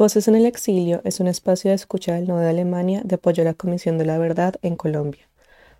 Voces 0.00 0.28
en 0.28 0.34
el 0.34 0.46
Exilio 0.46 1.02
es 1.04 1.20
un 1.20 1.26
espacio 1.26 1.68
de 1.68 1.74
escucha 1.74 2.14
del 2.14 2.26
Nodo 2.26 2.38
de 2.38 2.48
Alemania 2.48 3.02
de 3.04 3.16
apoyo 3.16 3.42
a 3.42 3.44
la 3.44 3.52
Comisión 3.52 3.98
de 3.98 4.06
la 4.06 4.16
Verdad 4.16 4.54
en 4.62 4.74
Colombia. 4.74 5.28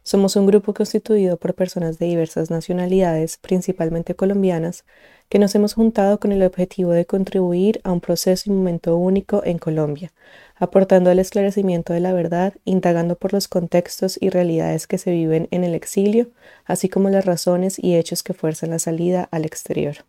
Somos 0.02 0.36
un 0.36 0.44
grupo 0.44 0.74
constituido 0.74 1.38
por 1.38 1.54
personas 1.54 1.98
de 1.98 2.04
diversas 2.04 2.50
nacionalidades, 2.50 3.38
principalmente 3.38 4.14
colombianas, 4.14 4.84
que 5.30 5.38
nos 5.38 5.54
hemos 5.54 5.72
juntado 5.72 6.20
con 6.20 6.32
el 6.32 6.42
objetivo 6.42 6.90
de 6.90 7.06
contribuir 7.06 7.80
a 7.82 7.92
un 7.92 8.02
proceso 8.02 8.50
y 8.50 8.52
momento 8.52 8.94
único 8.94 9.42
en 9.42 9.56
Colombia, 9.56 10.12
aportando 10.54 11.08
al 11.08 11.18
esclarecimiento 11.18 11.94
de 11.94 12.00
la 12.00 12.12
verdad, 12.12 12.52
indagando 12.66 13.16
por 13.16 13.32
los 13.32 13.48
contextos 13.48 14.18
y 14.20 14.28
realidades 14.28 14.86
que 14.86 14.98
se 14.98 15.12
viven 15.12 15.48
en 15.50 15.64
el 15.64 15.74
exilio, 15.74 16.28
así 16.66 16.90
como 16.90 17.08
las 17.08 17.24
razones 17.24 17.78
y 17.78 17.96
hechos 17.96 18.22
que 18.22 18.34
fuerzan 18.34 18.68
la 18.68 18.80
salida 18.80 19.30
al 19.30 19.46
exterior. 19.46 20.04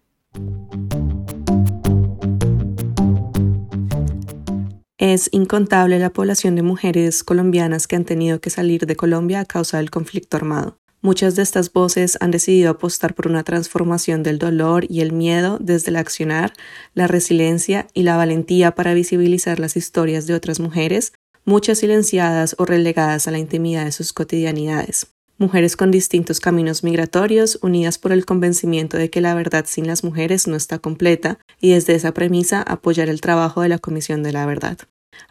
Es 5.02 5.30
incontable 5.32 5.98
la 5.98 6.14
población 6.14 6.55
de 6.55 6.62
mujeres 6.62 7.23
colombianas 7.23 7.88
que 7.88 7.96
han 7.96 8.05
tenido 8.05 8.40
que 8.40 8.52
salir 8.52 8.86
de 8.86 8.96
Colombia 8.96 9.40
a 9.40 9.46
causa 9.46 9.78
del 9.78 9.90
conflicto 9.90 10.38
armado. 10.38 10.78
Muchas 11.02 11.36
de 11.36 11.42
estas 11.42 11.73
voces 11.73 12.20
han 12.22 12.30
decidido 12.30 12.70
apostar 12.70 13.16
por 13.16 13.28
una 13.28 13.44
transformación 13.44 14.22
del 14.22 14.38
dolor 14.38 14.86
y 14.88 15.02
el 15.02 15.12
miedo 15.12 15.58
desde 15.59 15.90
el 15.90 15.95
accionar, 15.95 16.54
la 16.94 17.08
resiliencia 17.08 17.88
y 17.95 18.04
la 18.04 18.16
valentía 18.16 18.76
para 18.76 18.94
visibilizar 18.94 19.59
las 19.59 19.76
historias 19.76 20.28
de 20.28 20.36
otras 20.36 20.59
mujeres, 20.59 21.14
muchas 21.45 21.80
silenciadas 21.80 22.56
o 22.59 22.66
relegadas 22.66 23.28
a 23.28 23.31
la 23.31 23.40
intimidad 23.40 23.86
de 23.86 23.94
sus 23.94 24.14
cotidianidades. 24.14 25.08
Mujeres 25.42 25.76
con 25.76 25.90
distintos 25.90 26.40
caminos 26.40 26.84
migratorios, 26.84 27.58
unidas 27.64 27.98
por 27.98 28.12
el 28.12 28.28
convencimiento 28.28 28.98
de 28.98 29.09
que 29.09 29.22
la 29.22 29.34
verdad 29.34 29.66
sin 29.68 29.88
las 29.88 30.03
mujeres 30.03 30.47
no 30.47 30.56
está 30.56 30.78
completa, 30.78 31.40
y 31.59 31.72
desde 31.72 31.95
esa 31.95 32.14
premisa 32.14 32.62
apoyar 32.62 33.09
el 33.09 33.22
trabajo 33.22 33.62
de 33.62 33.70
la 33.70 33.80
Comisión 33.80 34.22
de 34.22 34.34
la 34.34 34.45
Verdad. 34.45 34.78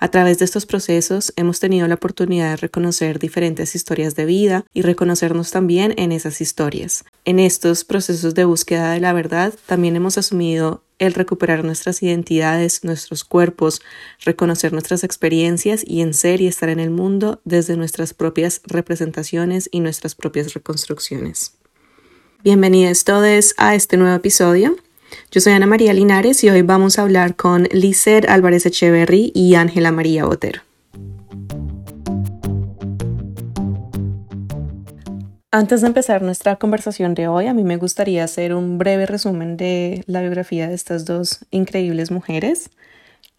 A 0.02 0.08
través 0.08 0.38
de 0.38 0.46
estos 0.46 0.64
procesos 0.64 1.32
hemos 1.36 1.60
tenido 1.60 1.86
la 1.86 1.96
oportunidad 1.96 2.50
de 2.50 2.56
reconocer 2.56 3.18
diferentes 3.18 3.74
historias 3.74 4.14
de 4.14 4.24
vida 4.24 4.64
y 4.72 4.80
reconocernos 4.80 5.50
también 5.50 5.92
en 5.98 6.10
esas 6.10 6.40
historias. 6.40 7.04
En 7.26 7.38
estos 7.38 7.84
procesos 7.84 8.34
de 8.34 8.46
búsqueda 8.46 8.92
de 8.92 9.00
la 9.00 9.12
verdad 9.12 9.52
también 9.66 9.96
hemos 9.96 10.16
asumido 10.16 10.82
el 10.98 11.12
recuperar 11.12 11.64
nuestras 11.64 12.02
identidades, 12.02 12.82
nuestros 12.82 13.24
cuerpos, 13.24 13.82
reconocer 14.24 14.72
nuestras 14.72 15.04
experiencias 15.04 15.82
y 15.86 16.00
en 16.00 16.14
ser 16.14 16.40
y 16.40 16.46
estar 16.46 16.70
en 16.70 16.80
el 16.80 16.90
mundo 16.90 17.42
desde 17.44 17.76
nuestras 17.76 18.14
propias 18.14 18.62
representaciones 18.64 19.68
y 19.70 19.80
nuestras 19.80 20.14
propias 20.14 20.54
reconstrucciones. 20.54 21.58
Bienvenidos 22.42 23.04
todos 23.04 23.54
a 23.58 23.74
este 23.74 23.98
nuevo 23.98 24.16
episodio. 24.16 24.76
Yo 25.30 25.40
soy 25.40 25.52
Ana 25.52 25.66
María 25.66 25.92
Linares 25.92 26.42
y 26.44 26.50
hoy 26.50 26.62
vamos 26.62 26.98
a 26.98 27.02
hablar 27.02 27.36
con 27.36 27.68
Lizer 27.72 28.30
Álvarez 28.30 28.66
Echeverry 28.66 29.32
y 29.34 29.54
Ángela 29.54 29.92
María 29.92 30.24
Botero. 30.24 30.62
Antes 35.52 35.80
de 35.80 35.88
empezar 35.88 36.22
nuestra 36.22 36.56
conversación 36.56 37.14
de 37.14 37.26
hoy, 37.26 37.48
a 37.48 37.54
mí 37.54 37.64
me 37.64 37.76
gustaría 37.76 38.22
hacer 38.22 38.54
un 38.54 38.78
breve 38.78 39.04
resumen 39.06 39.56
de 39.56 40.04
la 40.06 40.20
biografía 40.20 40.68
de 40.68 40.74
estas 40.74 41.04
dos 41.04 41.44
increíbles 41.50 42.12
mujeres. 42.12 42.70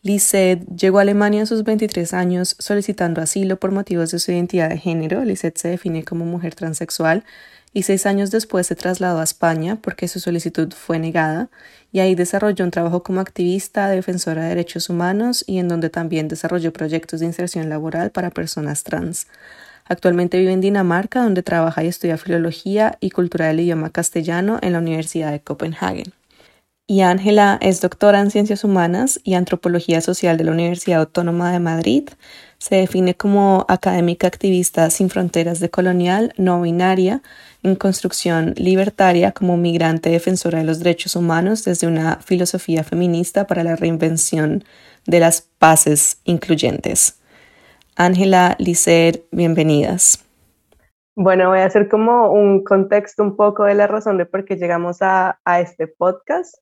Lisette 0.02 0.66
llegó 0.76 0.98
a 0.98 1.04
Alemania 1.04 1.44
a 1.44 1.46
sus 1.46 1.64
23 1.64 2.14
años 2.14 2.56
solicitando 2.60 3.22
asilo 3.22 3.58
por 3.58 3.72
motivos 3.72 4.12
de 4.12 4.20
su 4.20 4.32
identidad 4.32 4.70
de 4.70 4.78
género. 4.78 5.24
Lisette 5.24 5.58
se 5.58 5.70
define 5.70 6.04
como 6.04 6.26
mujer 6.26 6.54
transexual 6.54 7.24
y 7.74 7.84
seis 7.84 8.06
años 8.06 8.32
después 8.32 8.68
se 8.68 8.76
trasladó 8.76 9.20
a 9.20 9.24
España 9.24 9.78
porque 9.82 10.08
su 10.08 10.20
solicitud 10.20 10.74
fue 10.74 11.00
negada 11.00 11.50
y 11.92 12.00
ahí 12.00 12.16
desarrolló 12.16 12.66
un 12.66 12.72
trabajo 12.72 13.04
como 13.04 13.22
activista, 13.22 13.90
defensora 13.90 14.44
de 14.44 14.50
derechos 14.50 14.90
humanos 14.90 15.44
y 15.48 15.60
en 15.60 15.68
donde 15.68 15.90
también 15.90 16.28
desarrolló 16.28 16.74
proyectos 16.74 17.20
de 17.20 17.28
inserción 17.28 17.70
laboral 17.70 18.12
para 18.12 18.30
personas 18.30 18.84
trans. 18.84 19.28
Actualmente 19.86 20.38
vive 20.38 20.54
en 20.54 20.62
Dinamarca, 20.62 21.22
donde 21.22 21.44
trabaja 21.44 21.84
y 21.84 21.88
estudia 21.88 22.18
filología 22.18 22.98
y 23.02 23.10
cultura 23.10 23.48
del 23.48 23.60
idioma 23.60 23.90
castellano 23.90 24.60
en 24.62 24.74
la 24.74 24.80
Universidad 24.80 25.32
de 25.32 25.42
Copenhague. 25.42 26.04
Y 26.88 27.02
Ángela 27.02 27.58
es 27.62 27.82
doctora 27.82 28.20
en 28.20 28.32
Ciencias 28.32 28.64
Humanas 28.64 29.20
y 29.24 29.36
Antropología 29.36 30.02
Social 30.02 30.38
de 30.38 30.44
la 30.44 30.52
Universidad 30.52 31.00
Autónoma 31.00 31.52
de 31.52 31.60
Madrid. 31.60 32.10
Se 32.62 32.76
define 32.76 33.16
como 33.16 33.66
académica 33.70 34.28
activista 34.28 34.92
sin 34.92 35.10
fronteras 35.10 35.60
de 35.60 35.72
colonial, 35.72 36.32
no 36.38 36.62
binaria, 36.62 37.24
en 37.64 37.76
construcción 37.76 38.54
libertaria 38.56 39.32
como 39.32 39.58
migrante 39.58 40.12
defensora 40.12 40.60
de 40.60 40.66
los 40.66 40.78
derechos 40.78 41.16
humanos 41.16 41.66
desde 41.66 41.88
una 41.88 42.18
filosofía 42.18 42.84
feminista 42.84 43.48
para 43.48 43.64
la 43.64 43.76
reinvención 43.76 44.64
de 45.08 45.20
las 45.20 45.42
paces 45.42 46.22
incluyentes. 46.24 47.20
Ángela, 47.96 48.56
Licer, 48.60 49.24
bienvenidas. 49.32 50.24
Bueno, 51.16 51.50
voy 51.50 51.62
a 51.62 51.66
hacer 51.66 51.90
como 51.90 52.32
un 52.32 52.64
contexto 52.64 53.24
un 53.24 53.36
poco 53.36 53.64
de 53.64 53.74
la 53.74 53.88
razón 53.88 54.20
de 54.20 54.28
por 54.28 54.46
qué 54.46 54.58
llegamos 54.58 54.98
a, 55.02 55.40
este 55.60 55.88
podcast. 55.88 56.58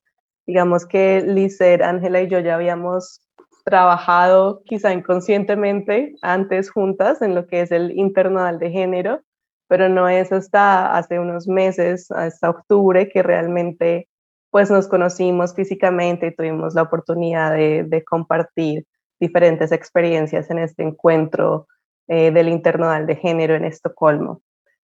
Digamos 0.48 0.86
que 0.86 1.22
Licer, 1.28 1.84
Ángela 1.84 2.22
y 2.22 2.30
yo 2.30 2.40
ya 2.40 2.56
habíamos 2.56 3.20
trabajado 3.70 4.62
quizá 4.66 4.94
inconscientemente 4.94 6.16
antes 6.22 6.72
juntas 6.72 7.22
en 7.22 7.36
lo 7.36 7.48
que 7.48 7.62
es 7.62 7.72
el 7.72 7.92
internal 7.92 8.60
de 8.60 8.72
género 8.72 9.22
pero 9.70 9.88
no 9.88 10.10
es 10.10 10.32
hasta 10.32 10.98
hace 10.98 11.20
unos 11.20 11.48
meses, 11.48 12.10
hasta 12.12 12.50
octubre, 12.50 13.08
que 13.08 13.22
realmente 13.22 14.10
pues 14.50 14.72
nos 14.72 14.88
conocimos 14.88 15.54
físicamente 15.54 16.28
y 16.28 16.36
tuvimos 16.36 16.74
la 16.74 16.82
oportunidad 16.82 17.54
de, 17.54 18.04
compartir 18.04 18.88
diferentes 19.20 19.72
experiencias 19.72 20.50
en 20.50 20.58
este 20.58 20.82
encuentro 20.82 21.68
eh, 22.08 22.32
del 22.32 22.50
Internadal 22.50 23.06
de 23.06 23.16
Género 23.16 23.54
en 23.54 23.64
Estocolmo. 23.64 24.42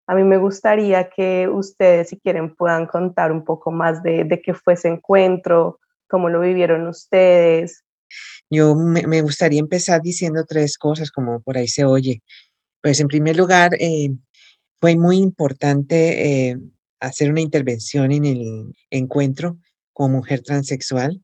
A 0.06 0.16
mí 0.16 0.26
me 0.26 0.38
gustaría 0.38 1.10
que 1.10 1.48
ustedes, 1.48 2.10
si 2.10 2.20
quieren, 2.20 2.54
puedan 2.54 2.86
contar 2.86 3.32
un 3.32 3.46
poco 3.46 3.72
más 3.72 4.04
de, 4.04 4.26
de 4.26 4.42
qué 4.42 4.54
fue 4.54 4.74
ese 4.74 4.90
encuentro, 4.90 5.80
cómo 6.10 6.28
lo 6.28 6.42
vivieron 6.42 6.88
ustedes. 6.88 7.83
Yo 8.54 8.76
me, 8.76 9.22
gustaría 9.22 9.60
empezar 9.60 10.02
diciendo 10.02 10.46
tres 10.48 10.78
cosas, 10.78 11.12
como 11.12 11.42
por 11.42 11.58
ahí 11.58 11.68
se 11.68 11.86
oye. 11.86 12.22
Pues 12.82 13.00
en 13.00 13.08
primer 13.08 13.36
lugar, 13.36 13.72
eh, 13.80 14.12
fue 14.80 14.96
muy 14.96 15.18
importante 15.18 16.50
eh, 16.50 16.58
hacer 17.00 17.32
una 17.32 17.42
intervención 17.42 18.12
en 18.12 18.26
el 18.26 18.74
encuentro 18.92 19.58
con 19.92 20.12
mujer 20.12 20.42
transexual 20.44 21.22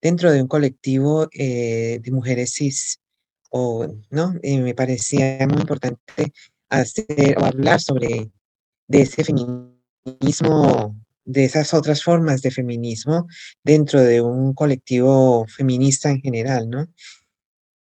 dentro 0.00 0.30
de 0.30 0.42
un 0.42 0.48
colectivo 0.48 1.28
eh, 1.32 1.98
de 2.00 2.10
mujeres 2.12 2.54
cis. 2.54 3.00
O, 3.50 3.86
¿no? 4.10 4.34
Me 4.42 4.74
parecía 4.74 5.46
muy 5.48 5.62
importante 5.62 6.32
hacer 6.68 7.36
o 7.38 7.44
hablar 7.44 7.80
sobre 7.80 8.30
de 8.86 9.02
ese 9.02 9.24
feminismo, 9.24 10.94
de 11.28 11.44
esas 11.44 11.74
otras 11.74 12.02
formas 12.02 12.40
de 12.40 12.50
feminismo 12.50 13.28
dentro 13.62 14.00
de 14.00 14.22
un 14.22 14.54
colectivo 14.54 15.46
feminista 15.46 16.10
en 16.10 16.22
general, 16.22 16.70
¿no? 16.70 16.88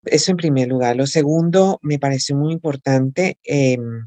Eso 0.04 0.32
en 0.32 0.36
primer 0.36 0.68
lugar. 0.68 0.96
Lo 0.96 1.06
segundo, 1.06 1.78
me 1.82 2.00
pareció 2.00 2.36
muy 2.36 2.52
importante 2.52 3.38
em, 3.44 4.04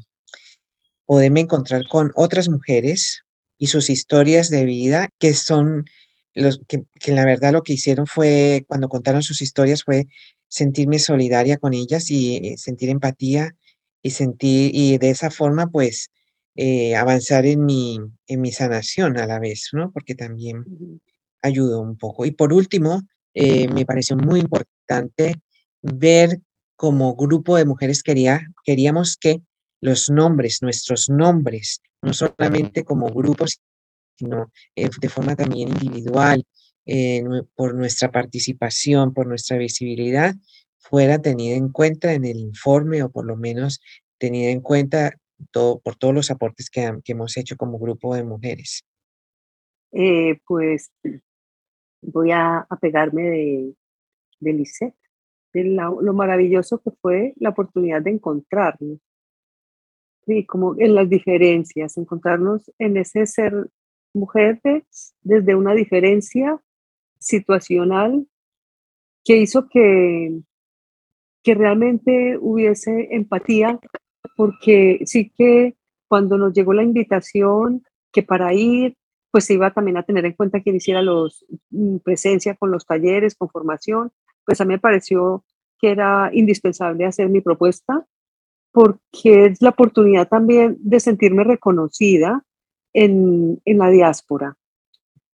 poderme 1.06 1.40
encontrar 1.40 1.88
con 1.88 2.12
otras 2.16 2.50
mujeres 2.50 3.24
y 3.58 3.68
sus 3.68 3.88
historias 3.88 4.50
de 4.50 4.66
vida 4.66 5.08
que 5.18 5.32
son 5.32 5.86
los 6.34 6.60
que, 6.68 6.84
que, 7.00 7.12
la 7.12 7.24
verdad 7.24 7.52
lo 7.52 7.62
que 7.62 7.72
hicieron 7.72 8.06
fue 8.06 8.64
cuando 8.68 8.88
contaron 8.88 9.22
sus 9.22 9.40
historias 9.40 9.84
fue 9.84 10.06
sentirme 10.48 10.98
solidaria 10.98 11.56
con 11.56 11.72
ellas 11.72 12.10
y 12.10 12.36
eh, 12.36 12.58
sentir 12.58 12.90
empatía 12.90 13.56
y 14.02 14.10
sentir 14.10 14.70
y 14.74 14.98
de 14.98 15.10
esa 15.10 15.30
forma 15.30 15.66
pues 15.68 16.10
eh, 16.56 16.96
avanzar 16.96 17.46
en 17.46 17.64
mi 17.64 17.98
en 18.26 18.40
mi 18.40 18.52
sanación 18.52 19.18
a 19.18 19.26
la 19.26 19.38
vez 19.38 19.70
no 19.72 19.90
porque 19.92 20.14
también 20.14 20.64
ayudó 21.42 21.80
un 21.80 21.96
poco. 21.96 22.26
Y 22.26 22.32
por 22.32 22.52
último 22.52 23.02
eh, 23.34 23.68
me 23.68 23.86
pareció 23.86 24.16
muy 24.16 24.40
importante 24.40 25.36
ver 25.82 26.40
como 26.76 27.14
grupo 27.14 27.56
de 27.56 27.64
mujeres 27.64 28.02
quería 28.02 28.46
queríamos 28.64 29.16
que 29.16 29.42
los 29.80 30.10
nombres, 30.10 30.62
nuestros 30.62 31.08
nombres, 31.08 31.80
no 32.02 32.12
solamente 32.12 32.84
como 32.84 33.08
grupos, 33.08 33.60
sino 34.16 34.52
eh, 34.76 34.90
de 35.00 35.08
forma 35.08 35.34
también 35.36 35.68
individual, 35.70 36.44
eh, 36.86 37.22
por 37.54 37.74
nuestra 37.74 38.10
participación, 38.10 39.14
por 39.14 39.26
nuestra 39.26 39.56
visibilidad, 39.56 40.34
fuera 40.78 41.20
tenida 41.20 41.56
en 41.56 41.70
cuenta 41.70 42.12
en 42.12 42.24
el 42.24 42.38
informe 42.38 43.02
o 43.02 43.10
por 43.10 43.26
lo 43.26 43.36
menos 43.36 43.80
tenida 44.18 44.50
en 44.50 44.60
cuenta 44.60 45.16
todo, 45.50 45.80
por 45.80 45.96
todos 45.96 46.14
los 46.14 46.30
aportes 46.30 46.70
que, 46.70 46.90
hemos 47.06 47.36
hecho 47.36 47.56
como 47.56 47.78
grupo 47.78 48.14
de 48.14 48.24
mujeres. 48.24 48.84
Eh, 49.92 50.38
pues 50.46 50.92
voy 52.02 52.30
a, 52.32 52.66
pegarme 52.80 53.22
de, 53.22 53.74
de 54.40 54.52
Lisette, 54.52 54.94
de 55.52 55.64
lo 55.64 56.12
maravilloso 56.14 56.80
que 56.80 56.90
fue 57.02 57.34
la 57.36 57.50
oportunidad 57.50 58.02
de 58.02 58.10
encontrarnos, 58.10 58.98
Sí, 60.26 60.44
como 60.44 60.76
en 60.78 60.94
las 60.94 61.08
diferencias, 61.08 61.96
encontrarnos 61.96 62.70
en 62.78 62.96
ese 62.96 63.26
ser 63.26 63.70
mujer 64.12 64.60
desde 65.22 65.54
una 65.54 65.74
diferencia 65.74 66.60
situacional 67.18 68.26
que 69.24 69.38
hizo 69.38 69.68
que, 69.68 70.40
que 71.42 71.54
realmente 71.54 72.36
hubiese 72.38 73.08
empatía, 73.14 73.80
porque 74.36 75.00
sí 75.06 75.32
que 75.36 75.76
cuando 76.08 76.38
nos 76.38 76.52
llegó 76.52 76.72
la 76.72 76.82
invitación, 76.82 77.84
que 78.12 78.22
para 78.22 78.52
ir, 78.52 78.96
pues 79.30 79.44
se 79.44 79.54
iba 79.54 79.70
también 79.70 79.96
a 79.96 80.02
tener 80.02 80.24
en 80.24 80.32
cuenta 80.32 80.60
quien 80.60 80.76
hiciera 80.76 81.02
los 81.02 81.46
mm, 81.70 81.98
presencia 81.98 82.56
con 82.56 82.70
los 82.70 82.86
talleres, 82.86 83.36
con 83.36 83.48
formación, 83.48 84.10
pues 84.44 84.60
a 84.60 84.64
mí 84.64 84.74
me 84.74 84.78
pareció 84.78 85.44
que 85.78 85.90
era 85.90 86.30
indispensable 86.32 87.06
hacer 87.06 87.28
mi 87.28 87.40
propuesta 87.40 88.06
porque 88.72 89.46
es 89.46 89.62
la 89.62 89.70
oportunidad 89.70 90.28
también 90.28 90.76
de 90.80 91.00
sentirme 91.00 91.44
reconocida 91.44 92.44
en, 92.92 93.60
en, 93.64 93.78
la 93.78 93.88
diáspora, 93.88 94.56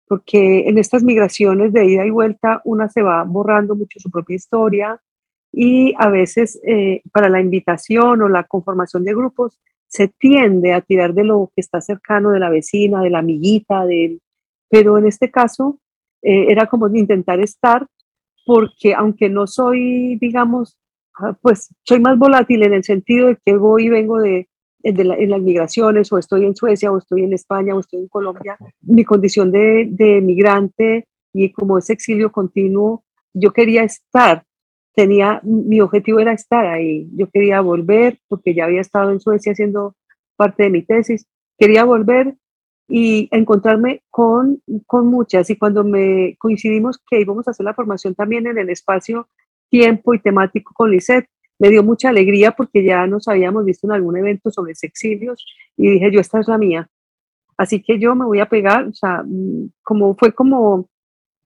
porque 0.06 0.69
en 0.69 0.79
estas 0.79 1.03
migraciones 1.03 1.73
de 1.73 1.87
ida 1.87 2.06
y 2.06 2.11
vuelta 2.11 2.61
una 2.65 2.88
se 2.88 3.03
va 3.03 3.25
borrando 3.25 3.75
mucho 3.75 3.99
su 3.99 4.11
propia 4.11 4.37
historia 4.37 5.03
y 5.58 5.94
a 5.97 6.11
veces 6.11 6.61
eh, 6.67 7.00
para 7.12 7.31
la 7.31 7.41
invitación 7.41 8.20
o 8.20 8.29
la 8.29 8.44
conformación 8.44 9.05
de 9.05 9.14
grupos 9.14 9.58
se 9.88 10.08
tiende 10.08 10.75
a 10.75 10.82
tirar 10.82 11.14
de 11.14 11.25
lo 11.25 11.50
que 11.55 11.62
está 11.62 11.81
cercano 11.81 12.32
de 12.32 12.41
la 12.41 12.50
vecina, 12.50 13.00
de 13.00 13.08
la 13.08 13.20
amiguita, 13.20 13.87
de, 13.87 14.19
pero 14.69 14.99
en 14.99 15.06
este 15.06 15.31
caso 15.31 15.79
eh, 16.20 16.49
era 16.50 16.67
como 16.67 16.88
intentar 16.88 17.41
estar 17.41 17.87
porque 18.44 18.93
aunque 18.93 19.31
no 19.31 19.47
soy, 19.47 20.17
digamos, 20.17 20.76
ah, 21.19 21.35
pues 21.41 21.75
soy 21.85 22.00
más 22.00 22.19
volátil 22.19 22.62
en 22.62 22.75
el 22.75 22.85
sentido 22.85 23.29
de 23.29 23.38
que 23.43 23.56
voy 23.56 23.87
y 23.87 23.88
vengo 23.88 24.19
de, 24.20 24.49
de 24.81 25.02
en 25.02 25.31
las 25.31 25.41
migraciones, 25.41 26.12
o 26.12 26.19
estoy 26.19 26.44
en 26.44 26.55
Suecia, 26.55 26.93
o 26.93 26.99
estoy 26.99 27.23
en 27.25 27.32
España, 27.32 27.75
o 27.75 27.81
estoy 27.81 28.00
en 28.00 28.09
Colombia, 28.09 28.59
mi 28.82 29.06
condición 29.06 29.50
de, 29.50 29.88
de 29.91 30.20
migrante 30.20 31.09
y 31.32 31.50
como 31.50 31.79
ese 31.79 31.94
exilio 31.94 32.31
continuo, 32.31 33.05
yo 33.32 33.52
quería 33.52 33.85
estar, 33.85 34.44
tenía, 34.96 35.40
mi 35.44 35.81
objetivo 35.81 36.19
era 36.19 36.32
estar 36.32 36.66
ahí, 36.66 37.06
yo 37.12 37.28
quería 37.31 37.60
volver, 37.60 38.19
porque 38.28 38.54
ya 38.54 38.64
había 38.64 38.81
estado 38.81 39.10
en 39.12 39.20
Suecia 39.20 39.52
haciendo 39.52 39.94
parte 40.37 40.64
de 40.64 40.70
mi 40.70 40.82
tesis, 40.82 41.26
quería 41.58 41.84
volver 41.84 42.34
y 42.88 43.28
encontrarme 43.31 44.02
con, 44.10 44.62
con 44.87 45.06
muchas. 45.06 45.50
Y 45.50 45.56
cuando 45.56 45.84
me 45.84 46.37
coincidimos 46.38 46.98
que 47.10 47.20
íbamos 47.20 47.46
a 47.46 47.50
hacer 47.50 47.64
la 47.64 47.75
formación 47.75 48.14
también 48.14 48.46
en 48.46 48.56
el 48.56 48.70
espacio 48.70 49.28
tiempo 49.69 50.14
y 50.14 50.20
temático 50.20 50.72
con 50.75 50.90
Lisette, 50.90 51.28
me 51.58 51.69
dio 51.69 51.82
mucha 51.82 52.08
alegría 52.08 52.52
porque 52.52 52.82
ya 52.82 53.06
nos 53.06 53.28
habíamos 53.28 53.64
visto 53.66 53.87
en 53.87 53.92
algún 53.92 54.16
evento 54.16 54.50
sobre 54.50 54.72
exilios 54.81 55.44
y 55.76 55.90
dije, 55.90 56.10
yo, 56.10 56.20
esta 56.20 56.40
es 56.40 56.49
la 56.49 56.56
mía. 56.56 56.88
Así 57.58 57.82
que 57.82 57.99
yo 57.99 58.14
me 58.14 58.25
voy 58.25 58.40
a 58.40 58.49
pegar, 58.49 58.87
o 58.87 58.94
sea, 58.94 59.22
mm, 59.26 59.72
como 59.82 60.14
fue 60.14 60.32
como 60.32 60.88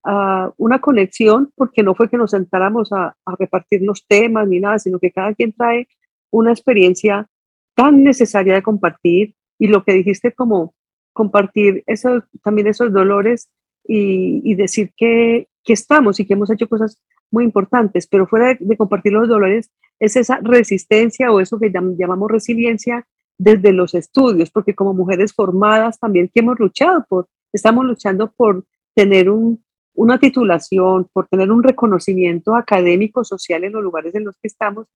uh, 0.04 0.52
una 0.56 0.80
conexión, 0.80 1.52
porque 1.54 1.82
no 1.82 1.94
fue 1.94 2.08
que 2.08 2.16
nos 2.16 2.30
sentáramos 2.30 2.92
a, 2.92 3.16
a 3.24 3.36
repartirnos 3.38 4.06
temas 4.06 4.48
ni 4.48 4.60
nada, 4.60 4.78
sino 4.78 4.98
que 4.98 5.10
cada 5.10 5.34
quien 5.34 5.52
trae 5.52 5.88
una 6.30 6.52
experiencia 6.52 7.28
tan 7.74 8.02
necesaria 8.02 8.54
de 8.54 8.62
compartir. 8.62 9.34
Y 9.58 9.68
lo 9.68 9.84
que 9.84 9.92
dijiste 9.92 10.32
como 10.32 10.74
compartir 11.12 11.82
eso, 11.86 12.22
también 12.42 12.68
esos 12.68 12.92
dolores 12.92 13.50
y, 13.86 14.54
decir 14.54 14.92
que, 14.96 15.48
que, 15.64 15.72
estamos 15.72 16.20
y 16.20 16.26
que 16.26 16.34
hemos 16.34 16.50
hecho 16.50 16.68
cosas 16.68 17.00
muy 17.30 17.44
importantes, 17.44 18.06
pero 18.06 18.26
fuera 18.26 18.56
de, 18.58 18.76
compartir 18.76 19.12
los 19.12 19.28
dolores 19.28 19.70
es 19.98 20.16
esa 20.16 20.38
resistencia 20.42 21.32
o 21.32 21.40
eso 21.40 21.58
que 21.58 21.70
llamamos 21.70 22.30
resiliencia 22.30 23.06
desde 23.38 23.72
los 23.72 23.94
estudios, 23.94 24.50
porque 24.50 24.74
como 24.74 24.94
mujeres 24.94 25.32
formadas 25.32 25.98
también 25.98 26.30
que 26.32 26.40
hemos 26.40 26.58
luchado 26.58 27.04
por, 27.08 27.28
estamos 27.52 27.84
luchando 27.84 28.30
por 28.30 28.64
tener 28.94 29.30
un, 29.30 29.62
una 29.94 30.18
titulación, 30.18 31.08
por 31.12 31.28
tener 31.28 31.50
un 31.50 31.62
reconocimiento 31.62 32.54
académico, 32.54 33.24
social 33.24 33.64
en 33.64 33.72
los 33.72 33.82
lugares 33.82 34.14
en 34.14 34.24
los 34.24 34.36
que 34.36 34.48
estamos, 34.48 34.86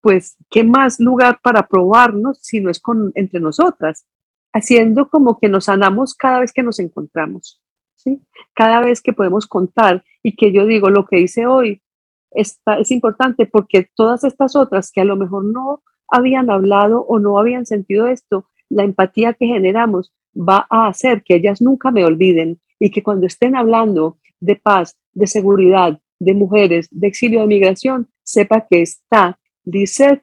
pues, 0.00 0.36
¿qué 0.50 0.64
más 0.64 1.00
lugar 1.00 1.40
para 1.42 1.66
probarnos 1.66 2.38
si 2.40 2.60
no 2.60 2.70
es 2.70 2.80
con, 2.80 3.12
entre 3.14 3.40
nosotras? 3.40 4.06
haciendo 4.52 5.08
como 5.08 5.38
que 5.38 5.48
nos 5.48 5.66
sanamos 5.66 6.14
cada 6.14 6.40
vez 6.40 6.52
que 6.52 6.62
nos 6.62 6.78
encontramos, 6.78 7.60
¿sí? 7.96 8.20
Cada 8.54 8.80
vez 8.80 9.00
que 9.02 9.12
podemos 9.12 9.46
contar 9.46 10.04
y 10.22 10.36
que 10.36 10.52
yo 10.52 10.66
digo 10.66 10.90
lo 10.90 11.06
que 11.06 11.20
hice 11.20 11.46
hoy 11.46 11.82
está, 12.30 12.78
es 12.78 12.90
importante 12.90 13.46
porque 13.46 13.88
todas 13.94 14.24
estas 14.24 14.56
otras 14.56 14.90
que 14.90 15.00
a 15.00 15.04
lo 15.04 15.16
mejor 15.16 15.44
no 15.44 15.82
habían 16.08 16.50
hablado 16.50 17.02
o 17.02 17.18
no 17.18 17.38
habían 17.38 17.66
sentido 17.66 18.06
esto, 18.06 18.48
la 18.68 18.84
empatía 18.84 19.34
que 19.34 19.46
generamos 19.46 20.12
va 20.34 20.66
a 20.70 20.88
hacer 20.88 21.22
que 21.22 21.36
ellas 21.36 21.60
nunca 21.60 21.90
me 21.90 22.04
olviden 22.04 22.60
y 22.78 22.90
que 22.90 23.02
cuando 23.02 23.26
estén 23.26 23.56
hablando 23.56 24.18
de 24.40 24.56
paz, 24.56 24.96
de 25.12 25.26
seguridad, 25.26 26.00
de 26.18 26.34
mujeres, 26.34 26.88
de 26.90 27.06
exilio, 27.08 27.40
de 27.40 27.46
migración, 27.46 28.08
sepa 28.22 28.66
que 28.68 28.82
está, 28.82 29.38
dice, 29.64 30.22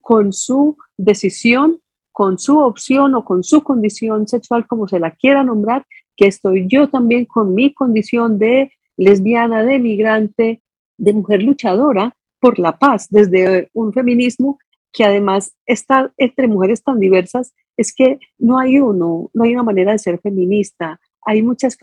con 0.00 0.32
su 0.32 0.76
decisión 0.96 1.80
con 2.18 2.36
su 2.36 2.58
opción 2.58 3.14
o 3.14 3.24
con 3.24 3.44
su 3.44 3.62
condición 3.62 4.26
sexual, 4.26 4.66
como 4.66 4.88
se 4.88 4.98
la 4.98 5.12
quiera 5.12 5.44
nombrar, 5.44 5.86
que 6.16 6.26
estoy 6.26 6.66
yo 6.66 6.88
también 6.88 7.26
con 7.26 7.54
mi 7.54 7.72
condición 7.72 8.40
de 8.40 8.72
lesbiana, 8.96 9.62
de 9.62 9.78
migrante, 9.78 10.60
de 10.96 11.12
mujer 11.12 11.44
luchadora 11.44 12.16
por 12.40 12.58
la 12.58 12.76
paz, 12.76 13.06
desde 13.08 13.70
un 13.72 13.92
feminismo 13.92 14.58
que 14.92 15.04
además 15.04 15.54
está 15.64 16.12
entre 16.16 16.48
mujeres 16.48 16.82
tan 16.82 16.98
diversas, 16.98 17.54
es 17.76 17.94
que 17.94 18.18
no 18.36 18.58
hay 18.58 18.80
uno, 18.80 19.30
no 19.32 19.44
hay 19.44 19.52
una 19.52 19.62
manera 19.62 19.92
de 19.92 20.00
ser 20.00 20.18
feminista. 20.18 20.98
Hay 21.24 21.42
muchas, 21.42 21.76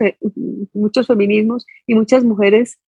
muchos 0.72 1.06
feminismos 1.06 1.66
y 1.86 1.94
muchas 1.94 2.24
mujeres 2.24 2.78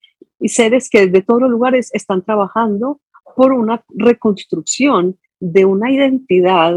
y 0.40 0.48
seres 0.48 0.88
que 0.88 1.06
desde 1.06 1.22
todos 1.22 1.42
los 1.42 1.50
lugares 1.50 1.90
están 1.92 2.22
trabajando 2.22 3.00
por 3.36 3.52
una 3.52 3.84
reconstrucción 3.88 5.18
de 5.40 5.64
una 5.64 5.90
identidad 5.90 6.74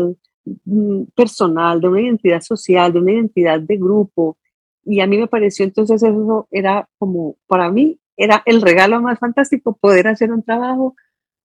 Mm, 0.66 1.04
personal, 1.16 1.80
de 1.80 1.88
una 1.88 2.02
identidad 2.02 2.42
social, 2.42 2.92
de 2.92 3.00
una 3.00 3.12
identidad 3.12 3.60
de 3.60 3.78
grupo. 3.78 4.38
Y 4.84 5.00
a 5.00 5.08
mí 5.08 5.18
me 5.18 5.28
pareció 5.28 5.66
entonces 5.66 6.02
eso 6.02 6.48
era 6.52 6.90
como, 6.98 7.38
para 7.48 7.70
mí, 7.72 8.00
era 8.18 8.42
el 8.46 8.62
regalo 8.62 9.00
más 9.02 9.20
fantástico 9.20 9.78
poder 9.78 10.08
hacer 10.08 10.32
un 10.32 10.44
trabajo 10.44 10.96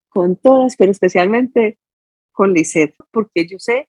con 0.08 0.37
todas, 0.37 0.76
pero 0.76 0.90
especialmente 0.90 1.78
con 2.32 2.52
Lisette, 2.55 2.94
porque 3.11 3.46
yo 3.46 3.58
sé 3.58 3.88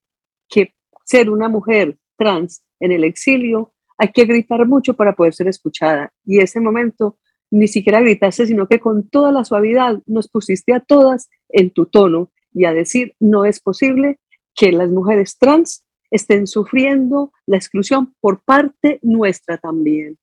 que 0.49 0.73
ser 1.05 1.29
una 1.29 1.47
mujer 1.49 1.97
trans 2.17 2.63
en 2.79 2.91
el 2.91 3.03
exilio, 3.03 3.73
hay 3.97 4.11
que 4.11 4.25
gritar 4.25 4.65
mucho 4.67 4.95
para 4.95 5.15
poder 5.15 5.33
ser 5.33 5.47
escuchada. 5.47 6.11
Y 6.25 6.39
ese 6.39 6.59
momento 6.59 7.17
ni 7.49 7.67
siquiera 7.67 8.01
gritaste, 8.01 8.45
sino 8.45 8.67
que 8.67 8.79
con 8.79 9.09
toda 9.09 9.31
la 9.31 9.45
suavidad 9.45 10.01
nos 10.05 10.27
pusiste 10.27 10.73
a 10.73 10.79
todas 10.79 11.29
en 11.49 11.71
tu 11.71 11.85
tono 11.85 12.31
y 12.53 12.65
a 12.65 12.73
decir, 12.73 13.15
no 13.19 13.45
es 13.45 13.59
posible 13.59 14.19
que 14.55 14.71
las 14.71 14.89
mujeres 14.89 15.37
trans 15.37 15.83
estén 16.11 16.47
sufriendo 16.47 17.31
la 17.45 17.57
exclusión 17.57 18.15
por 18.19 18.41
parte 18.43 18.99
nuestra 19.01 19.57
también. 19.57 20.17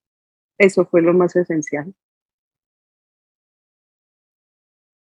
Eso 0.57 0.85
fue 0.85 1.01
lo 1.01 1.13
más 1.13 1.35
esencial. 1.35 1.93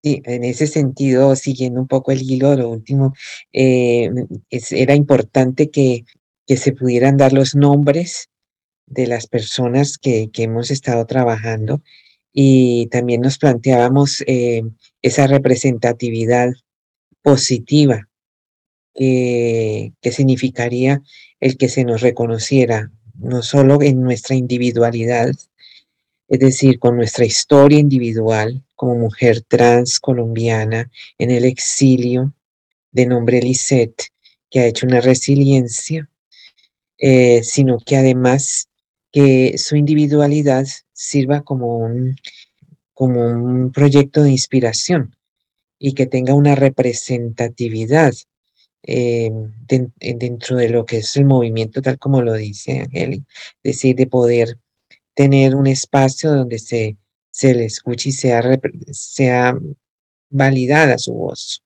Sí, 0.02 0.22
en 0.24 0.44
ese 0.44 0.66
sentido, 0.66 1.36
siguiendo 1.36 1.80
un 1.80 1.86
poco 1.86 2.10
el 2.10 2.22
hilo, 2.22 2.56
lo 2.56 2.70
último, 2.70 3.12
eh, 3.52 4.10
era 4.50 4.94
importante 4.94 5.70
que, 5.70 6.06
que, 6.46 6.56
se 6.56 6.72
pudieran 6.72 7.18
dar 7.18 7.34
los 7.34 7.54
nombres 7.54 8.29
de 8.90 9.06
las 9.06 9.26
personas 9.26 9.96
que, 9.96 10.28
que 10.30 10.42
hemos 10.42 10.70
estado 10.70 11.06
trabajando 11.06 11.82
y 12.32 12.86
también 12.88 13.22
nos 13.22 13.38
planteábamos 13.38 14.22
eh, 14.26 14.62
esa 15.02 15.26
representatividad 15.26 16.50
positiva 17.22 18.06
que 18.92 20.12
significaría 20.12 21.00
el 21.38 21.56
que 21.56 21.70
se 21.70 21.84
nos 21.84 22.02
reconociera, 22.02 22.90
no 23.14 23.40
solo 23.40 23.80
en 23.80 24.02
nuestra 24.02 24.36
individualidad, 24.36 25.30
es 26.28 26.38
decir, 26.38 26.78
con 26.78 26.96
nuestra 26.96 27.24
historia 27.24 27.78
individual 27.78 28.62
como 28.76 28.96
mujer 28.96 29.42
trans 29.42 30.00
colombiana 30.00 30.90
en 31.18 31.30
el 31.30 31.44
exilio 31.44 32.34
de 32.92 33.06
nombre 33.06 33.40
Lisette, 33.40 34.12
que 34.50 34.60
ha 34.60 34.66
hecho 34.66 34.86
una 34.86 35.00
resiliencia, 35.00 36.08
eh, 36.98 37.42
sino 37.42 37.78
que 37.78 37.96
además 37.96 38.69
que 39.12 39.58
su 39.58 39.76
individualidad 39.76 40.66
sirva 40.92 41.42
como 41.42 41.78
un, 41.78 42.16
como 42.92 43.26
un 43.26 43.72
proyecto 43.72 44.22
de 44.22 44.30
inspiración 44.30 45.16
y 45.78 45.94
que 45.94 46.06
tenga 46.06 46.34
una 46.34 46.54
representatividad 46.54 48.12
eh, 48.82 49.30
dentro 49.66 50.56
de 50.56 50.68
lo 50.68 50.84
que 50.84 50.98
es 50.98 51.16
el 51.16 51.24
movimiento, 51.24 51.82
tal 51.82 51.98
como 51.98 52.22
lo 52.22 52.34
dice 52.34 52.80
Angeli, 52.80 53.24
es 53.62 53.74
decir, 53.74 53.96
de 53.96 54.06
poder 54.06 54.58
tener 55.14 55.54
un 55.54 55.66
espacio 55.66 56.32
donde 56.32 56.58
se, 56.58 56.96
se 57.30 57.54
le 57.54 57.66
escuche 57.66 58.10
y 58.10 58.12
sea, 58.12 58.42
sea 58.92 59.58
validada 60.30 60.98
su 60.98 61.12
voz. 61.14 61.62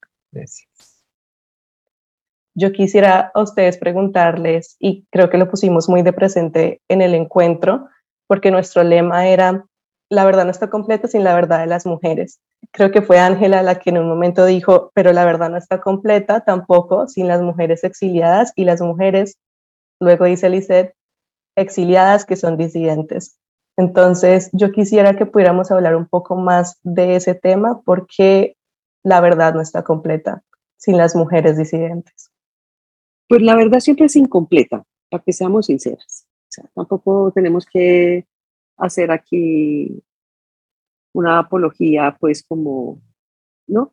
Yo 2.54 2.72
quisiera 2.72 3.30
a 3.34 3.42
ustedes 3.42 3.78
preguntarles, 3.78 4.76
y 4.78 5.06
creo 5.10 5.30
que 5.30 5.38
lo 5.38 5.50
pusimos 5.50 5.88
muy 5.88 6.02
de 6.02 6.12
presente 6.12 6.80
en 6.88 7.02
el 7.02 7.14
encuentro, 7.14 7.88
porque 8.26 8.50
nuestro 8.50 8.82
lema 8.84 9.28
era 9.28 9.64
la 10.10 10.24
verdad 10.24 10.44
no 10.44 10.50
está 10.50 10.70
completa 10.70 11.08
sin 11.08 11.24
la 11.24 11.34
verdad 11.34 11.60
de 11.60 11.66
las 11.66 11.86
mujeres. 11.86 12.40
Creo 12.72 12.90
que 12.90 13.02
fue 13.02 13.18
Ángela 13.18 13.62
la 13.62 13.78
que 13.78 13.90
en 13.90 13.98
un 13.98 14.08
momento 14.08 14.44
dijo, 14.44 14.90
pero 14.94 15.12
la 15.12 15.24
verdad 15.24 15.50
no 15.50 15.56
está 15.56 15.80
completa 15.80 16.40
tampoco 16.40 17.06
sin 17.08 17.28
las 17.28 17.42
mujeres 17.42 17.84
exiliadas 17.84 18.52
y 18.56 18.64
las 18.64 18.80
mujeres, 18.80 19.38
luego 20.00 20.24
dice 20.24 20.48
Lisette, 20.48 20.94
exiliadas 21.56 22.24
que 22.24 22.36
son 22.36 22.56
disidentes. 22.56 23.38
Entonces, 23.76 24.50
yo 24.52 24.70
quisiera 24.70 25.16
que 25.16 25.26
pudiéramos 25.26 25.70
hablar 25.70 25.96
un 25.96 26.06
poco 26.06 26.36
más 26.36 26.78
de 26.82 27.16
ese 27.16 27.34
tema 27.34 27.80
porque 27.84 28.56
la 29.02 29.20
verdad 29.20 29.54
no 29.54 29.60
está 29.60 29.82
completa 29.82 30.42
sin 30.76 30.96
las 30.96 31.16
mujeres 31.16 31.56
disidentes. 31.56 32.30
Pues 33.28 33.42
la 33.42 33.56
verdad 33.56 33.80
siempre 33.80 34.06
es 34.06 34.16
incompleta, 34.16 34.84
para 35.10 35.22
que 35.22 35.32
seamos 35.32 35.66
sinceras. 35.66 36.26
tampoco 36.74 37.32
tenemos 37.34 37.66
que 37.66 38.26
hacer 38.76 39.10
aquí 39.10 40.02
una 41.14 41.38
apología, 41.38 42.16
pues 42.18 42.42
como, 42.42 43.00
¿no? 43.66 43.92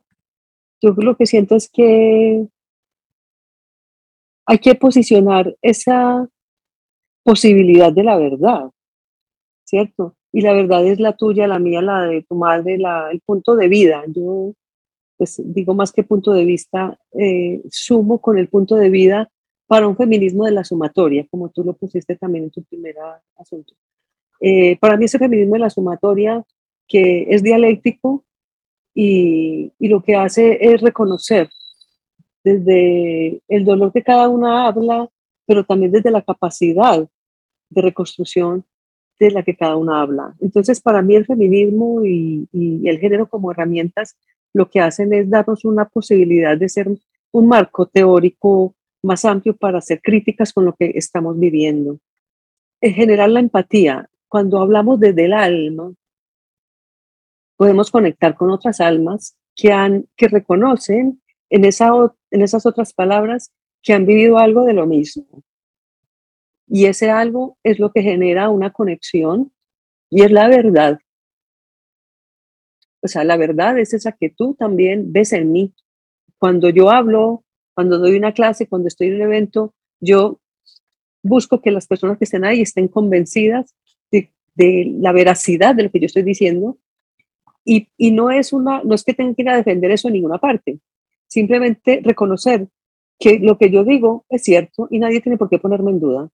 Yo 0.80 0.92
lo 0.96 1.16
que 1.16 1.26
siento 1.26 1.54
es 1.54 1.70
que 1.70 2.46
hay 4.46 4.58
que 4.58 4.74
posicionar 4.74 5.56
esa 5.62 6.28
posibilidad 7.22 7.92
de 7.92 8.02
la 8.02 8.16
verdad, 8.16 8.70
¿cierto? 9.64 10.16
Y 10.32 10.40
la 10.40 10.52
verdad 10.52 10.84
es 10.86 10.98
la 10.98 11.16
tuya, 11.16 11.46
la 11.46 11.58
mía, 11.58 11.82
la 11.82 12.02
de 12.02 12.22
tu 12.22 12.34
madre, 12.34 12.78
la, 12.78 13.10
el 13.10 13.20
punto 13.20 13.54
de 13.54 13.68
vida. 13.68 14.02
Yo, 14.08 14.54
pues 15.22 15.40
digo 15.44 15.72
más 15.72 15.92
que 15.92 16.02
punto 16.02 16.32
de 16.32 16.44
vista, 16.44 16.98
eh, 17.16 17.62
sumo 17.70 18.20
con 18.20 18.38
el 18.38 18.48
punto 18.48 18.74
de 18.74 18.90
vida 18.90 19.30
para 19.68 19.86
un 19.86 19.96
feminismo 19.96 20.46
de 20.46 20.50
la 20.50 20.64
sumatoria, 20.64 21.24
como 21.30 21.48
tú 21.48 21.62
lo 21.62 21.74
pusiste 21.74 22.16
también 22.16 22.46
en 22.46 22.50
tu 22.50 22.64
primer 22.64 22.96
asunto. 23.36 23.72
Eh, 24.40 24.76
para 24.80 24.96
mí 24.96 25.04
ese 25.04 25.20
feminismo 25.20 25.52
de 25.54 25.60
la 25.60 25.70
sumatoria 25.70 26.42
que 26.88 27.28
es 27.30 27.40
dialéctico 27.40 28.24
y, 28.96 29.70
y, 29.78 29.86
lo 29.86 30.02
que 30.02 30.16
hace 30.16 30.58
es 30.60 30.80
reconocer 30.80 31.48
desde 32.42 33.40
el 33.46 33.64
dolor 33.64 33.92
que 33.92 34.02
cada 34.02 34.28
una 34.28 34.66
habla, 34.66 35.08
pero 35.46 35.62
también 35.62 35.92
desde 35.92 36.10
la 36.10 36.22
capacidad 36.22 37.08
de 37.70 37.80
reconstrucción 37.80 38.64
de 39.20 39.30
la 39.30 39.44
que 39.44 39.54
cada 39.54 39.76
una 39.76 40.02
habla. 40.02 40.34
Entonces, 40.40 40.80
para 40.80 41.00
mí 41.00 41.14
el 41.14 41.26
feminismo 41.26 42.04
y, 42.04 42.48
y 42.52 42.88
el 42.88 42.98
género 42.98 43.28
como 43.28 43.52
herramientas 43.52 44.16
lo 44.54 44.68
que 44.68 44.80
hacen 44.80 45.12
es 45.12 45.28
darnos 45.28 45.64
una 45.64 45.86
posibilidad 45.86 46.56
de 46.56 46.68
ser 46.68 46.88
un 47.32 47.48
marco 47.48 47.86
teórico 47.86 48.74
más 49.02 49.24
amplio 49.24 49.56
para 49.56 49.78
hacer 49.78 50.00
críticas 50.00 50.52
con 50.52 50.64
lo 50.64 50.74
que 50.74 50.92
estamos 50.94 51.38
viviendo. 51.38 51.98
En 52.80 52.94
general, 52.94 53.34
la 53.34 53.40
empatía 53.40 54.08
cuando 54.32 54.60
hablamos 54.60 54.98
desde 54.98 55.26
el 55.26 55.34
alma, 55.34 55.92
podemos 57.56 57.90
conectar 57.90 58.34
con 58.34 58.50
otras 58.50 58.80
almas 58.80 59.36
que, 59.54 59.70
han, 59.70 60.06
que 60.16 60.26
reconocen 60.26 61.22
en, 61.50 61.64
esa, 61.66 61.90
en 62.30 62.40
esas 62.40 62.64
otras 62.64 62.94
palabras 62.94 63.52
que 63.82 63.92
han 63.92 64.06
vivido 64.06 64.38
algo 64.38 64.64
de 64.64 64.72
lo 64.72 64.86
mismo. 64.86 65.42
Y 66.66 66.86
ese 66.86 67.10
algo 67.10 67.58
es 67.62 67.78
lo 67.78 67.92
que 67.92 68.00
genera 68.00 68.48
una 68.48 68.70
conexión 68.70 69.52
y 70.08 70.22
es 70.22 70.30
la 70.30 70.48
verdad. 70.48 70.98
O 73.02 73.08
sea, 73.08 73.24
la 73.24 73.36
verdad 73.36 73.78
es 73.78 73.94
esa 73.94 74.12
que 74.12 74.30
tú 74.30 74.54
también 74.54 75.12
ves 75.12 75.32
en 75.32 75.50
mí. 75.52 75.74
Cuando 76.38 76.70
yo 76.70 76.90
hablo, 76.90 77.44
cuando 77.74 77.98
doy 77.98 78.16
una 78.16 78.32
clase, 78.32 78.68
cuando 78.68 78.88
estoy 78.88 79.08
en 79.08 79.16
un 79.16 79.22
evento, 79.22 79.74
yo 80.00 80.40
busco 81.22 81.60
que 81.60 81.70
las 81.70 81.86
personas 81.86 82.18
que 82.18 82.24
estén 82.24 82.44
ahí 82.44 82.62
estén 82.62 82.88
convencidas 82.88 83.74
de 84.54 84.92
la 84.98 85.12
veracidad 85.12 85.74
de 85.74 85.84
lo 85.84 85.90
que 85.90 86.00
yo 86.00 86.06
estoy 86.06 86.22
diciendo. 86.22 86.78
Y, 87.64 87.88
no 88.10 88.30
es 88.30 88.52
una 88.52 88.82
no 88.82 88.94
es 88.94 89.04
que 89.04 89.14
tenga 89.14 89.34
que 89.34 89.42
ir 89.42 89.48
a 89.48 89.56
defender 89.56 89.90
eso 89.90 90.08
en 90.08 90.14
ninguna 90.14 90.38
parte. 90.38 90.80
Simplemente 91.28 92.00
reconocer 92.02 92.68
que 93.18 93.38
lo 93.38 93.56
que 93.56 93.70
yo 93.70 93.84
digo 93.84 94.26
es 94.28 94.42
cierto 94.42 94.88
y 94.90 94.98
nadie 94.98 95.20
tiene 95.20 95.38
por 95.38 95.48
qué 95.48 95.58
ponerme 95.58 95.92
en 95.92 96.00
duda. 96.00 96.28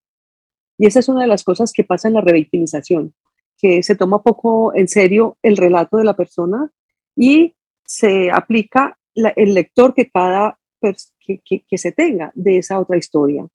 Y 0.79 0.87
esa 0.87 1.01
es 1.01 1.09
una 1.09 1.23
de 1.23 1.27
las 1.27 1.45
cosas 1.45 1.73
que 1.73 1.85
pasa 1.85 2.09
en 2.09 2.15
la 2.15 2.21
revictimización 2.21 3.15
que 3.59 3.83
se 3.83 3.97
toma 3.97 4.23
poco 4.23 4.75
en 4.75 4.88
serio 4.88 5.37
el 5.43 5.57
relato 5.57 5.97
de 5.97 6.05
la 6.05 6.15
persona 6.15 6.71
y 7.17 7.55
se 7.85 8.31
aplica 8.31 8.99
el 9.15 9.55
lector 9.55 9.95
que 9.95 10.09
cada 10.11 10.59
que, 10.81 11.41
que, 11.45 11.79
se 11.79 11.93
tenga 11.93 12.31
de 12.35 12.59
esa 12.59 12.79
otra 12.79 12.97
historia 12.97 13.47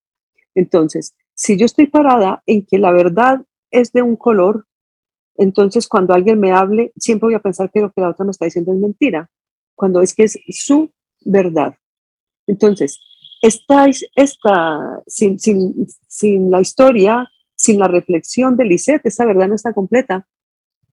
entonces 0.54 1.14
si 1.34 1.56
yo 1.56 1.66
estoy 1.66 1.86
parada 1.86 2.42
en 2.46 2.64
que 2.64 2.78
la 2.78 2.92
verdad 2.92 3.44
es 3.70 3.92
de 3.92 4.02
un 4.02 4.16
color, 4.16 4.66
entonces 5.36 5.88
cuando 5.88 6.14
alguien 6.14 6.38
me 6.38 6.52
hable, 6.52 6.92
siempre 6.96 7.26
voy 7.26 7.34
a 7.34 7.40
pensar 7.40 7.70
que 7.70 7.80
lo 7.80 7.90
que 7.90 8.00
la 8.00 8.10
otra 8.10 8.24
me 8.24 8.30
está 8.30 8.44
diciendo 8.44 8.72
es 8.72 8.78
mentira, 8.78 9.28
cuando 9.74 10.00
es 10.00 10.14
que 10.14 10.24
es 10.24 10.38
su 10.50 10.92
verdad. 11.24 11.74
Entonces, 12.46 13.00
esta, 13.42 13.86
esta, 14.14 15.02
sin, 15.06 15.38
sin, 15.40 15.86
sin 16.06 16.50
la 16.50 16.60
historia, 16.60 17.28
sin 17.64 17.78
la 17.78 17.88
reflexión 17.88 18.56
de 18.56 18.66
Lisette, 18.66 19.06
esta 19.06 19.24
verdad 19.24 19.48
no 19.48 19.54
está 19.54 19.72
completa, 19.72 20.26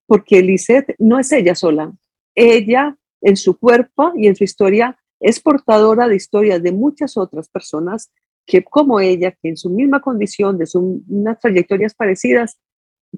porque 0.05 0.41
Lisette 0.41 0.95
no 0.99 1.19
es 1.19 1.31
ella 1.33 1.53
sola. 1.53 1.91
Ella, 2.33 2.95
en 3.21 3.35
su 3.35 3.59
cuerpo 3.59 4.13
y 4.15 4.27
en 4.27 4.35
su 4.37 4.45
historia, 4.45 4.97
es 5.19 5.41
portadora 5.41 6.07
de 6.07 6.15
historias 6.15 6.63
de 6.63 6.71
muchas 6.71 7.17
otras 7.17 7.49
personas 7.49 8.09
que, 8.45 8.63
como 8.63 9.01
ella, 9.01 9.31
que 9.31 9.49
en 9.49 9.57
su 9.57 9.69
misma 9.69 9.99
condición, 9.99 10.57
de 10.57 10.65
unas 10.73 11.39
trayectorias 11.39 11.93
parecidas, 11.93 12.57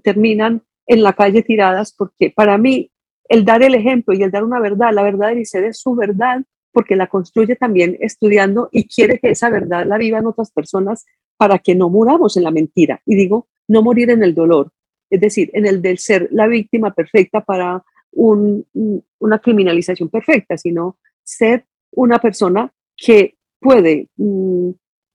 terminan 0.02 0.64
en 0.88 1.04
la 1.04 1.14
calle 1.14 1.44
tiradas, 1.44 1.94
porque 1.94 2.34
para 2.36 2.58
mí 2.58 2.92
el 3.30 3.46
dar 3.46 3.62
el 3.62 3.76
ejemplo 3.76 4.16
y 4.16 4.24
el 4.24 4.32
dar 4.32 4.44
una 4.44 4.60
verdad, 4.60 4.92
la 4.94 5.04
verdad 5.04 5.30
de 5.30 5.36
Lisset 5.36 5.64
es 5.64 5.80
su 5.80 5.96
verdad, 5.96 6.44
porque 6.72 6.96
la 6.96 7.08
construye 7.08 7.56
también 7.56 7.98
estudiando 8.02 8.68
y 8.72 8.88
quiere 8.88 9.20
que 9.20 9.30
esa 9.30 9.50
verdad 9.50 9.86
la 9.86 10.00
vivan 10.00 10.26
otras 10.26 10.52
personas 10.52 11.06
para 11.38 11.60
que 11.60 11.76
no 11.76 11.90
muramos 11.90 12.38
en 12.38 12.44
la 12.44 12.52
mentira. 12.52 13.02
Y 13.06 13.16
digo, 13.16 13.48
no 13.68 13.82
morir 13.82 14.10
en 14.10 14.24
el 14.24 14.34
dolor, 14.34 14.72
es 15.10 15.22
decir, 15.22 15.50
en 15.54 15.66
el 15.66 15.82
del 15.82 15.98
ser 15.98 16.28
la 16.32 16.48
víctima 16.48 16.94
perfecta 16.94 17.42
para 17.42 17.84
una 18.12 19.40
criminalización 19.40 20.10
perfecta, 20.10 20.58
sino 20.58 20.98
ser 21.24 21.66
una 21.92 22.20
persona 22.20 22.72
que 22.96 23.38
puede, 23.60 24.10
mm, 24.18 24.70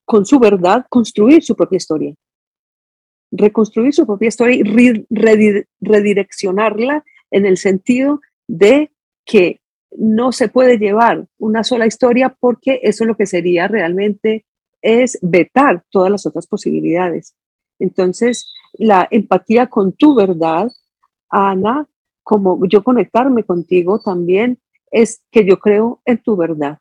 con 0.04 0.26
su 0.26 0.38
verdad, 0.40 0.84
construir 0.88 1.42
su 1.42 1.54
propia 1.54 1.76
historia 1.76 2.14
reconstruir 3.30 3.92
su 3.92 4.06
propia 4.06 4.28
historia 4.28 4.56
y 4.56 5.06
redireccionarla 5.80 7.04
en 7.30 7.46
el 7.46 7.56
sentido 7.56 8.20
de 8.46 8.90
que 9.24 9.60
no 9.96 10.32
se 10.32 10.48
puede 10.48 10.78
llevar 10.78 11.26
una 11.38 11.64
sola 11.64 11.86
historia 11.86 12.36
porque 12.40 12.80
eso 12.82 13.04
lo 13.04 13.16
que 13.16 13.26
sería 13.26 13.68
realmente 13.68 14.44
es 14.82 15.18
vetar 15.22 15.82
todas 15.90 16.10
las 16.10 16.26
otras 16.26 16.46
posibilidades. 16.46 17.34
Entonces, 17.78 18.52
la 18.74 19.06
empatía 19.10 19.68
con 19.68 19.92
tu 19.92 20.14
verdad, 20.14 20.70
Ana, 21.30 21.86
como 22.22 22.64
yo 22.66 22.82
conectarme 22.82 23.44
contigo 23.44 24.00
también, 24.00 24.58
es 24.90 25.22
que 25.30 25.44
yo 25.44 25.58
creo 25.58 26.00
en 26.04 26.18
tu 26.18 26.36
verdad. 26.36 26.78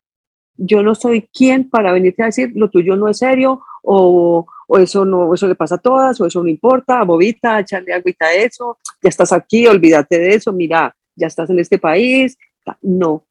Yo 0.55 0.81
no 0.81 0.95
soy 0.95 1.29
quien 1.33 1.69
para 1.69 1.91
venirte 1.91 2.23
a 2.23 2.27
decir 2.27 2.51
lo 2.55 2.69
tuyo 2.69 2.95
no 2.95 3.07
es 3.07 3.19
serio 3.19 3.61
o, 3.83 4.45
o 4.67 4.77
eso 4.77 5.05
no, 5.05 5.33
eso 5.33 5.47
le 5.47 5.55
pasa 5.55 5.75
a 5.75 5.79
todas, 5.79 6.19
o 6.19 6.25
eso 6.25 6.41
no 6.41 6.49
importa, 6.49 7.03
bobita, 7.03 7.59
echarle 7.59 7.93
agüita 7.93 8.25
a 8.25 8.33
eso, 8.33 8.77
ya 9.01 9.09
estás 9.09 9.31
aquí, 9.31 9.67
olvídate 9.67 10.17
de 10.19 10.35
eso, 10.35 10.51
mira, 10.51 10.95
ya 11.15 11.27
estás 11.27 11.49
en 11.49 11.59
este 11.59 11.77
país. 11.77 12.37
No. 12.81 13.26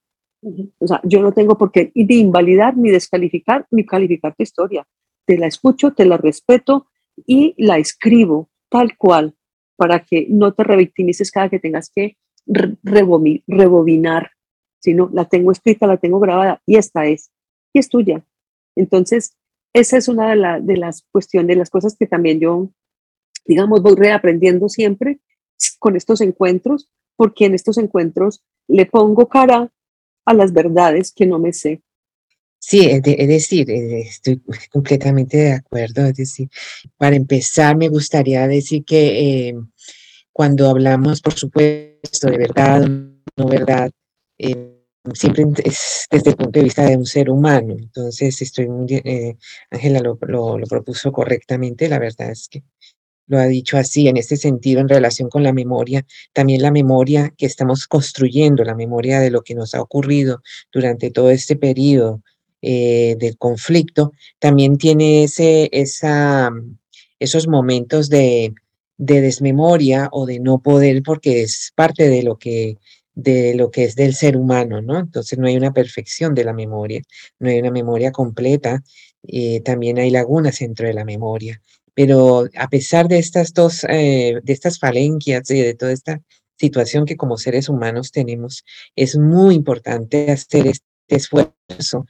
O 0.79 0.87
sea, 0.87 1.01
yo 1.03 1.21
no 1.23 1.33
tengo 1.33 1.59
por 1.59 1.73
qué 1.73 1.91
ni 1.95 2.21
invalidar, 2.21 2.77
ni 2.77 2.91
descalificar, 2.91 3.67
ni 3.71 3.85
calificar 3.85 4.35
tu 4.35 4.43
historia. 4.43 4.87
Te 5.25 5.39
la 5.39 5.47
escucho, 5.47 5.93
te 5.93 6.05
la 6.05 6.17
respeto 6.17 6.87
y 7.27 7.55
la 7.57 7.79
escribo 7.79 8.49
tal 8.69 8.97
cual 8.97 9.35
para 9.77 10.05
que 10.05 10.27
no 10.29 10.55
te 10.55 10.63
revictimices 10.63 11.31
cada 11.31 11.49
que 11.49 11.59
tengas 11.59 11.91
que 11.91 12.17
rebobinar, 12.47 14.31
sino 14.79 15.11
la 15.13 15.25
tengo 15.25 15.51
escrita, 15.51 15.87
la 15.87 15.97
tengo 15.97 16.21
grabada 16.21 16.63
y 16.65 16.77
esta 16.77 17.07
es, 17.07 17.33
y 17.73 17.81
es 17.81 17.89
tuya. 17.89 18.25
Entonces, 18.77 19.37
esa 19.73 19.97
es 19.97 20.09
una 20.09 20.35
de, 20.35 20.63
de 20.63 20.77
las 20.77 21.03
cuestiones, 21.11 21.49
de 21.49 21.57
las 21.57 21.71
cosas 21.71 21.97
que 21.99 22.07
también 22.07 22.39
yo, 22.39 22.71
digamos, 23.45 23.83
voy 23.83 23.97
reaprendiendo 23.97 24.69
siempre 24.69 25.21
con 25.81 25.97
estos 25.97 26.21
encuentros, 26.21 26.89
porque 27.17 27.47
en 27.47 27.55
estos 27.55 27.79
encuentros 27.79 28.45
le 28.69 28.87
pongo 28.87 29.29
cara 29.29 29.73
a 30.27 30.35
las 30.35 30.53
verdades 30.53 31.13
que 31.13 31.27
no 31.27 31.39
me 31.39 31.53
sé. 31.53 31.81
Sí, 32.59 32.85
es, 32.87 33.03
decir, 33.03 33.71
eh, 33.71 34.01
estoy 34.01 34.43
completamente 34.73 35.37
de 35.37 35.53
acuerdo. 35.53 36.05
Es 36.07 36.17
decir, 36.17 36.49
para 36.97 37.17
empezar, 37.17 37.77
me 37.77 37.89
gustaría 37.89 38.47
decir 38.49 38.85
que 38.85 39.49
eh, 39.49 39.55
cuando 40.33 40.69
hablamos, 40.69 41.23
por 41.23 41.35
supuesto, 41.35 42.29
de 42.29 42.39
verdad, 42.39 42.89
no 43.37 43.47
verdad, 43.47 43.91
eh, 44.39 44.77
siempre 45.15 45.45
es 45.65 46.07
desde 46.11 46.31
el 46.31 46.37
punto 46.37 46.59
de 46.59 46.65
vista 46.65 46.85
de 46.85 46.97
un 46.97 47.07
ser 47.07 47.31
humano. 47.31 47.75
Entonces, 47.79 48.43
estoy 48.43 48.67
eh, 48.89 49.37
Ángela 49.71 50.01
lo, 50.01 50.19
lo, 50.21 50.67
propuso 50.67 51.13
correctamente. 51.13 51.89
La 51.89 51.99
verdad 51.99 52.31
es 52.31 52.49
que 52.49 52.65
lo 53.27 53.39
ha 53.39 53.47
dicho 53.47 53.77
así, 53.77 54.09
en 54.09 54.17
este 54.17 54.37
sentido, 54.37 54.81
en 54.81 54.89
relación 54.89 55.29
con 55.29 55.43
la 55.43 55.53
memoria, 55.53 56.07
también 56.33 56.63
la 56.63 56.71
memoria 56.71 57.33
que 57.37 57.47
estamos 57.47 57.87
construyendo, 57.87 58.65
la 58.65 58.75
memoria 58.75 59.21
de 59.21 59.31
lo 59.31 59.43
que 59.43 59.55
nos 59.55 59.75
ha 59.75 59.83
ocurrido 59.83 60.43
durante 60.73 61.11
todo 61.11 61.31
este 61.31 61.57
periodo 61.57 62.23
eh, 62.63 63.17
del 63.19 63.37
conflicto, 63.37 64.13
también 64.39 64.79
tiene 64.79 65.25
ese, 65.25 65.69
esa, 65.73 66.51
esos 67.19 67.49
momentos 67.49 68.09
de, 68.09 68.55
de 68.97 69.21
desmemoria 69.21 70.09
o 70.13 70.27
de 70.27 70.41
no 70.41 70.59
poder, 70.59 71.03
porque 71.03 71.43
es 71.43 71.73
parte 71.75 72.09
de 72.09 72.23
lo 72.23 72.37
que 72.37 72.79
de 73.17 73.55
lo 73.55 73.71
que 73.71 73.85
es 73.85 73.97
del 73.97 74.15
ser 74.15 74.37
humano, 74.37 74.83
¿no? 74.83 74.99
Entonces 74.99 75.39
no 75.39 75.47
hay 75.47 75.57
una 75.57 75.73
perfección 75.73 76.35
de 76.35 76.45
la 76.45 76.53
memoria, 76.53 77.01
no 77.39 77.49
hay 77.49 77.59
una 77.59 77.71
memoria 77.71 78.13
completa, 78.13 78.83
eh, 79.27 79.63
también 79.63 79.99
hay 79.99 80.11
lagunas 80.11 80.59
dentro 80.59 80.87
de 80.87 80.93
la 80.93 81.05
memoria. 81.07 81.61
Pero 81.97 82.47
a 82.57 82.69
pesar 82.69 83.09
de 83.09 83.19
estas 83.19 83.55
dos, 83.55 83.85
eh, 83.89 84.39
de 84.43 84.53
estas 84.53 84.79
falencias 84.79 85.51
y 85.51 85.61
de 85.63 85.75
toda 85.75 85.93
esta 85.93 86.21
situación 86.59 87.07
que 87.07 87.17
como 87.17 87.39
seres 87.39 87.71
humanos 87.71 88.13
tenemos, 88.13 88.65
es 88.95 89.17
muy 89.17 89.55
importante 89.55 90.31
hacer 90.31 90.67
este 90.67 90.85
esfuerzo 91.09 92.05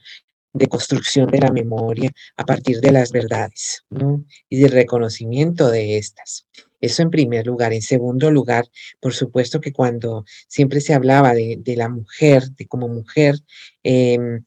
de 0.51 0.67
construcción 0.67 1.29
de 1.31 1.39
la 1.39 1.51
memoria 1.51 2.11
a 2.35 2.43
partir 2.43 2.81
de 2.81 2.91
las 2.91 3.11
verdades 3.11 3.85
¿no? 3.89 4.25
y 4.49 4.59
del 4.59 4.71
reconocimiento 4.71 5.71
de 5.71 5.97
estas. 5.97 6.47
Eso 6.81 7.01
en 7.01 7.09
primer 7.09 7.47
lugar. 7.47 7.71
En 7.71 7.81
segundo 7.81 8.29
lugar, 8.29 8.65
por 8.99 9.13
supuesto 9.13 9.61
que 9.61 9.71
cuando 9.71 10.25
siempre 10.49 10.81
se 10.81 10.93
hablaba 10.93 11.33
de, 11.33 11.75
la 11.77 11.87
mujer, 11.87 12.51
de 12.51 12.67
como 12.67 12.89
mujer, 12.89 13.35
em, 13.83 14.43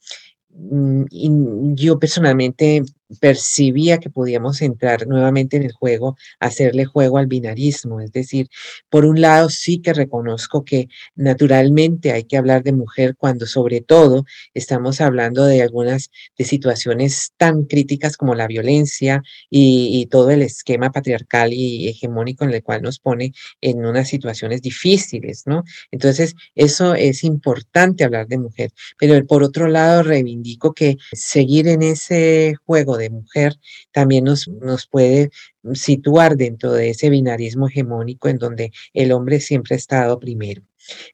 mm, 0.50 1.74
yo 1.74 1.98
personalmente 1.98 2.82
percibía 3.18 3.98
que 3.98 4.10
podíamos 4.10 4.62
entrar 4.62 5.06
nuevamente 5.06 5.56
en 5.56 5.64
el 5.64 5.72
juego, 5.72 6.16
hacerle 6.38 6.84
juego 6.84 7.18
al 7.18 7.26
binarismo. 7.26 8.00
Es 8.00 8.12
decir, 8.12 8.48
por 8.88 9.04
un 9.04 9.20
lado 9.20 9.48
sí 9.48 9.80
que 9.80 9.92
reconozco 9.92 10.64
que 10.64 10.88
naturalmente 11.14 12.12
hay 12.12 12.24
que 12.24 12.36
hablar 12.36 12.62
de 12.62 12.72
mujer 12.72 13.16
cuando 13.16 13.46
sobre 13.46 13.80
todo 13.80 14.24
estamos 14.54 15.00
hablando 15.00 15.44
de 15.46 15.62
algunas 15.62 16.10
de 16.38 16.44
situaciones 16.44 17.32
tan 17.36 17.64
críticas 17.64 18.16
como 18.16 18.34
la 18.34 18.46
violencia 18.46 19.22
y, 19.48 20.06
todo 20.10 20.30
el 20.30 20.42
esquema 20.42 20.90
patriarcal 20.90 21.52
y 21.52 21.88
hegemónico 21.88 22.44
en 22.44 22.52
el 22.52 22.62
cual 22.62 22.82
nos 22.82 22.98
pone 22.98 23.32
en 23.60 23.84
unas 23.84 24.08
situaciones 24.08 24.60
difíciles, 24.62 25.44
¿no? 25.46 25.62
Entonces, 25.90 26.34
eso 26.54 26.94
es 26.94 27.22
importante 27.22 28.02
hablar 28.02 28.26
de 28.26 28.38
mujer. 28.38 28.72
Pero 28.98 29.24
por 29.26 29.42
otro 29.42 29.68
lado, 29.68 30.02
reivindico 30.02 30.72
que 30.72 30.96
seguir 31.12 31.68
en 31.68 31.82
ese 31.82 32.54
juego 32.66 32.96
de 33.00 33.10
mujer 33.10 33.56
también 33.92 34.24
nos, 34.24 34.46
nos 34.46 34.86
puede 34.86 35.30
situar 35.74 36.36
dentro 36.36 36.72
de 36.72 36.90
ese 36.90 37.10
binarismo 37.10 37.66
hegemónico 37.66 38.28
en 38.28 38.38
donde 38.38 38.72
el 38.94 39.10
hombre 39.12 39.40
siempre 39.40 39.74
ha 39.74 39.78
estado 39.78 40.20
primero. 40.20 40.62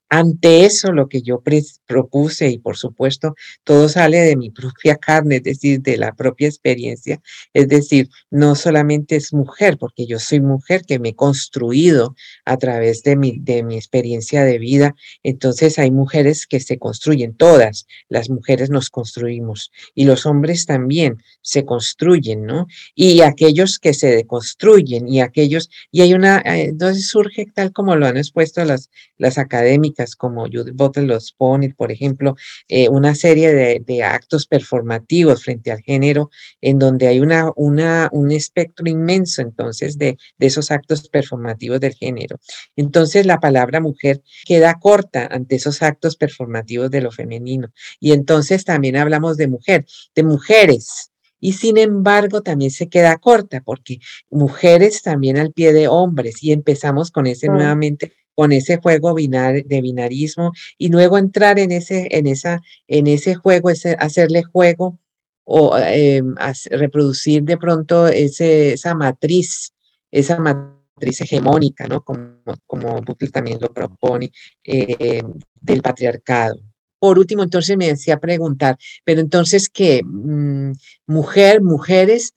Ante 0.09 0.65
eso, 0.65 0.93
lo 0.93 1.09
que 1.09 1.23
yo 1.23 1.43
propuse, 1.87 2.49
y 2.49 2.59
por 2.59 2.77
supuesto, 2.77 3.35
todo 3.65 3.89
sale 3.89 4.19
de 4.19 4.37
mi 4.37 4.51
propia 4.77 4.97
carne, 4.97 5.37
es 5.37 5.43
decir, 5.43 5.81
de 5.81 5.97
la 5.97 6.15
propia 6.15 6.47
experiencia, 6.47 7.21
es 7.53 7.69
decir, 7.69 8.09
no 8.31 8.55
solamente 8.55 9.17
es 9.17 9.33
mujer, 9.33 9.79
porque 9.79 10.07
yo 10.07 10.19
soy 10.21 10.41
mujer 10.41 10.83
que 10.87 11.01
me 11.01 11.11
he 11.11 11.15
construido 11.15 12.15
a 12.45 12.57
través 12.57 13.03
de 13.03 13.17
mi, 13.17 13.39
de 13.41 13.65
mi 13.65 13.75
experiencia 13.75 14.45
de 14.45 14.59
vida, 14.59 14.95
entonces 15.25 15.79
hay 15.79 15.91
mujeres 15.91 16.47
que 16.47 16.61
se 16.61 16.79
construyen, 16.79 17.35
todas 17.35 17.87
las 18.09 18.31
mujeres 18.31 18.71
nos 18.71 18.91
construimos, 18.91 19.73
y 19.95 20.05
los 20.05 20.25
hombres 20.25 20.67
también 20.67 21.23
se 21.43 21.65
construyen, 21.65 22.45
¿no? 22.45 22.67
Y 22.95 23.23
aquellos 23.23 23.81
que 23.81 23.93
se 23.93 24.09
deconstruyen, 24.09 25.09
y 25.09 25.21
aquellos, 25.21 25.69
y 25.91 26.03
hay 26.03 26.15
una, 26.15 26.39
eh, 26.39 26.67
entonces 26.69 27.09
surge 27.09 27.47
tal 27.53 27.73
como 27.73 27.97
lo 27.97 28.07
han 28.07 28.17
expuesto 28.17 28.65
las, 28.65 28.91
las 29.19 29.39
académicas, 29.67 30.17
como 30.17 30.47
Judith 30.47 30.75
Butler 30.75 31.07
los 31.07 31.33
pone, 31.33 31.75
por 31.75 31.91
ejemplo, 31.91 32.37
eh, 32.69 32.89
una 32.89 33.15
serie 33.15 33.53
de, 33.53 34.03
actos 34.03 34.47
performativos 34.47 35.43
frente 35.43 35.73
al 35.73 35.81
género, 35.81 36.31
en 36.61 36.79
donde 36.79 37.09
hay 37.09 37.21
una, 37.21 37.51
una, 37.57 38.09
un 38.13 38.31
espectro 38.31 38.89
inmenso 38.89 39.43
entonces 39.43 39.99
de, 39.99 40.17
de 40.39 40.47
esos 40.47 40.71
actos 40.71 41.09
performativos 41.09 41.81
del 41.81 41.95
género. 41.95 42.39
Entonces 42.77 43.27
la 43.27 43.41
palabra 43.41 43.81
mujer 43.81 44.23
queda 44.45 44.75
corta 44.75 45.27
ante 45.31 45.57
esos 45.57 45.83
actos 45.83 46.17
performativos 46.17 46.91
de 46.91 47.01
lo 47.01 47.11
femenino. 47.11 47.73
Y 48.01 48.13
entonces 48.13 48.65
también 48.65 48.97
hablamos 48.97 49.37
de 49.37 49.49
mujer, 49.49 49.87
de 50.15 50.23
mujeres, 50.23 51.11
y 51.41 51.53
sin 51.53 51.77
embargo 51.77 52.43
también 52.43 52.71
se 52.71 52.89
queda 52.89 53.17
corta 53.19 53.61
porque 53.61 53.99
mujeres 54.31 55.03
también 55.03 55.37
al 55.37 55.53
pie 55.53 55.73
de 55.73 55.89
hombres 55.89 56.43
y 56.43 56.53
empezamos 56.53 57.11
con 57.11 57.27
ese 57.27 57.49
nuevamente 57.49 58.13
con 58.37 58.53
ese 58.53 58.77
juego 58.77 59.15
binar, 59.15 59.65
de 59.65 59.81
binarismo 59.81 60.53
y 60.79 60.91
luego 60.91 61.19
entrar 61.19 61.59
en 61.59 61.73
ese, 61.73 62.07
en 62.11 62.27
esa, 62.27 62.61
en 62.87 63.07
ese 63.09 63.35
juego, 63.35 63.71
hacerle 63.99 64.45
juego 64.45 64.99
o 65.45 65.77
eh, 65.79 66.23
reproducir 66.71 67.43
de 67.45 67.57
pronto 67.57 68.07
ese, 68.09 68.75
esa 68.75 68.95
matriz, 68.95 69.73
esa 70.11 70.39
matriz 70.39 71.21
hegemónica, 71.23 71.87
¿no? 71.89 72.03
Como, 72.03 72.37
como 72.67 73.03
también 73.33 73.59
lo 73.61 73.73
propone, 73.73 74.31
eh, 74.65 75.23
del 75.61 75.81
patriarcado. 75.81 76.61
Por 76.99 77.19
último, 77.19 77.43
entonces 77.43 77.77
me 77.77 77.89
decía 77.89 78.19
preguntar, 78.19 78.77
pero 79.05 79.21
entonces, 79.21 79.69
¿qué? 79.71 80.03
Mm, 80.05 80.73
mujer, 81.07 81.63
mujeres, 81.63 82.35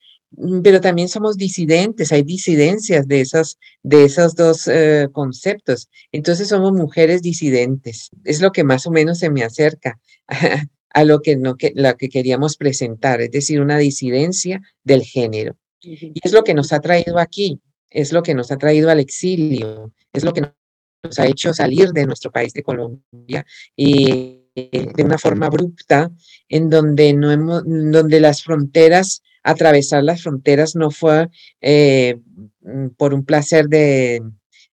pero 0.63 0.79
también 0.79 1.09
somos 1.09 1.37
disidentes, 1.37 2.11
hay 2.11 2.23
disidencias 2.23 3.07
de, 3.07 3.21
esas, 3.21 3.57
de 3.83 4.05
esos 4.05 4.35
dos 4.35 4.67
eh, 4.67 5.07
conceptos. 5.11 5.89
Entonces 6.11 6.47
somos 6.47 6.71
mujeres 6.73 7.21
disidentes. 7.21 8.09
Es 8.23 8.41
lo 8.41 8.51
que 8.51 8.63
más 8.63 8.85
o 8.85 8.91
menos 8.91 9.19
se 9.19 9.29
me 9.29 9.43
acerca 9.43 9.99
a, 10.89 11.03
lo, 11.03 11.21
que, 11.21 11.35
no, 11.35 11.55
que, 11.55 11.73
lo 11.75 11.95
que 11.97 12.09
queríamos 12.09 12.57
presentar, 12.57 13.21
es 13.21 13.31
decir, 13.31 13.59
una 13.59 13.77
disidencia 13.77 14.61
del 14.83 15.03
género. 15.03 15.57
Y 15.81 16.13
es 16.23 16.31
lo 16.31 16.43
que 16.43 16.53
nos 16.53 16.73
ha 16.73 16.79
traído 16.79 17.19
aquí, 17.19 17.59
es 17.89 18.11
lo 18.11 18.21
que 18.21 18.35
nos 18.35 18.51
ha 18.51 18.57
traído 18.57 18.89
al 18.89 18.99
exilio, 18.99 19.93
es 20.13 20.23
lo 20.23 20.33
que 20.33 20.41
nos 20.41 21.19
ha 21.19 21.25
hecho 21.25 21.53
salir 21.53 21.91
de 21.91 22.05
nuestro 22.05 22.31
país 22.31 22.53
de 22.53 22.63
Colombia 22.63 23.45
y 23.75 24.41
de 24.55 25.03
una 25.03 25.17
forma 25.17 25.45
abrupta, 25.45 26.11
en 26.49 26.69
donde, 26.69 27.13
no 27.13 27.31
hemos, 27.31 27.63
donde 27.65 28.19
las 28.19 28.43
fronteras 28.43 29.23
atravesar 29.49 30.03
las 30.03 30.23
fronteras 30.23 30.75
no 30.75 30.91
fue 30.91 31.29
eh, 31.62 32.17
mm, 32.62 32.89
por 32.97 33.13
un 33.13 33.25
placer 33.25 33.67
de, 33.67 34.21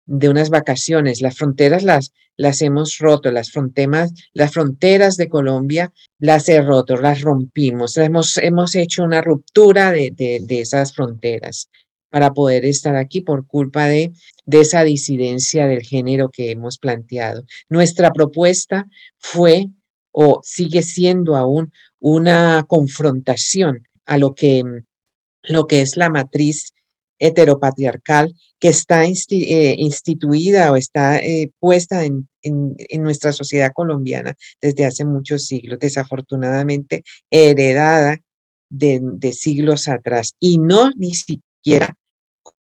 unas 0.07 0.51
vacaciones. 0.51 1.21
Las 1.21 1.37
fronteras 1.37 1.83
las, 1.83 2.13
las 2.37 2.61
hemos 2.63 2.99
roto, 2.99 3.31
las 3.31 3.51
fronteras, 3.51 4.13
las 4.33 4.53
fronteras 4.53 5.17
de 5.17 5.29
Colombia 5.29 5.93
las 6.19 6.49
he 6.49 6.61
roto, 6.61 6.97
las 6.97 7.21
rompimos, 7.21 7.97
hemos, 7.97 8.39
hemos 8.39 8.75
hecho 8.75 9.05
una 9.05 9.21
ruptura 9.23 9.93
de, 9.93 10.11
de, 10.11 10.61
esas 10.61 10.95
fronteras 10.95 11.71
para 12.11 12.33
poder 12.33 12.65
estar 12.65 12.97
aquí 12.97 13.21
por 13.21 13.47
culpa 13.47 13.87
de, 13.87 14.13
de 14.47 14.61
esa 14.61 14.85
disidencia 14.85 15.67
del 15.67 15.83
género 15.83 16.31
que 16.31 16.51
hemos 16.51 16.79
planteado. 16.79 17.45
Nuestra 17.69 18.13
propuesta 18.13 18.87
fue 19.19 19.69
o 20.13 20.41
sigue 20.45 20.83
siendo 20.83 21.37
aún 21.37 21.73
una 21.99 22.65
confrontación 22.69 23.89
a 24.07 24.19
lo 24.19 24.35
que, 24.35 24.63
lo 25.43 25.67
que 25.67 25.81
es 25.81 25.97
la 25.97 26.11
matriz 26.11 26.73
heteropatriarcal 27.19 28.35
que 28.59 28.69
está 28.69 29.05
eh, 29.05 29.77
instituida 29.79 30.73
o 30.73 30.77
está 30.77 31.19
eh, 31.19 31.51
puesta 31.59 32.05
en, 32.05 32.29
en, 32.43 33.03
nuestra 33.03 33.33
sociedad 33.33 33.73
colombiana 33.73 34.35
desde 34.61 34.85
hace 34.85 35.05
muchos 35.05 35.47
siglos, 35.47 35.79
desafortunadamente 35.79 37.03
heredada 37.31 38.19
de, 38.69 39.01
de 39.03 39.33
siglos 39.33 39.89
atrás 39.89 40.35
y 40.41 40.59
no 40.59 40.91
ni 40.97 41.15
siquiera 41.15 41.97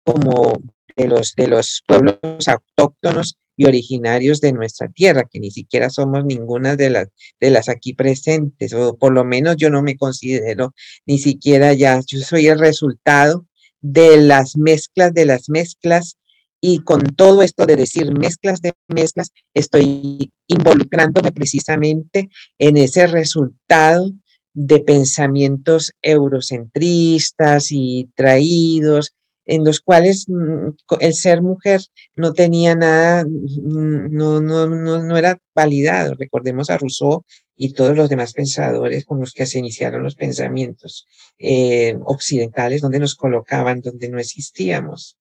como 0.04 0.60
de 0.96 1.08
los, 1.08 1.34
de 1.34 1.48
los 1.48 1.82
pueblos 1.86 2.18
autóctonos 2.46 3.38
y 3.56 3.66
originarios 3.66 4.40
de 4.40 4.52
nuestra 4.52 4.88
tierra, 4.88 5.28
que 5.30 5.40
ni 5.40 5.50
siquiera 5.50 5.90
somos 5.90 6.24
ninguna 6.24 6.76
de 6.76 6.90
las, 6.90 7.08
de 7.40 7.50
las 7.50 7.68
aquí 7.68 7.94
presentes, 7.94 8.72
o 8.72 8.96
por 8.96 9.12
lo 9.12 9.24
menos 9.24 9.56
yo 9.56 9.70
no 9.70 9.82
me 9.82 9.96
considero 9.96 10.74
ni 11.06 11.18
siquiera 11.18 11.72
ya, 11.72 12.00
yo 12.06 12.18
soy 12.20 12.48
el 12.48 12.58
resultado 12.58 13.46
de 13.80 14.16
las 14.16 14.56
mezclas 14.56 15.12
de 15.12 15.26
las 15.26 15.48
mezclas 15.50 16.16
y 16.60 16.78
con 16.78 17.02
todo 17.14 17.42
esto 17.42 17.66
de 17.66 17.76
decir 17.76 18.10
mezclas 18.18 18.62
de 18.62 18.72
mezclas, 18.88 19.30
estoy 19.52 20.32
involucrándome 20.46 21.30
precisamente 21.30 22.30
en 22.58 22.78
ese 22.78 23.06
resultado 23.06 24.10
de 24.54 24.80
pensamientos 24.80 25.92
eurocentristas 26.00 27.66
y 27.70 28.08
traídos 28.14 29.12
en 29.46 29.64
los 29.64 29.80
cuales 29.80 30.26
mm, 30.28 30.70
el 31.00 31.14
ser 31.14 31.42
mujer 31.42 31.80
no 32.16 32.32
tenía 32.32 32.74
nada, 32.74 33.24
mm, 33.24 34.10
no, 34.10 34.40
no, 34.40 34.66
no, 34.66 35.16
era 35.16 35.38
validado. 35.54 36.14
Recordemos 36.14 36.70
a 36.70 36.78
Rousseau 36.78 37.24
y 37.56 37.72
todos 37.72 37.96
los 37.96 38.08
demás 38.08 38.32
pensadores 38.32 39.04
con 39.04 39.20
los 39.20 39.32
que 39.32 39.46
se 39.46 39.58
iniciaron 39.58 40.02
los 40.02 40.16
pensamientos 40.16 41.06
eh, 41.38 41.96
occidentales, 42.04 42.80
donde 42.80 42.98
nos 42.98 43.14
colocaban, 43.14 43.80
donde 43.80 44.08
no 44.08 44.18
existíamos. 44.18 45.16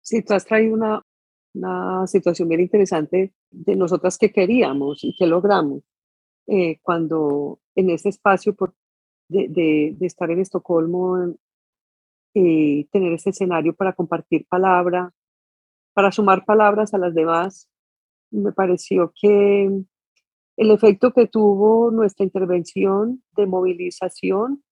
Sí, 0.00 0.22
tú 0.22 0.34
has 0.34 0.44
traído 0.44 0.74
una, 0.74 1.02
una 1.54 2.06
situación 2.06 2.48
bien 2.48 2.60
interesante 2.60 3.32
de 3.50 3.76
nosotras 3.76 4.18
que 4.18 4.32
queríamos 4.32 5.02
y 5.02 5.16
que 5.16 5.26
logramos 5.26 5.82
eh, 6.46 6.78
cuando 6.82 7.58
en 7.74 7.90
ese 7.90 8.10
espacio 8.10 8.54
por, 8.54 8.74
de, 9.28 9.48
de, 9.48 9.94
de, 9.98 10.06
estar 10.06 10.30
en 10.30 10.40
Estocolmo 10.40 11.34
eh, 12.34 12.86
tener 12.90 13.12
ese 13.12 13.30
escenario 13.30 13.74
para 13.74 13.92
compartir 13.92 14.46
palabra, 14.48 15.12
para 15.92 16.10
sumar 16.12 16.44
palabras 16.44 16.92
a 16.94 16.98
las 16.98 17.14
demás, 17.14 17.68
me 18.30 18.52
pareció 18.52 19.12
que 19.20 19.70
el 20.56 20.70
efecto 20.70 21.12
que 21.12 21.26
tuvo 21.26 21.90
nuestra 21.90 22.24
intervención 22.24 23.22
de 23.36 23.46
movilización 23.46 24.62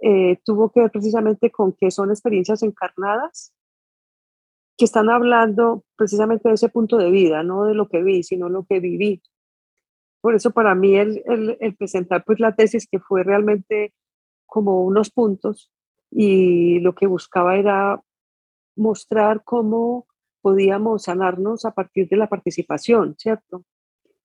eh, 0.00 0.38
tuvo 0.44 0.70
que 0.70 0.80
ver 0.80 0.90
precisamente 0.90 1.50
con 1.50 1.72
que 1.72 1.90
son 1.90 2.10
experiencias 2.10 2.62
encarnadas 2.62 3.52
que 4.76 4.84
están 4.84 5.08
hablando 5.08 5.84
precisamente 5.96 6.48
de 6.48 6.54
ese 6.56 6.68
punto 6.68 6.98
de 6.98 7.10
vida, 7.10 7.42
no 7.42 7.64
de 7.64 7.74
lo 7.74 7.88
que 7.88 8.02
vi, 8.02 8.22
sino 8.22 8.50
lo 8.50 8.64
que 8.64 8.78
viví. 8.78 9.22
Por 10.20 10.34
eso 10.34 10.50
para 10.50 10.74
mí 10.74 10.96
el, 10.96 11.22
el, 11.60 11.76
presentar 11.76 12.24
pues 12.24 12.40
la 12.40 12.54
tesis 12.54 12.86
que 12.90 12.98
fue 12.98 13.22
realmente 13.22 13.94
como 14.44 14.82
unos 14.84 15.10
puntos 15.10 15.70
y 16.10 16.80
lo 16.80 16.94
que 16.94 17.06
buscaba 17.06 17.56
era 17.56 18.02
mostrar 18.76 19.42
cómo 19.44 20.06
podíamos 20.40 21.04
sanarnos 21.04 21.64
a 21.64 21.72
partir 21.72 22.08
de 22.08 22.16
la 22.16 22.28
participación, 22.28 23.16
¿cierto? 23.18 23.64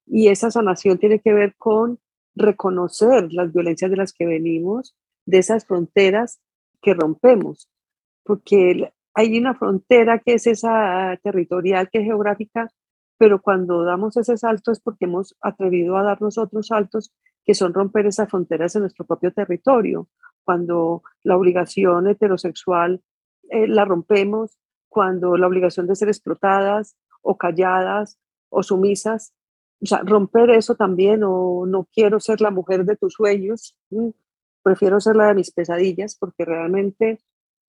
Y 0.05 0.27
esa 0.27 0.51
sanación 0.51 0.97
tiene 0.97 1.19
que 1.19 1.33
ver 1.33 1.55
con 1.57 1.99
reconocer 2.35 3.31
las 3.33 3.51
violencias 3.51 3.89
de 3.89 3.97
las 3.97 4.13
que 4.13 4.25
venimos, 4.25 4.95
de 5.25 5.39
esas 5.39 5.65
fronteras 5.65 6.39
que 6.81 6.93
rompemos, 6.93 7.69
porque 8.23 8.91
hay 9.13 9.37
una 9.37 9.55
frontera 9.55 10.19
que 10.19 10.33
es 10.33 10.47
esa 10.47 11.17
territorial, 11.23 11.89
que 11.89 11.99
es 11.99 12.05
geográfica, 12.05 12.69
pero 13.17 13.41
cuando 13.41 13.83
damos 13.83 14.17
ese 14.17 14.37
salto 14.37 14.71
es 14.71 14.79
porque 14.79 15.05
hemos 15.05 15.35
atrevido 15.41 15.97
a 15.97 16.03
darnos 16.03 16.37
otros 16.37 16.67
saltos 16.67 17.13
que 17.43 17.53
son 17.53 17.73
romper 17.73 18.05
esas 18.05 18.29
fronteras 18.29 18.75
en 18.75 18.81
nuestro 18.81 19.05
propio 19.05 19.31
territorio. 19.31 20.07
Cuando 20.43 21.03
la 21.23 21.37
obligación 21.37 22.07
heterosexual 22.07 23.01
eh, 23.49 23.67
la 23.67 23.85
rompemos, 23.85 24.57
cuando 24.89 25.37
la 25.37 25.47
obligación 25.47 25.87
de 25.87 25.95
ser 25.95 26.09
explotadas 26.09 26.95
o 27.21 27.37
calladas 27.37 28.19
o 28.49 28.63
sumisas, 28.63 29.33
o 29.81 29.85
sea, 29.85 29.99
romper 30.03 30.51
eso 30.51 30.75
también, 30.75 31.23
o 31.23 31.65
no 31.65 31.87
quiero 31.93 32.19
ser 32.19 32.41
la 32.41 32.51
mujer 32.51 32.85
de 32.85 32.95
tus 32.97 33.13
sueños, 33.13 33.75
prefiero 34.61 34.99
ser 34.99 35.15
la 35.15 35.27
de 35.27 35.35
mis 35.35 35.51
pesadillas, 35.51 36.15
porque 36.15 36.45
realmente 36.45 37.19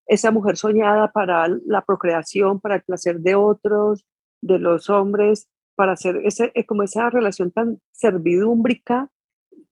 esa 0.07 0.31
mujer 0.31 0.57
soñada 0.57 1.11
para 1.13 1.49
la 1.49 1.83
procreación, 1.85 2.61
para 2.61 2.77
el 2.77 2.83
placer 2.83 3.21
de 3.21 3.35
otros, 3.35 4.05
de 4.43 4.59
los 4.59 4.91
hombres, 4.91 5.49
para 5.75 5.93
hacer 5.93 6.21
ese, 6.25 6.53
eh, 6.55 6.67
como 6.67 6.83
esa 6.83 7.09
relación 7.09 7.51
tan 7.51 7.81
servidúmbrica 7.93 9.11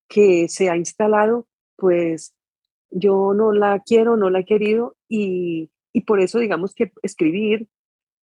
que 0.09 0.49
se 0.49 0.71
ha 0.71 0.77
instalado, 0.77 1.47
pues 1.77 2.35
yo 2.91 3.35
no 3.35 3.53
la 3.53 3.81
quiero, 3.81 4.17
no 4.17 4.31
la 4.31 4.41
he 4.41 4.45
querido 4.45 4.97
y, 5.09 5.71
y 5.93 6.03
por 6.03 6.21
eso 6.21 6.39
digamos 6.39 6.75
que 6.75 6.93
escribir, 7.03 7.69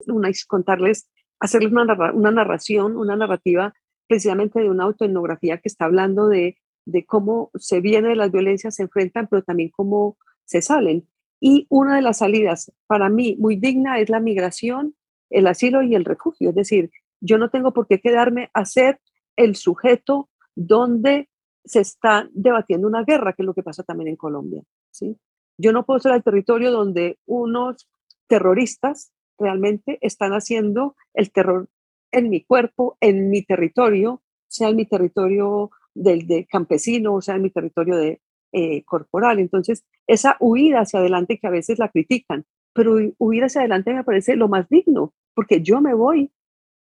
una, 0.07 0.31
contarles, 0.49 1.09
hacerles 1.39 1.73
una, 1.73 2.13
una 2.13 2.31
narración, 2.31 2.97
una 2.97 3.17
narrativa 3.17 3.75
precisamente 4.09 4.61
de 4.61 4.71
una 4.71 4.85
autoetnografía 4.85 5.59
que 5.59 5.69
está 5.69 5.85
hablando 5.85 6.29
de, 6.29 6.59
de 6.85 7.07
cómo 7.07 7.51
se 7.55 7.81
vienen 7.81 8.19
las 8.19 8.33
violencias, 8.33 8.75
se 8.75 8.83
enfrentan, 8.83 9.29
pero 9.29 9.43
también 9.43 9.71
cómo 9.71 10.17
se 10.45 10.63
salen. 10.63 11.07
Y 11.41 11.67
una 11.71 11.97
de 11.97 12.03
las 12.03 12.19
salidas 12.19 12.73
para 12.87 13.09
mí 13.09 13.37
muy 13.39 13.57
digna 13.57 13.99
es 14.01 14.11
la 14.11 14.21
migración, 14.21 14.95
el 15.31 15.47
asilo 15.47 15.83
y 15.83 15.95
el 15.95 16.05
refugio. 16.05 16.51
Es 16.51 16.55
decir, 16.55 16.91
yo 17.21 17.39
no 17.39 17.51
tengo 17.51 17.73
por 17.73 17.87
qué 17.87 18.01
quedarme 18.01 18.51
a 18.53 18.65
ser 18.65 19.01
el 19.37 19.57
sujeto 19.57 20.29
donde 20.55 21.30
se 21.65 21.81
está 21.81 22.29
debatiendo 22.33 22.89
una 22.89 23.05
guerra, 23.05 23.33
que 23.33 23.43
es 23.43 23.47
lo 23.47 23.55
que 23.55 23.63
pasa 23.63 23.83
también 23.83 24.09
en 24.09 24.17
Colombia. 24.17 24.63
¿sí? 24.91 25.17
Yo 25.59 25.73
no 25.73 25.85
puedo 25.85 26.01
ser 26.01 26.13
el 26.13 26.23
territorio 26.23 26.71
donde 26.71 27.19
unos 27.27 27.89
terroristas 28.29 29.13
realmente 29.39 29.99
están 30.01 30.33
haciendo 30.33 30.95
el 31.15 31.33
terror 31.33 31.69
en 32.13 32.29
mi 32.29 32.43
cuerpo, 32.45 32.97
en 33.01 33.31
mi 33.31 33.43
territorio, 33.43 34.23
sea 34.49 34.69
en 34.69 34.77
mi 34.77 34.87
territorio 34.87 35.71
del 35.95 36.27
de 36.27 36.47
campesino, 36.47 37.15
o 37.15 37.21
sea 37.21 37.37
en 37.37 37.43
mi 37.43 37.51
territorio 37.51 37.97
de, 37.97 38.21
eh, 38.53 38.83
corporal. 38.85 39.39
Entonces, 39.39 39.85
esa 40.09 40.37
huida 40.41 40.81
hacia 40.81 40.99
adelante 40.99 41.39
que 41.39 41.47
a 41.47 41.51
veces 41.51 41.79
la 41.79 41.89
critican, 41.89 42.45
pero 42.73 42.97
huir 43.19 43.45
hacia 43.45 43.61
adelante 43.61 43.95
me 43.95 44.03
parece 44.03 44.35
lo 44.35 44.49
más 44.49 44.69
digno, 44.69 45.15
porque 45.35 45.63
yo 45.63 45.81
me 45.81 45.95
voy. 45.95 46.33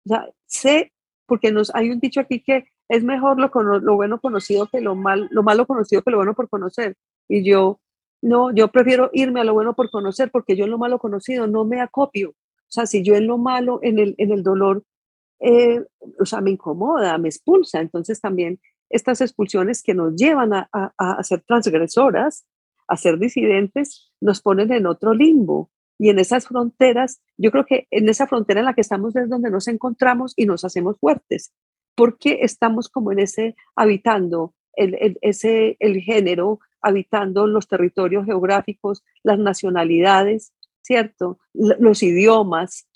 O 0.06 0.10
sea, 0.10 0.30
sé, 0.46 0.94
porque 1.26 1.52
nos, 1.52 1.74
hay 1.74 1.90
un 1.90 2.00
dicho 2.00 2.20
aquí 2.20 2.44
que 2.44 2.66
es 2.90 3.04
mejor 3.04 3.40
lo, 3.40 3.96
bueno 3.96 4.20
conocido 4.20 4.68
que 4.68 4.82
lo, 4.82 4.96
mal, 4.96 5.28
lo 5.32 5.44
malo 5.44 5.66
conocido 5.66 6.02
que 6.02 6.12
lo 6.12 6.18
bueno 6.18 6.34
por 6.34 6.50
conocer. 6.50 6.96
Y 7.28 7.44
yo, 7.44 7.80
no, 8.22 8.54
yo 8.54 8.70
prefiero 8.70 9.10
irme 9.14 9.42
a 9.42 9.44
lo 9.44 9.54
bueno 9.54 9.74
por 9.74 9.90
conocer, 9.90 10.30
porque 10.32 10.56
yo 10.56 10.66
en 10.66 10.72
lo 10.72 10.78
malo 10.78 11.00
conocido 11.00 11.48
no 11.48 11.66
me 11.66 11.82
acopio. 11.82 12.30
O 12.30 12.72
sea, 12.76 12.86
si 12.86 13.04
yo 13.04 13.16
en 13.16 13.28
lo 13.28 13.38
malo, 13.38 13.80
en 13.82 14.00
el, 14.00 14.44
dolor, 14.44 14.84
eh, 15.40 15.84
o 16.20 16.26
sea, 16.26 16.42
me 16.42 16.52
incomoda, 16.52 17.18
me 17.18 17.30
expulsa, 17.30 17.80
entonces 17.80 18.20
también 18.22 18.60
estas 18.90 19.22
expulsiones 19.22 19.82
que 19.82 19.94
nos 19.94 20.16
llevan 20.16 20.54
a, 20.54 20.70
a, 20.72 21.24
ser 21.24 21.42
transgresoras, 21.42 22.46
a 22.88 22.98
ser 22.98 23.18
disidentes, 23.18 24.12
nos 24.22 24.42
ponen 24.42 24.72
en 24.72 24.86
otro 24.86 25.14
limbo. 25.14 25.72
Y 25.98 26.10
en 26.10 26.20
esas 26.20 26.48
fronteras, 26.48 27.22
yo 27.38 27.52
creo 27.52 27.66
que 27.66 27.88
en 27.90 28.10
esa 28.10 28.28
frontera 28.28 28.60
en 28.60 28.66
la 28.66 28.74
que 28.74 28.82
estamos 28.82 29.16
es 29.16 29.30
donde 29.30 29.50
nos 29.50 29.68
encontramos 29.70 30.34
y 30.36 30.46
nos 30.46 30.66
hacemos 30.66 31.00
fuertes, 31.00 31.54
porque 31.96 32.40
estamos 32.42 32.90
como 32.90 33.12
en 33.12 33.20
ese, 33.20 33.56
habitando 33.76 34.54
el, 34.74 35.18
ese, 35.22 35.78
el 35.80 36.02
género, 36.02 36.60
habitando 36.82 37.48
los 37.48 37.68
territorios 37.68 38.26
geográficos, 38.26 39.04
las 39.24 39.40
nacionalidades, 39.40 40.54
¿cierto? 40.82 41.40
Los 41.54 42.04
idiomas. 42.04 42.88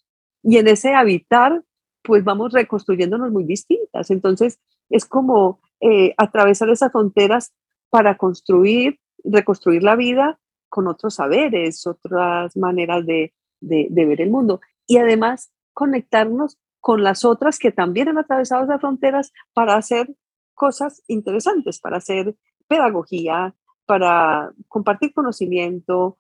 Y 0.44 0.58
en 0.58 0.68
ese 0.68 0.94
habitar, 0.94 1.64
pues 2.04 2.24
vamos 2.24 2.54
reconstruyéndonos 2.54 3.32
muy 3.32 3.46
distintas. 3.46 4.12
Entonces, 4.12 4.60
es 4.90 5.06
como 5.06 5.60
eh, 5.80 6.14
atravesar 6.18 6.70
esas 6.70 6.92
fronteras 6.92 7.54
para 7.90 8.18
construir, 8.18 9.00
reconstruir 9.24 9.84
la 9.84 9.96
vida 9.96 10.40
con 10.70 10.88
otros 10.88 11.16
saberes, 11.16 11.88
otras 11.88 12.56
maneras 12.56 13.06
de, 13.06 13.34
de, 13.60 14.06
ver 14.06 14.22
el 14.22 14.30
mundo. 14.30 14.62
Y 14.88 14.98
además 14.98 15.52
conectarnos 15.74 16.58
con 16.80 17.04
las 17.04 17.26
otras 17.26 17.60
que 17.60 17.72
también 17.72 18.10
han 18.10 18.18
atravesado 18.18 18.64
esas 18.64 18.80
fronteras 18.80 19.32
para 19.54 19.76
hacer 19.76 20.16
cosas 20.54 21.04
interesantes, 21.08 21.80
para 21.80 21.98
hacer 21.98 22.36
pedagogía, 22.68 23.56
para 23.86 24.54
compartir 24.68 25.14
conocimiento, 25.14 26.18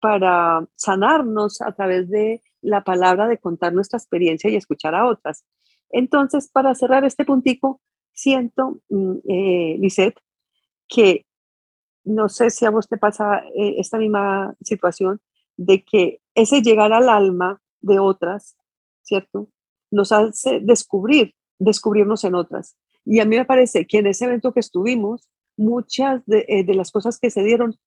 para 0.00 0.66
sanarnos 0.74 1.60
a 1.62 1.72
través 1.72 2.10
de 2.10 2.42
la 2.60 2.84
palabra, 2.84 3.26
de 3.26 3.38
contar 3.38 3.72
nuestra 3.72 3.98
experiencia 3.98 4.50
y 4.50 4.56
escuchar 4.56 4.94
a 4.94 5.06
otras. 5.06 5.44
Entonces, 5.90 6.50
para 6.50 6.74
cerrar 6.74 7.04
este 7.04 7.24
puntico, 7.24 7.80
siento, 8.12 8.80
mm, 8.88 9.16
eh, 9.28 10.14
que 10.88 11.26
no 12.04 12.28
sé 12.28 12.50
si 12.50 12.64
a 12.64 12.70
vos 12.70 12.88
te 12.88 12.98
pasa 12.98 13.38
eh, 13.54 13.76
esta 13.78 13.98
misma 13.98 14.54
situación 14.62 15.20
de 15.56 15.84
que 15.84 16.20
ese 16.34 16.62
llegar 16.62 16.92
al 16.92 17.08
alma 17.08 17.60
de 17.80 17.98
otras, 17.98 18.56
¿cierto? 19.02 19.48
Nos 19.96 20.12
hace 20.12 20.60
descubrir, 20.60 21.34
descubrirnos 21.58 22.24
en 22.24 22.34
otras. 22.34 22.76
Y 23.04 23.20
a 23.20 23.24
mí 23.24 23.36
me 23.36 23.46
parece 23.46 23.86
que 23.86 23.98
en 23.98 24.08
ese 24.08 24.26
evento 24.26 24.52
que 24.52 24.60
estuvimos, 24.60 25.28
muchas 25.56 26.24
de, 26.26 26.44
eh, 26.48 26.64
de 26.64 26.74
las 26.74 26.90
cosas 26.90 27.18
que 27.18 27.30
se 27.30 27.42
dieron 27.42 27.78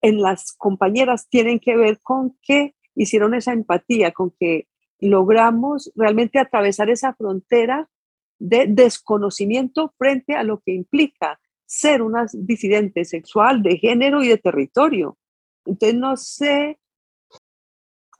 en 0.00 0.22
las 0.22 0.52
compañeras 0.52 1.28
tienen 1.28 1.60
que 1.60 1.76
ver 1.76 2.00
con 2.00 2.38
que 2.42 2.74
hicieron 2.94 3.34
esa 3.34 3.52
empatía, 3.52 4.12
con 4.12 4.30
que 4.40 4.68
logramos 5.00 5.92
realmente 5.94 6.38
atravesar 6.38 6.88
esa 6.88 7.14
frontera 7.14 7.90
de 8.38 8.66
desconocimiento 8.66 9.92
frente 9.98 10.34
a 10.34 10.44
lo 10.44 10.60
que 10.60 10.72
implica 10.72 11.38
ser 11.66 12.00
una 12.00 12.26
disidente 12.32 13.04
sexual 13.04 13.62
de 13.62 13.76
género 13.76 14.22
y 14.22 14.28
de 14.28 14.38
territorio. 14.38 15.18
Entonces, 15.66 15.94
no 15.98 16.16
sé, 16.16 16.78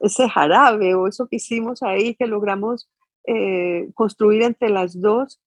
ese 0.00 0.28
jarabe 0.28 0.94
o 0.94 1.06
eso 1.06 1.28
que 1.28 1.36
hicimos 1.36 1.82
ahí, 1.82 2.14
que 2.14 2.26
logramos 2.26 2.90
eh, 3.26 3.90
construir 3.94 4.42
entre 4.42 4.68
las 4.70 5.00
dos, 5.00 5.40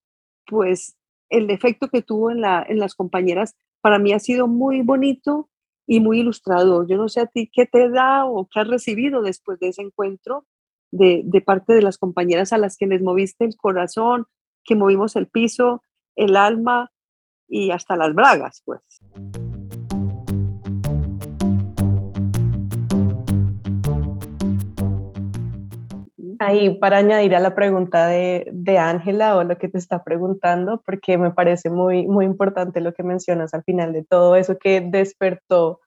pues 0.45 0.97
el 1.29 1.49
efecto 1.49 1.89
que 1.89 2.01
tuvo 2.01 2.31
en, 2.31 2.41
la, 2.41 2.65
en 2.67 2.79
las 2.79 2.95
compañeras 2.95 3.55
para 3.81 3.99
mí 3.99 4.13
ha 4.13 4.19
sido 4.19 4.47
muy 4.47 4.81
bonito 4.81 5.49
y 5.85 5.99
muy 5.99 6.19
ilustrador. 6.19 6.87
Yo 6.87 6.97
no 6.97 7.09
sé 7.09 7.21
a 7.21 7.27
ti 7.27 7.49
qué 7.51 7.65
te 7.65 7.89
da 7.89 8.25
o 8.25 8.47
qué 8.51 8.59
has 8.59 8.67
recibido 8.67 9.21
después 9.21 9.59
de 9.59 9.69
ese 9.69 9.81
encuentro 9.81 10.45
de, 10.91 11.21
de 11.25 11.41
parte 11.41 11.73
de 11.73 11.81
las 11.81 11.97
compañeras 11.97 12.53
a 12.53 12.57
las 12.57 12.77
que 12.77 12.87
les 12.87 13.01
moviste 13.01 13.45
el 13.45 13.55
corazón, 13.55 14.25
que 14.63 14.75
movimos 14.75 15.15
el 15.15 15.27
piso, 15.27 15.83
el 16.15 16.35
alma 16.35 16.91
y 17.47 17.71
hasta 17.71 17.95
las 17.95 18.13
bragas, 18.13 18.61
pues. 18.65 18.81
Ahí 26.39 26.77
para 26.77 26.97
añadir 26.97 27.35
a 27.35 27.39
la 27.39 27.55
pregunta 27.55 28.07
de 28.07 28.77
Ángela 28.77 29.37
o 29.37 29.43
lo 29.43 29.57
que 29.57 29.69
te 29.69 29.77
está 29.77 30.03
preguntando, 30.03 30.81
porque 30.85 31.17
me 31.17 31.31
parece 31.31 31.69
muy, 31.69 32.05
muy 32.07 32.25
importante 32.25 32.81
lo 32.81 32.93
que 32.93 33.03
mencionas 33.03 33.53
al 33.53 33.63
final 33.63 33.93
de 33.93 34.03
todo 34.03 34.35
eso 34.35 34.57
que 34.57 34.81
despertó 34.81 35.79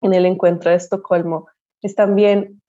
en 0.00 0.14
el 0.14 0.26
encuentro 0.26 0.70
de 0.70 0.76
Estocolmo, 0.76 1.48
es 1.82 1.94
también 1.94 2.62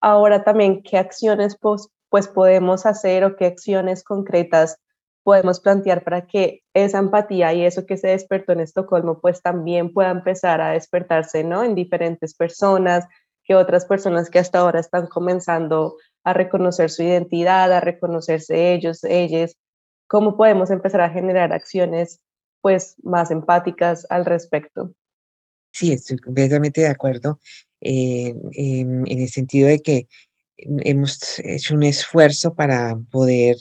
ahora 0.00 0.44
también 0.44 0.82
qué 0.82 0.98
acciones 0.98 1.56
pues, 1.60 1.88
pues 2.08 2.28
podemos 2.28 2.86
hacer 2.86 3.24
o 3.24 3.36
qué 3.36 3.46
acciones 3.46 4.04
concretas 4.04 4.78
podemos 5.24 5.60
plantear 5.60 6.02
para 6.02 6.26
que 6.26 6.62
esa 6.74 6.98
empatía 6.98 7.52
y 7.52 7.64
eso 7.64 7.86
que 7.86 7.96
se 7.96 8.08
despertó 8.08 8.52
en 8.52 8.60
Estocolmo 8.60 9.20
pues 9.20 9.40
también 9.42 9.92
pueda 9.92 10.10
empezar 10.10 10.60
a 10.60 10.70
despertarse, 10.70 11.44
¿no? 11.44 11.62
En 11.62 11.74
diferentes 11.74 12.34
personas, 12.34 13.06
que 13.44 13.54
otras 13.54 13.86
personas 13.86 14.30
que 14.30 14.38
hasta 14.38 14.60
ahora 14.60 14.80
están 14.80 15.06
comenzando 15.06 15.96
a 16.24 16.32
reconocer 16.32 16.90
su 16.90 17.02
identidad, 17.02 17.72
a 17.72 17.80
reconocerse 17.80 18.72
ellos, 18.72 19.04
ellas, 19.04 19.56
cómo 20.06 20.36
podemos 20.36 20.70
empezar 20.70 21.00
a 21.00 21.10
generar 21.10 21.52
acciones 21.52 22.20
pues 22.60 22.96
más 23.02 23.30
empáticas 23.30 24.06
al 24.08 24.24
respecto. 24.24 24.94
Sí, 25.72 25.92
estoy 25.92 26.18
completamente 26.18 26.82
de 26.82 26.88
acuerdo 26.88 27.40
eh, 27.80 28.34
en, 28.52 29.06
el 29.06 29.28
sentido 29.28 29.68
de 29.68 29.80
que 29.80 30.06
hemos 30.56 31.38
hecho 31.40 31.74
un 31.74 31.82
esfuerzo 31.82 32.54
para 32.54 32.96
poder, 33.10 33.56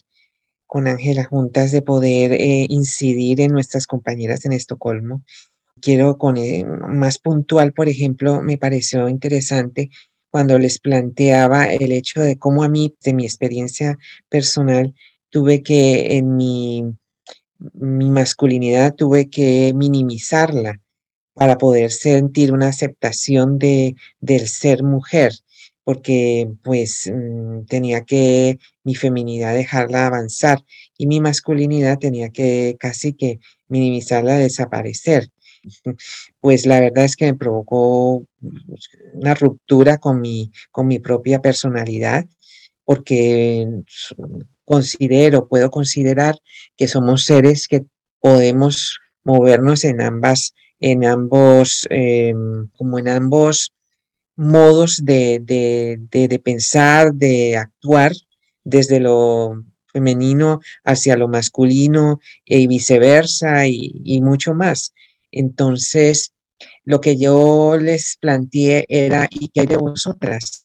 con 0.67 0.88
Ángela 0.88 1.24
juntas, 1.24 1.71
de 1.71 1.82
poder 1.82 2.34
eh, 2.34 2.67
incidir 2.69 3.41
en 3.41 3.54
nuestras 3.54 3.88
compañeras 3.88 4.45
en 4.45 4.54
Estocolmo. 4.54 5.24
Quiero 5.82 6.17
con 6.17 6.38
eh, 6.38 6.63
más 6.65 7.17
puntual, 7.17 7.74
por 7.74 7.89
ejemplo, 7.89 8.41
me 8.41 8.58
pareció 8.58 9.10
interesante 9.10 9.89
cuando 10.32 10.58
les 10.58 10.80
planteaba 10.80 11.65
el 11.65 11.91
hecho 11.91 12.22
de 12.22 12.38
cómo 12.38 12.63
a 12.63 12.70
mí, 12.70 12.96
de 13.04 13.13
mi 13.13 13.26
experiencia 13.26 13.98
personal, 14.30 14.96
tuve 15.30 15.62
que 15.62 16.17
en 16.17 16.36
mi, 16.38 16.84
masculinidad, 17.80 18.96
tuve 18.96 19.30
que 19.30 19.74
minimizarla 19.76 20.80
para 21.34 21.58
poder 21.58 21.91
sentir 21.91 22.54
una 22.54 22.70
aceptación 22.70 23.60
de, 23.60 23.96
del 24.20 24.48
ser 24.48 24.84
mujer, 24.84 25.34
porque 25.84 26.50
pues 26.63 27.12
mm, 27.13 27.65
tenía 27.65 28.02
que 28.02 28.58
mi 28.84 28.96
feminidad 28.96 29.54
dejarla 29.54 30.08
avanzar 30.08 30.63
y 30.98 31.08
mi 31.08 31.20
masculinidad 31.20 32.00
tenía 32.00 32.30
que 32.30 32.78
casi 32.80 33.13
que 33.13 33.39
minimizarla, 33.67 34.38
desaparecer. 34.38 35.30
Pues 36.39 36.65
la 36.65 36.80
verdad 36.80 37.06
es 37.06 37.15
que 37.15 37.26
me 37.26 37.36
provocó 37.38 38.26
una 39.13 39.36
ruptura 39.36 39.97
con 39.97 40.21
mi, 40.21 40.52
con 40.71 40.88
mi 40.88 41.00
propia 41.00 41.41
personalidad, 41.41 42.26
porque 42.84 43.67
considero, 44.65 45.47
puedo 45.47 45.69
considerar 45.69 46.36
que 46.78 46.88
somos 46.88 47.26
seres 47.26 47.67
que 47.67 47.86
podemos 48.19 49.00
movernos 49.24 49.84
en 49.84 50.02
ambas 50.02 50.54
en 50.82 51.06
ambos, 51.06 51.88
em, 51.91 52.67
como 52.76 53.00
en 53.00 53.08
ambos 53.08 53.71
modos 54.36 55.00
de, 55.04 55.39
de, 55.39 56.39
pensar, 56.39 57.13
de 57.13 57.56
actuar, 57.56 58.13
desde 58.63 59.00
lo 59.00 59.63
femenino 59.93 60.60
hacia 60.84 61.17
lo 61.17 61.28
masculino 61.28 62.19
y 62.45 62.67
viceversa 62.67 63.67
y, 63.67 64.21
mucho 64.21 64.54
más. 64.56 64.93
Entonces, 65.32 66.34
lo 66.84 67.02
que 67.02 67.17
yo 67.17 67.78
les 67.78 68.17
planteé 68.20 68.86
era, 68.88 69.28
¿y 69.30 69.50
qué 69.50 69.62
hay 69.62 69.67
de 69.67 69.78
vosotras? 69.78 70.63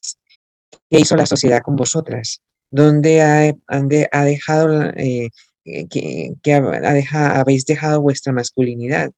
¿Qué 0.90 1.00
hizo 1.00 1.16
la 1.16 1.26
sociedad 1.26 1.62
con 1.62 1.76
vosotras? 1.76 2.40
¿Dónde 2.70 3.22
ha, 3.22 4.24
dejado, 4.24 4.92
que, 4.94 6.32
que 6.42 6.54
ha 6.54 7.40
habéis 7.40 7.64
dejado 7.64 8.00
vuestra 8.00 8.32
masculinidad? 8.32 9.10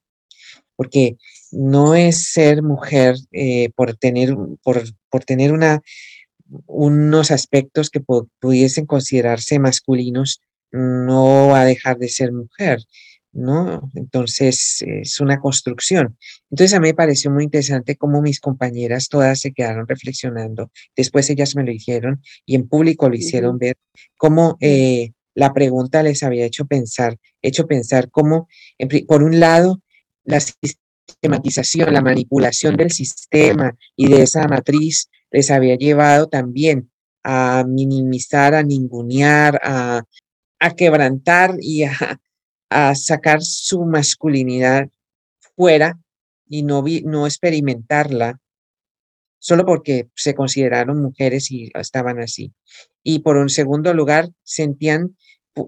porque 0.79 1.17
no 1.51 1.97
es 1.97 2.31
ser 2.31 2.63
mujer 2.63 3.17
eh, 3.33 3.71
por 3.75 3.97
tener, 3.97 4.37
por, 4.63 4.81
por 5.11 5.25
tener 5.25 5.53
unos 6.67 7.31
aspectos 7.33 7.91
que 7.91 8.01
pudiesen 8.39 8.87
considerarse 8.87 9.59
masculinos, 9.59 10.41
no 10.71 11.49
va 11.49 11.63
a 11.63 11.65
dejar 11.65 11.99
de 11.99 12.09
ser 12.09 12.31
mujer, 12.31 12.79
¿no? 13.33 13.91
Entonces 13.95 14.83
es 14.83 15.21
una 15.21 15.41
construcción. 15.41 16.17
Entonces 16.51 16.75
a 16.75 16.81
mí 16.81 16.89
me 16.89 16.95
pareció 16.95 17.31
muy 17.31 17.45
interesante 17.45 17.97
cómo 17.97 18.23
mis 18.23 18.41
compañeras 18.41 19.09
todas 19.09 19.41
se 19.41 19.53
quedaron 19.53 19.87
reflexionando. 19.87 20.71
Después 20.97 21.29
ellas 21.31 21.55
me 21.57 21.65
lo 21.65 21.71
dijeron 21.71 22.23
y 22.47 22.55
en 22.55 22.69
público 22.69 23.09
lo 23.09 23.17
hicieron 23.17 23.59
ver, 23.59 23.77
cómo 24.17 24.57
eh, 24.61 25.13
la 25.35 25.53
pregunta 25.53 26.03
les 26.03 26.23
había 26.23 26.45
hecho 26.45 26.67
pensar, 26.67 27.17
hecho 27.43 27.67
pensar 27.67 28.11
cómo, 28.11 28.49
por 29.07 29.23
un 29.23 29.39
lado, 29.39 29.81
la 30.25 30.41
sistematización, 30.41 31.93
la 31.93 32.03
manipulación 32.03 32.77
del 32.77 32.91
sistema 32.91 33.77
y 33.97 34.09
de 34.09 34.23
esa 34.23 34.47
matriz 34.49 35.09
les 35.31 35.51
había 35.51 35.77
llevado 35.77 36.29
también 36.29 36.91
a 37.23 37.65
minimizar, 37.67 38.55
a 38.55 38.63
ningunear, 38.63 39.61
a, 39.63 40.05
quebrantar 40.77 41.57
y 41.61 41.85
a, 41.85 42.21
sacar 42.95 43.43
su 43.43 43.85
masculinidad 43.85 44.89
fuera 45.57 45.99
y 46.49 46.63
no, 46.63 46.85
no 47.05 47.27
experimentarla 47.27 48.41
solo 49.39 49.65
porque 49.65 50.09
se 50.15 50.35
consideraron 50.35 51.01
mujeres 51.01 51.51
y 51.51 51.71
estaban 51.75 52.21
así. 52.21 52.53
Y 53.03 53.21
por 53.21 53.37
un 53.37 53.49
segundo 53.49 53.95
lugar, 53.95 54.31
sentían 54.43 55.17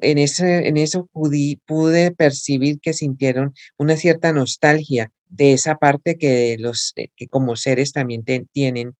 en, 0.00 0.18
ese, 0.18 0.68
en 0.68 0.76
eso 0.76 1.08
pude 1.12 2.12
percibir 2.12 2.80
que 2.80 2.92
sintieron 2.92 3.54
una 3.76 3.96
cierta 3.96 4.32
nostalgia 4.32 5.12
de 5.28 5.52
esa 5.52 5.76
parte 5.76 6.16
que 6.16 6.56
los 6.58 6.92
eh, 6.96 7.08
que 7.16 7.28
como 7.28 7.56
seres 7.56 7.92
también 7.92 8.24
tienen 8.52 8.96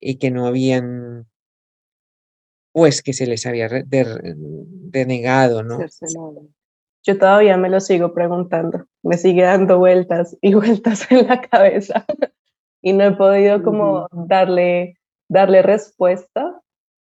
y 0.00 0.16
que 0.16 0.30
no 0.30 0.46
habían 0.46 1.26
pues 2.72 3.02
que 3.02 3.12
se 3.12 3.26
les 3.26 3.44
había 3.44 3.68
denegado, 3.68 5.62
¿no? 5.62 5.78
Yo 7.04 7.18
todavía 7.18 7.56
me 7.56 7.68
lo 7.68 7.80
sigo 7.80 8.14
preguntando, 8.14 8.86
me 9.02 9.16
sigue 9.16 9.42
dando 9.42 9.78
vueltas 9.78 10.36
y 10.40 10.54
vueltas 10.54 11.10
en 11.10 11.26
la 11.26 11.40
cabeza 11.40 12.04
y 12.82 12.92
no 12.92 13.04
he 13.04 13.12
podido 13.12 13.62
como 13.62 14.08
darle, 14.12 14.96
darle 15.28 15.62
respuesta 15.62 16.60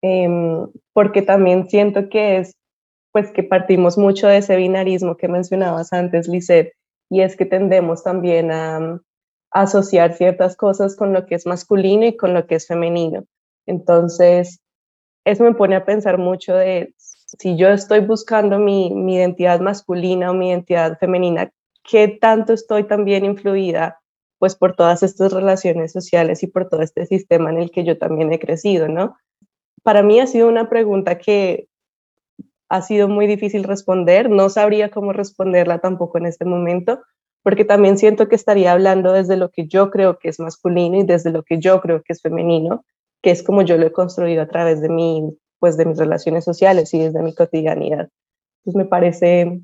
em, 0.03 0.67
porque 0.93 1.23
también 1.23 1.69
siento 1.69 2.09
que 2.09 2.39
es 2.39 2.53
pues 3.13 3.31
que 3.31 3.45
partimos 3.45 3.97
mucho 3.97 4.27
de 4.27 4.39
ese 4.39 4.57
binarismo 4.57 5.17
que 5.17 5.29
mencionabas 5.29 5.93
antes, 5.93 6.27
Lisette, 6.27 6.73
y 7.09 7.21
es 7.21 7.37
que 7.37 7.47
tendemos 7.47 8.03
también 8.03 8.51
a, 8.51 9.01
asociar 9.53 10.15
ciertas 10.15 10.57
cosas 10.57 10.97
con 10.97 11.13
lo 11.13 11.27
que 11.27 11.37
es 11.37 11.47
masculino 11.47 12.05
y 12.05 12.17
con 12.17 12.35
lo 12.35 12.45
que 12.47 12.57
es 12.57 12.67
femenino. 12.67 13.25
Entonces, 13.67 14.61
eso 15.25 15.45
me 15.45 15.55
pone 15.55 15.77
a 15.77 15.85
pensar 15.85 16.19
mucho 16.19 16.55
de 16.57 16.93
si 17.27 17.57
yo 17.57 17.69
estoy 17.69 18.01
buscando 18.01 18.59
mi, 18.59 18.89
identidad 19.15 19.61
masculina 19.61 20.31
o 20.31 20.35
mi 20.35 20.51
identidad 20.51 20.99
femenina, 20.99 21.51
¿qué 21.83 22.09
tanto 22.09 22.53
estoy 22.53 22.85
también 22.85 23.25
influida 23.25 24.01
pues 24.39 24.57
por 24.57 24.77
todas 24.77 25.03
estas 25.03 25.33
relaciones 25.33 25.93
sociales 25.93 26.43
y 26.43 26.47
por 26.49 26.69
todo 26.69 26.83
este 26.83 27.07
sistema 27.07 27.51
en 27.51 27.59
el 27.59 27.71
que 27.71 27.85
yo 27.85 27.99
también 27.99 28.33
he 28.33 28.39
crecido, 28.39 28.89
¿no? 28.89 29.17
Para 29.83 30.03
mí 30.03 30.21
ha 30.21 30.27
sido 30.27 30.49
una 30.49 30.69
pregunta 30.69 31.19
que 31.19 31.69
ha 32.69 32.83
sido 32.83 33.09
muy 33.09 33.27
difícil 33.27 33.65
responder, 33.65 34.29
no 34.31 34.49
sabría 34.49 34.91
cómo 34.91 35.13
responderla 35.13 35.79
tampoco 35.79 36.19
en 36.19 36.27
este 36.27 36.45
momento, 36.45 37.01
porque 37.43 37.65
también 37.65 37.99
siento 37.99 38.29
que 38.29 38.35
estaría 38.35 38.73
hablando 38.73 39.13
desde 39.13 39.37
lo 39.37 39.51
que 39.51 39.67
yo 39.67 39.91
creo 39.91 40.19
que 40.19 40.29
es 40.29 40.41
masculino 40.41 40.99
y 40.99 41.05
desde 41.05 41.31
lo 41.31 41.43
que 41.43 41.59
yo 41.59 41.81
creo 41.81 42.03
que 42.03 42.13
es 42.13 42.23
femenino, 42.23 42.85
que 43.23 43.31
es 43.31 43.43
como 43.43 43.63
yo 43.63 43.77
lo 43.77 43.87
he 43.87 43.93
construido 43.93 44.43
a 44.43 44.49
través 44.49 44.81
de 44.81 44.89
mi, 44.89 45.39
pues 45.65 45.79
de 45.79 45.87
mis 45.87 45.97
relaciones 45.97 46.45
sociales 46.45 46.93
y 46.93 46.99
desde 46.99 47.23
mi 47.23 47.35
cotidianidad. 47.35 48.11
Entonces 48.59 48.77
me 48.77 48.85
parece 48.85 49.63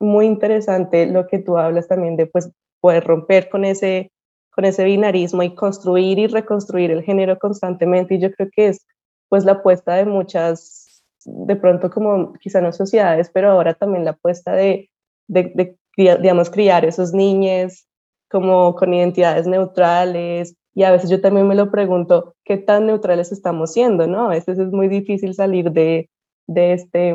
muy 0.00 0.24
interesante 0.24 1.04
lo 1.04 1.26
que 1.26 1.40
tú 1.40 1.58
hablas 1.58 1.88
también 1.88 2.16
de 2.16 2.24
pues 2.24 2.50
poder 2.80 3.04
romper 3.04 3.50
con 3.50 3.66
ese 3.66 4.10
con 4.50 4.64
ese 4.64 4.82
binarismo 4.84 5.42
y 5.42 5.54
construir 5.54 6.18
y 6.18 6.26
reconstruir 6.26 6.90
el 6.90 7.02
género 7.02 7.38
constantemente 7.38 8.14
y 8.14 8.20
yo 8.20 8.32
creo 8.32 8.48
que 8.50 8.68
es 8.68 8.86
pues 9.28 9.44
la 9.44 9.52
apuesta 9.52 9.96
de 9.96 10.06
muchas 10.06 11.04
de 11.26 11.54
pronto 11.54 11.90
como 11.90 12.32
quizá 12.40 12.62
no 12.62 12.72
sociedades, 12.72 13.28
pero 13.28 13.50
ahora 13.50 13.74
también 13.74 14.06
la 14.06 14.12
apuesta 14.12 14.54
de, 14.54 14.88
de, 15.28 15.76
digamos, 15.98 16.48
criar 16.48 16.86
esos 16.86 17.12
niños 17.12 17.86
como 18.30 18.74
con 18.74 18.94
identidades 18.94 19.46
neutrales. 19.46 20.56
Y 20.74 20.84
a 20.84 20.90
veces 20.90 21.10
yo 21.10 21.20
también 21.20 21.46
me 21.48 21.54
lo 21.54 21.70
pregunto, 21.70 22.34
¿qué 22.44 22.56
tan 22.56 22.86
neutrales 22.86 23.30
estamos 23.30 23.72
siendo? 23.72 24.06
¿no? 24.06 24.26
A 24.26 24.30
veces 24.30 24.58
es 24.58 24.72
muy 24.72 24.88
difícil 24.88 25.34
salir 25.34 25.70
de, 25.70 26.08
de 26.46 26.72
este 26.72 27.14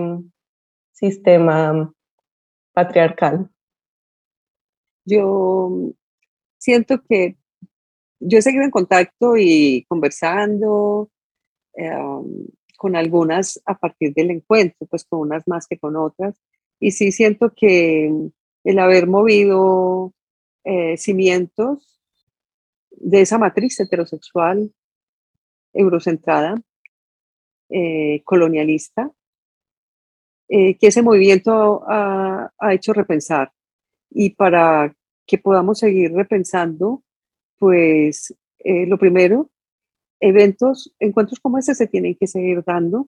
sistema 0.93 1.91
patriarcal. 2.73 3.49
Yo 5.05 5.93
siento 6.59 7.01
que 7.07 7.37
yo 8.19 8.39
he 8.39 8.41
seguido 8.41 8.63
en 8.63 8.71
contacto 8.71 9.37
y 9.37 9.85
conversando, 9.87 11.09
em, 11.73 12.47
con 12.77 12.95
algunas 12.95 13.61
a 13.65 13.77
partir 13.77 14.13
del 14.13 14.31
encuentro, 14.31 14.87
pues 14.87 15.05
con 15.05 15.21
unas 15.21 15.47
más 15.47 15.67
que 15.67 15.79
con 15.79 15.95
otras. 15.95 16.39
Y 16.79 16.91
sí 16.91 17.11
siento 17.11 17.53
que 17.55 18.11
el 18.63 18.79
haber 18.79 19.07
movido 19.07 20.13
eh, 20.63 20.97
cimientos 20.97 21.96
de 22.99 23.21
esa 23.21 23.37
matriz 23.37 23.79
heterosexual, 23.79 24.73
eurocentrada, 25.73 26.61
eh, 27.69 28.21
colonialista, 28.23 29.11
eh, 30.49 30.77
que 30.77 30.87
ese 30.87 31.01
movimiento 31.01 31.83
ha, 31.87 32.51
hecho 32.71 32.93
repensar. 32.93 33.51
Y 34.09 34.31
para 34.31 34.95
que 35.25 35.37
podamos 35.37 35.79
seguir 35.79 36.13
repensando, 36.13 37.03
pues 37.59 38.35
lo 38.63 38.97
primero, 38.97 39.49
eventos, 40.19 40.93
encuentros 40.99 41.39
como 41.39 41.57
ese 41.57 41.75
se 41.75 41.87
tienen 41.87 42.15
que 42.15 42.27
seguir 42.27 42.63
dando, 42.65 43.07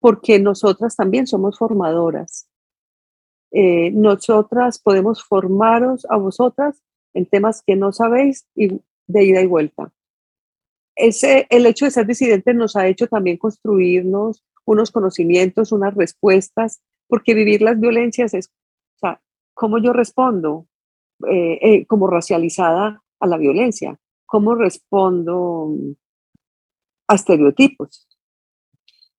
porque 0.00 0.38
nosotras 0.40 0.96
también 0.96 1.26
somos 1.26 1.58
formadoras. 1.58 2.48
nosotras 3.52 4.78
podemos 4.78 5.22
formaros 5.22 6.06
a 6.10 6.16
vosotras 6.16 6.82
en 7.14 7.26
temas 7.26 7.62
que 7.62 7.76
no 7.76 7.92
sabéis 7.92 8.46
y 8.54 8.80
de 9.06 9.24
ida 9.24 9.40
y 9.40 9.46
vuelta. 9.46 9.92
Ese, 10.96 11.46
el 11.50 11.66
hecho 11.66 11.84
de 11.84 11.90
ser 11.90 12.06
disidente 12.06 12.54
nos 12.54 12.76
ha 12.76 12.86
hecho 12.86 13.06
también 13.06 13.36
construirnos 13.36 14.44
unos 14.64 14.90
conocimientos, 14.90 15.72
unas 15.72 15.94
respuestas, 15.94 16.80
porque 17.08 17.34
vivir 17.34 17.62
las 17.62 17.78
violencias 17.78 18.32
es, 18.34 18.48
o 18.96 18.98
sea, 19.00 19.20
cómo 19.54 19.78
yo 19.78 19.92
respondo 19.92 20.66
eh, 21.28 21.58
eh, 21.60 21.86
como 21.86 22.06
racializada 22.06 23.02
a 23.20 23.26
la 23.26 23.36
violencia, 23.36 23.98
cómo 24.26 24.54
respondo 24.54 25.74
a 27.08 27.14
estereotipos. 27.14 28.08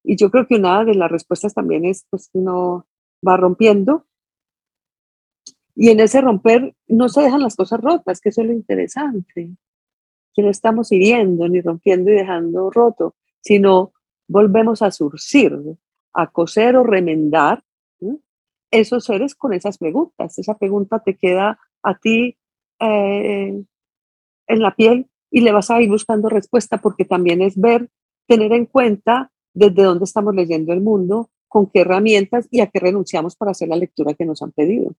Y 0.04 0.16
yo 0.16 0.32
creo 0.32 0.48
que 0.48 0.56
una 0.56 0.84
de 0.84 0.96
las 0.96 1.12
respuestas 1.12 1.54
también 1.54 1.86
es, 1.86 2.06
pues 2.10 2.30
uno 2.34 2.88
va 3.28 3.38
rompiendo 3.38 4.06
y 5.76 5.90
en 5.90 6.00
ese 6.00 6.22
romper 6.22 6.74
no 6.88 7.10
se 7.10 7.22
dejan 7.22 7.42
las 7.42 7.56
cosas 7.56 7.82
rotas, 7.82 8.22
que 8.22 8.30
eso 8.30 8.42
es 8.42 8.48
lo 8.48 8.54
interesante, 8.54 9.52
que 10.36 10.44
no 10.44 10.50
estamos 10.50 10.92
hiriendo 10.92 11.48
ni 11.48 11.62
rompiendo 11.62 12.12
y 12.12 12.16
dejando 12.16 12.70
roto, 12.70 13.16
sino 13.42 13.94
volvemos 14.28 14.82
a 14.82 14.92
surcir, 14.92 15.58
a 16.14 16.28
coser 16.28 16.76
o 16.76 16.84
remendar 16.84 17.64
esos 18.70 19.06
seres 19.06 19.34
con 19.36 19.54
esas 19.54 19.78
preguntas. 19.78 20.38
Esa 20.38 20.58
pregunta 20.58 21.00
te 21.00 21.16
queda 21.16 21.58
a 21.82 21.98
ti 21.98 22.38
eh, 22.80 23.64
en 24.48 24.60
la 24.60 24.76
piel 24.76 25.08
y 25.32 25.42
le 25.42 25.52
vas 25.54 25.72
a 25.72 25.82
ir 25.82 25.90
buscando 25.90 26.28
respuesta 26.28 26.78
porque 26.80 27.06
también 27.06 27.42
es 27.42 27.60
ver, 27.60 27.90
tener 28.28 28.52
en 28.52 28.66
cuenta 28.66 29.32
desde 29.54 29.84
dónde 29.84 30.04
estamos 30.04 30.36
leyendo 30.36 30.74
el 30.74 30.82
mundo, 30.82 31.30
con 31.48 31.68
qué 31.68 31.82
herramientas 31.82 32.48
y 32.52 32.60
a 32.60 32.68
qué 32.68 32.80
renunciamos 32.80 33.38
para 33.38 33.52
hacer 33.52 33.70
la 33.70 33.78
lectura 33.78 34.14
que 34.14 34.26
nos 34.26 34.42
han 34.42 34.52
pedido. 34.52 34.94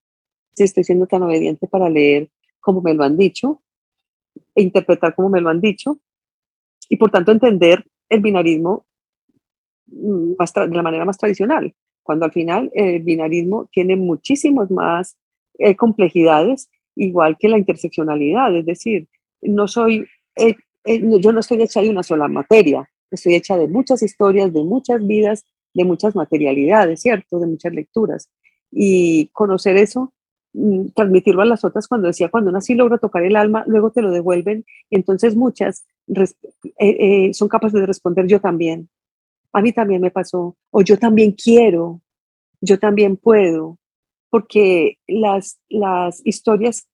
Si 0.55 0.65
estoy 0.65 0.85
siendo 0.85 1.07
tan 1.07 1.23
obediente 1.23 1.67
para 1.67 1.91
leer 1.91 2.31
como 2.61 2.81
me 2.81 2.95
lo 2.95 3.05
han 3.05 3.19
dicho 3.19 3.61
e 4.57 4.63
interpretar 4.63 5.15
como 5.15 5.29
me 5.29 5.41
lo 5.41 5.51
han 5.51 5.61
dicho 5.61 6.01
y 6.89 6.97
por 6.97 7.11
tanto 7.11 7.31
entender 7.31 7.85
el 8.09 8.21
binarismo 8.21 8.87
mm, 9.87 10.33
de 10.33 10.77
la 10.77 10.83
manera 10.83 11.05
más 11.05 11.19
tradicional, 11.19 11.75
cuando 12.03 12.25
al 12.25 12.33
final 12.33 12.71
el 12.75 13.03
binarismo 13.03 13.69
tiene 13.71 13.97
muchísimas 13.97 14.71
más 14.71 15.17
eh, 15.59 15.77
complejidades, 15.77 16.69
igual 16.95 17.37
que 17.39 17.49
la 17.49 17.59
interseccionalidad, 17.59 18.57
es 18.57 18.65
decir, 18.65 19.09
no 19.43 19.69
soy, 19.69 20.07
eh, 20.37 20.55
eh, 20.85 21.03
yo 21.21 21.33
no 21.33 21.41
estoy 21.41 21.63
hecha 21.63 21.83
de 21.83 21.91
una 21.91 22.03
sola 22.03 22.29
materia, 22.29 22.89
estoy 23.11 23.35
hecha 23.35 23.57
de 23.57 23.69
muchas 23.69 24.03
historias, 24.03 24.53
de 24.53 24.65
muchas 24.65 25.07
vidas, 25.07 25.45
de 25.75 25.85
muchas 25.85 26.17
materialidades, 26.17 27.03
¿cierto? 27.03 27.39
De 27.39 27.47
muchas 27.47 27.73
lecturas. 27.75 28.31
Y 28.71 29.29
conocer 29.33 29.77
eso 29.77 30.13
transmitirlo 30.95 31.43
a 31.43 31.47
las 31.47 31.65
otras 31.65 31.87
cuando 31.89 32.09
decía, 32.09 32.29
cuando 32.29 32.51
uno 32.51 32.59
así 32.59 32.75
logra 32.75 32.99
tocar 32.99 33.23
el 33.25 33.37
alma, 33.37 33.65
luego 33.67 33.91
te 33.91 34.03
lo 34.03 34.11
devuelven. 34.11 34.65
Entonces 34.91 35.37
muchas 35.37 35.87
eh, 36.09 36.27
eh, 36.79 37.35
son 37.35 37.49
capaces 37.49 37.81
de 37.81 37.87
responder 37.87 38.27
yo 38.27 38.41
también. 38.41 38.89
A 39.53 39.63
mí 39.63 39.73
también 39.73 40.01
me 40.01 40.11
pasó. 40.11 40.57
O 40.71 40.83
yo 40.83 40.99
también 40.99 41.33
quiero. 41.33 42.01
Yo 42.61 42.79
también 42.79 43.17
puedo. 43.17 43.79
Porque 44.31 44.99
las, 45.07 45.59
las 45.69 46.21
historias 46.27 46.89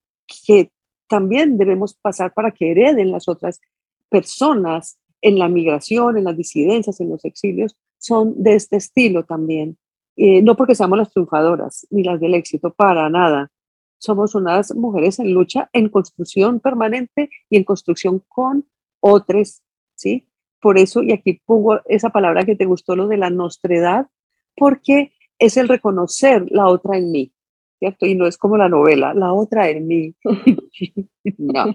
que 0.46 0.70
también 1.08 1.58
debemos 1.58 1.94
pasar 1.94 2.32
para 2.32 2.52
que 2.52 2.70
hereden 2.70 3.10
las 3.10 3.28
otras 3.28 3.60
personas 4.08 4.98
en 5.20 5.38
la 5.38 5.48
migración, 5.48 6.18
en 6.18 6.24
las 6.24 6.36
disidencias, 6.36 7.00
en 7.00 7.10
los 7.10 7.24
exilios, 7.24 7.76
son 7.98 8.42
de 8.42 8.54
este 8.54 8.76
estilo 8.76 9.24
también. 9.24 9.78
Eh, 10.16 10.42
no 10.42 10.56
porque 10.56 10.74
seamos 10.74 10.98
las 10.98 11.10
triunfadoras 11.10 11.86
ni 11.90 12.02
las 12.02 12.20
del 12.20 12.34
éxito, 12.34 12.72
para 12.72 13.08
nada. 13.08 13.50
Somos 13.98 14.34
unas 14.34 14.74
mujeres 14.74 15.18
en 15.18 15.32
lucha, 15.32 15.70
en 15.72 15.88
construcción 15.88 16.60
permanente 16.60 17.30
y 17.48 17.56
en 17.56 17.64
construcción 17.64 18.22
con 18.28 18.66
otros, 19.00 19.62
¿sí? 19.94 20.28
Por 20.60 20.78
eso, 20.78 21.02
y 21.02 21.12
aquí 21.12 21.40
pongo 21.44 21.80
esa 21.86 22.10
palabra 22.10 22.44
que 22.44 22.56
te 22.56 22.66
gustó, 22.66 22.94
lo 22.94 23.08
de 23.08 23.16
la 23.16 23.30
nostredad, 23.30 24.08
porque 24.56 25.12
es 25.38 25.56
el 25.56 25.68
reconocer 25.68 26.46
la 26.50 26.68
otra 26.68 26.98
en 26.98 27.10
mí, 27.10 27.32
¿cierto? 27.78 28.06
Y 28.06 28.14
no 28.14 28.26
es 28.26 28.36
como 28.36 28.56
la 28.56 28.68
novela, 28.68 29.14
la 29.14 29.32
otra 29.32 29.68
en 29.70 29.86
mí. 29.86 30.14
no, 31.38 31.74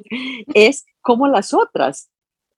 es 0.54 0.86
como 1.02 1.28
las 1.28 1.54
otras 1.54 2.10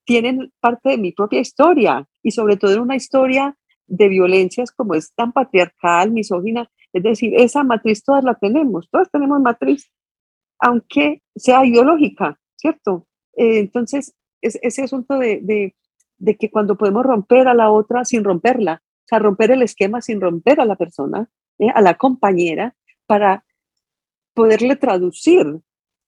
tienen 0.10 0.52
parte 0.60 0.90
de 0.90 0.98
mi 0.98 1.12
propia 1.12 1.40
historia 1.40 2.08
y 2.24 2.32
sobre 2.32 2.58
todo 2.58 2.74
en 2.74 2.80
una 2.80 2.96
historia 2.96 3.56
de 3.90 4.08
violencias 4.08 4.72
como 4.72 4.96
es 4.96 5.14
tan 5.14 5.32
patriarcal, 5.32 6.12
misógina, 6.12 6.70
es 6.94 7.04
decir, 7.04 7.34
esa 7.36 7.64
matriz 7.64 8.04
todas 8.04 8.24
la 8.24 8.36
tenemos, 8.36 8.90
todas 8.90 9.10
tenemos 9.12 9.42
matriz, 9.42 9.92
aunque 10.60 11.22
sea 11.36 11.66
ideológica, 11.66 12.40
¿cierto? 12.56 13.08
Eh, 13.36 13.60
entonces, 13.60 14.16
es, 14.42 14.58
ese 14.62 14.84
asunto 14.84 15.18
de, 15.18 15.76
que 16.40 16.52
cuando 16.52 16.78
podemos 16.78 17.06
romper 17.06 17.48
a 17.48 17.54
la 17.54 17.72
otra 17.72 18.06
sin 18.06 18.24
romperla, 18.24 18.82
o 18.84 19.08
sea, 19.08 19.20
romper 19.20 19.52
el 19.52 19.64
esquema 19.64 20.02
sin 20.02 20.22
romper 20.22 20.60
a 20.60 20.66
la 20.66 20.76
persona, 20.76 21.30
¿eh? 21.58 21.70
a 21.74 21.82
la 21.82 21.96
compañera, 21.96 22.76
para 23.06 23.44
poderle 24.34 24.76
traducir 24.76 25.46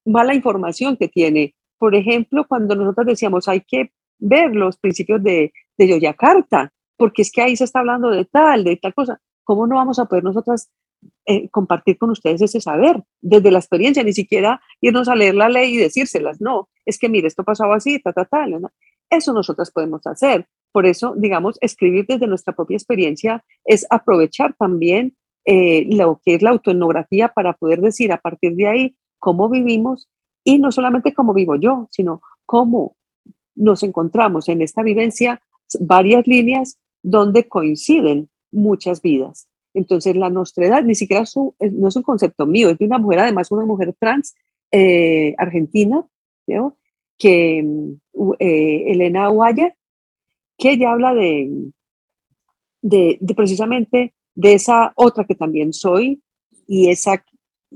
mala 0.05 0.35
información 0.35 0.97
que 0.97 1.07
tiene. 1.07 1.55
Por 1.77 1.95
ejemplo, 1.95 2.45
cuando 2.47 2.75
nosotros 2.75 3.07
decíamos 3.07 3.47
hay 3.47 3.61
que 3.61 3.91
ver 4.19 4.55
los 4.55 4.77
principios 4.77 5.21
de, 5.23 5.51
de 5.77 5.87
Yoyakarta, 5.87 6.71
porque 7.01 7.23
es 7.23 7.31
que 7.31 7.41
ahí 7.41 7.55
se 7.55 7.63
está 7.63 7.79
hablando 7.79 8.11
de 8.11 8.25
tal, 8.25 8.63
de 8.63 8.77
tal 8.77 8.93
cosa. 8.93 9.19
¿Cómo 9.43 9.65
no 9.65 9.77
vamos 9.77 9.97
a 9.97 10.05
poder 10.05 10.23
nosotras 10.23 10.69
eh, 11.25 11.49
compartir 11.49 11.97
con 11.97 12.11
ustedes 12.11 12.43
ese 12.43 12.61
saber 12.61 13.03
desde 13.19 13.49
la 13.49 13.57
experiencia? 13.57 14.03
Ni 14.03 14.13
siquiera 14.13 14.61
irnos 14.81 15.07
a 15.07 15.15
leer 15.15 15.33
la 15.33 15.49
ley 15.49 15.73
y 15.73 15.77
decírselas. 15.77 16.39
No, 16.39 16.69
es 16.85 16.99
que 16.99 17.09
mire, 17.09 17.27
esto 17.27 17.43
pasaba 17.43 17.75
así, 17.75 17.97
ta, 17.97 18.13
ta, 18.13 18.25
tal. 18.25 18.61
Eso 19.09 19.33
nosotras 19.33 19.71
podemos 19.71 20.05
hacer. 20.05 20.45
Por 20.71 20.85
eso, 20.85 21.15
digamos, 21.17 21.57
escribir 21.61 22.05
desde 22.07 22.27
nuestra 22.27 22.53
propia 22.53 22.77
experiencia 22.77 23.43
es 23.65 23.87
aprovechar 23.89 24.53
también 24.53 25.15
eh, 25.45 25.87
lo 25.89 26.21
que 26.23 26.35
es 26.35 26.43
la 26.43 26.51
autoetnografía 26.51 27.29
para 27.29 27.53
poder 27.53 27.81
decir 27.81 28.13
a 28.13 28.21
partir 28.21 28.55
de 28.55 28.67
ahí 28.67 28.95
cómo 29.17 29.49
vivimos 29.49 30.07
y 30.43 30.59
no 30.59 30.71
solamente 30.71 31.15
cómo 31.15 31.33
vivo 31.33 31.55
yo, 31.55 31.87
sino 31.89 32.21
cómo 32.45 32.95
nos 33.55 33.81
encontramos 33.81 34.49
en 34.49 34.61
esta 34.61 34.83
vivencia 34.83 35.41
varias 35.79 36.27
líneas 36.27 36.77
donde 37.03 37.47
coinciden 37.47 38.29
muchas 38.51 39.01
vidas. 39.01 39.47
Entonces, 39.73 40.15
la 40.15 40.29
nostredad 40.29 40.83
ni 40.83 40.95
siquiera 40.95 41.23
no 41.35 41.87
es 41.87 41.95
un 41.95 42.03
concepto 42.03 42.45
mío, 42.45 42.69
es 42.69 42.77
de 42.77 42.85
una 42.85 42.97
mujer, 42.97 43.19
además 43.19 43.51
una 43.51 43.65
mujer 43.65 43.95
trans 43.97 44.35
eh, 44.71 45.33
argentina, 45.37 46.05
que 47.17 47.63
mm, 47.63 48.31
eh, 48.39 48.83
Elena 48.87 49.27
Guaya, 49.29 49.75
que 50.57 50.71
ella 50.71 50.91
habla 50.91 51.13
de, 51.13 51.71
de, 52.81 53.19
precisamente 53.35 54.13
de 54.35 54.53
esa 54.53 54.91
otra 54.95 55.25
que 55.25 55.35
también 55.35 55.73
soy 55.73 56.21
y 56.67 56.89
esa, 56.89 57.23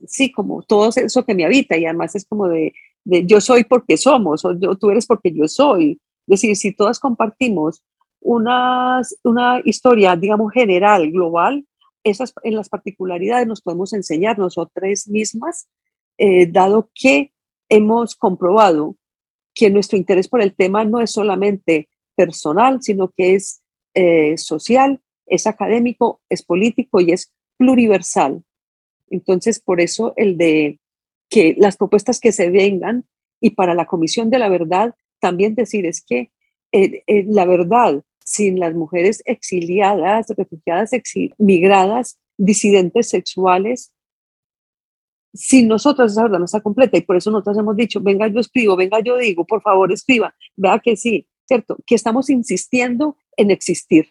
sí, 0.05 0.31
como 0.31 0.63
todo 0.63 0.89
eso 0.95 1.25
que 1.25 1.35
me 1.35 1.45
habita 1.45 1.77
y 1.77 1.85
además 1.85 2.15
es 2.15 2.25
como 2.25 2.47
de, 2.47 2.73
de 3.03 3.25
yo 3.25 3.39
soy 3.41 3.63
porque 3.63 3.97
somos 3.97 4.45
o 4.45 4.57
yo, 4.57 4.75
tú 4.75 4.89
eres 4.89 5.05
porque 5.05 5.31
yo 5.31 5.47
soy. 5.47 5.99
Es 6.27 6.41
decir, 6.41 6.55
si 6.55 6.73
todas 6.73 6.99
compartimos 6.99 7.83
una, 8.25 9.01
una 9.23 9.61
historia, 9.63 10.15
digamos, 10.15 10.51
general, 10.51 11.11
global, 11.11 11.63
esas, 12.03 12.33
en 12.43 12.55
las 12.55 12.69
particularidades 12.69 13.47
nos 13.47 13.61
podemos 13.61 13.93
enseñar 13.93 14.39
nosotras 14.39 15.07
mismas, 15.07 15.67
eh, 16.17 16.47
dado 16.47 16.89
que 16.95 17.31
hemos 17.69 18.15
comprobado 18.15 18.95
que 19.53 19.69
nuestro 19.69 19.97
interés 19.97 20.27
por 20.27 20.41
el 20.41 20.55
tema 20.55 20.83
no 20.85 21.01
es 21.01 21.11
solamente 21.11 21.87
personal, 22.15 22.81
sino 22.81 23.11
que 23.15 23.35
es 23.35 23.61
eh, 23.93 24.37
social, 24.37 25.01
es 25.27 25.45
académico, 25.45 26.19
es 26.27 26.43
político 26.43 27.01
y 27.01 27.11
es 27.11 27.31
pluriversal. 27.57 28.43
Entonces, 29.09 29.59
por 29.59 29.81
eso 29.81 30.13
el 30.17 30.37
de 30.37 30.79
que 31.29 31.55
las 31.59 31.77
propuestas 31.77 32.19
que 32.19 32.31
se 32.31 32.49
vengan 32.49 33.05
y 33.39 33.51
para 33.51 33.75
la 33.75 33.85
Comisión 33.85 34.31
de 34.31 34.39
la 34.39 34.49
Verdad, 34.49 34.95
también 35.19 35.53
decir 35.53 35.85
es 35.85 36.03
que 36.03 36.31
eh, 36.71 37.03
la 37.27 37.45
verdad 37.45 38.03
sin 38.25 38.59
las 38.59 38.73
mujeres 38.73 39.21
exiliadas, 39.25 40.27
refugiadas, 40.35 40.91
migradas, 41.37 42.19
disidentes 42.37 43.07
sexuales, 43.07 43.93
sin 45.33 45.67
nosotras 45.67 46.11
esa 46.11 46.23
verdad 46.23 46.39
no 46.39 46.45
está 46.45 46.61
completa 46.61 46.97
y 46.97 47.01
por 47.01 47.17
eso 47.17 47.29
nosotros 47.29 47.57
hemos 47.57 47.75
dicho, 47.75 48.01
venga 48.01 48.27
yo 48.27 48.39
escribo, 48.39 48.75
venga 48.75 48.99
yo 49.01 49.17
digo, 49.17 49.45
por 49.45 49.61
favor 49.61 49.91
escriba, 49.91 50.33
vea 50.55 50.79
que 50.79 50.97
sí, 50.97 51.27
¿cierto? 51.47 51.77
Que 51.85 51.95
estamos 51.95 52.29
insistiendo 52.29 53.17
en 53.37 53.51
existir. 53.51 54.07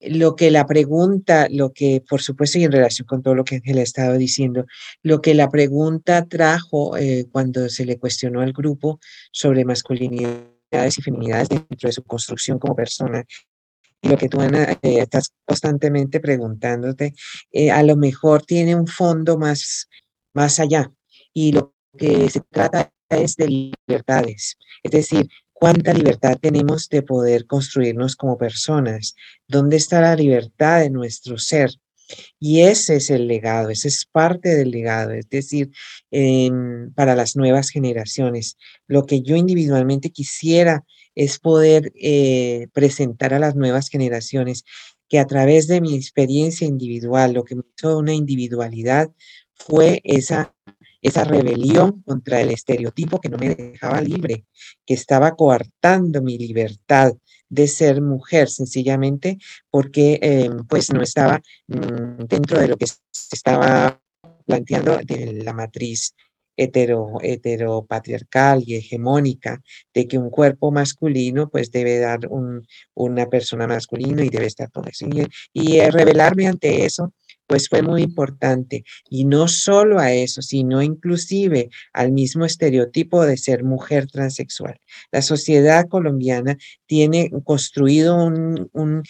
Lo 0.00 0.36
que 0.36 0.52
la 0.52 0.64
pregunta, 0.64 1.48
lo 1.50 1.72
que 1.72 2.02
por 2.08 2.22
supuesto 2.22 2.58
y 2.58 2.64
en 2.64 2.72
relación 2.72 3.06
con 3.06 3.22
todo 3.22 3.34
lo 3.34 3.44
que 3.44 3.56
Ángela 3.56 3.80
ha 3.80 3.84
estado 3.84 4.16
diciendo, 4.16 4.64
lo 5.02 5.20
que 5.20 5.34
la 5.34 5.50
pregunta 5.50 6.24
trajo 6.26 6.96
eh, 6.96 7.26
cuando 7.30 7.68
se 7.68 7.84
le 7.84 7.98
cuestionó 7.98 8.40
al 8.40 8.52
grupo 8.52 9.00
sobre 9.32 9.64
masculinidades 9.64 10.57
y 10.70 11.02
feminidades 11.02 11.48
dentro 11.48 11.88
de 11.88 11.92
su 11.92 12.02
construcción 12.02 12.58
como 12.58 12.76
persona 12.76 13.24
lo 14.02 14.16
que 14.16 14.28
tú, 14.28 14.40
Ana, 14.40 14.78
eh, 14.82 15.00
estás 15.00 15.32
constantemente 15.44 16.20
preguntándote, 16.20 17.14
eh, 17.50 17.70
a 17.70 17.82
lo 17.82 17.96
mejor 17.96 18.42
tiene 18.42 18.74
un 18.74 18.86
fondo 18.86 19.38
más, 19.38 19.88
más 20.34 20.60
allá. 20.60 20.92
Y 21.32 21.52
lo 21.52 21.74
que 21.96 22.30
se 22.30 22.40
trata 22.50 22.92
es 23.08 23.36
de 23.36 23.72
libertades. 23.88 24.56
Es 24.82 24.92
decir, 24.92 25.28
cuánta 25.52 25.92
libertad 25.92 26.38
tenemos 26.40 26.88
de 26.88 27.02
poder 27.02 27.46
construirnos 27.46 28.14
como 28.14 28.38
personas. 28.38 29.14
¿Dónde 29.48 29.76
está 29.76 30.00
la 30.00 30.14
libertad 30.14 30.80
de 30.80 30.90
nuestro 30.90 31.38
ser? 31.38 31.70
Y 32.38 32.60
ese 32.60 32.96
es 32.96 33.10
el 33.10 33.28
legado, 33.28 33.70
ese 33.70 33.88
es 33.88 34.06
parte 34.10 34.54
del 34.54 34.70
legado, 34.70 35.12
es 35.12 35.28
decir, 35.28 35.70
para 36.94 37.14
las 37.14 37.36
nuevas 37.36 37.70
generaciones. 37.70 38.56
Lo 38.86 39.04
que 39.06 39.22
yo 39.22 39.36
individualmente 39.36 40.10
quisiera 40.10 40.84
es 41.14 41.38
poder 41.38 41.92
eh, 42.00 42.68
presentar 42.72 43.34
a 43.34 43.38
las 43.38 43.56
nuevas 43.56 43.88
generaciones 43.88 44.64
que 45.08 45.18
a 45.18 45.26
través 45.26 45.66
de 45.66 45.80
mi 45.80 45.94
experiencia 45.94 46.66
individual, 46.66 47.32
lo 47.32 47.44
que 47.44 47.56
me 47.56 47.62
hizo 47.76 47.98
una 47.98 48.12
individualidad 48.12 49.10
fue 49.54 50.00
esa, 50.04 50.54
esa 51.02 51.24
rebelión 51.24 52.02
contra 52.02 52.40
el 52.40 52.50
estereotipo 52.50 53.20
que 53.20 53.28
no 53.28 53.38
me 53.38 53.54
dejaba 53.54 54.00
libre, 54.00 54.44
que 54.84 54.94
estaba 54.94 55.34
coartando 55.34 56.22
mi 56.22 56.38
libertad 56.38 57.12
de 57.48 57.66
ser 57.68 58.02
mujer, 58.02 58.48
sencillamente 58.48 59.38
porque 59.70 60.18
em, 60.20 60.66
pues 60.66 60.92
no 60.92 61.02
estaba 61.02 61.40
mm, 61.68 62.24
dentro 62.28 62.58
de 62.58 62.68
lo 62.68 62.76
que 62.76 62.86
se 62.86 62.96
estaba 63.32 64.00
planteando 64.46 64.98
de 64.98 65.42
la 65.44 65.52
matriz 65.52 66.14
hetero, 66.56 67.18
heteropatriarcal 67.22 68.64
y 68.66 68.74
hegemónica 68.76 69.62
de 69.94 70.08
que 70.08 70.18
un 70.18 70.28
cuerpo 70.30 70.72
masculino 70.72 71.48
pues 71.48 71.70
debe 71.70 71.98
dar 71.98 72.26
un, 72.28 72.66
una 72.94 73.26
persona 73.26 73.66
masculina 73.66 74.24
y 74.24 74.28
debe 74.28 74.46
estar 74.46 74.70
con 74.70 74.88
eso. 74.88 75.06
Y, 75.06 75.26
y 75.52 75.78
eh, 75.78 75.90
revelarme 75.90 76.48
ante 76.48 76.84
eso 76.84 77.14
pues 77.48 77.68
fue 77.68 77.82
muy 77.82 78.02
importante. 78.02 78.84
Y 79.10 79.24
no 79.24 79.48
solo 79.48 79.98
a 79.98 80.12
eso, 80.12 80.42
sino 80.42 80.82
inclusive 80.82 81.70
al 81.92 82.12
mismo 82.12 82.44
estereotipo 82.44 83.24
de 83.24 83.36
ser 83.36 83.64
mujer 83.64 84.06
transexual. 84.06 84.78
La 85.10 85.22
sociedad 85.22 85.88
colombiana 85.88 86.56
tiene 86.86 87.30
construido 87.44 88.14
un, 88.22 88.68
un 88.72 89.02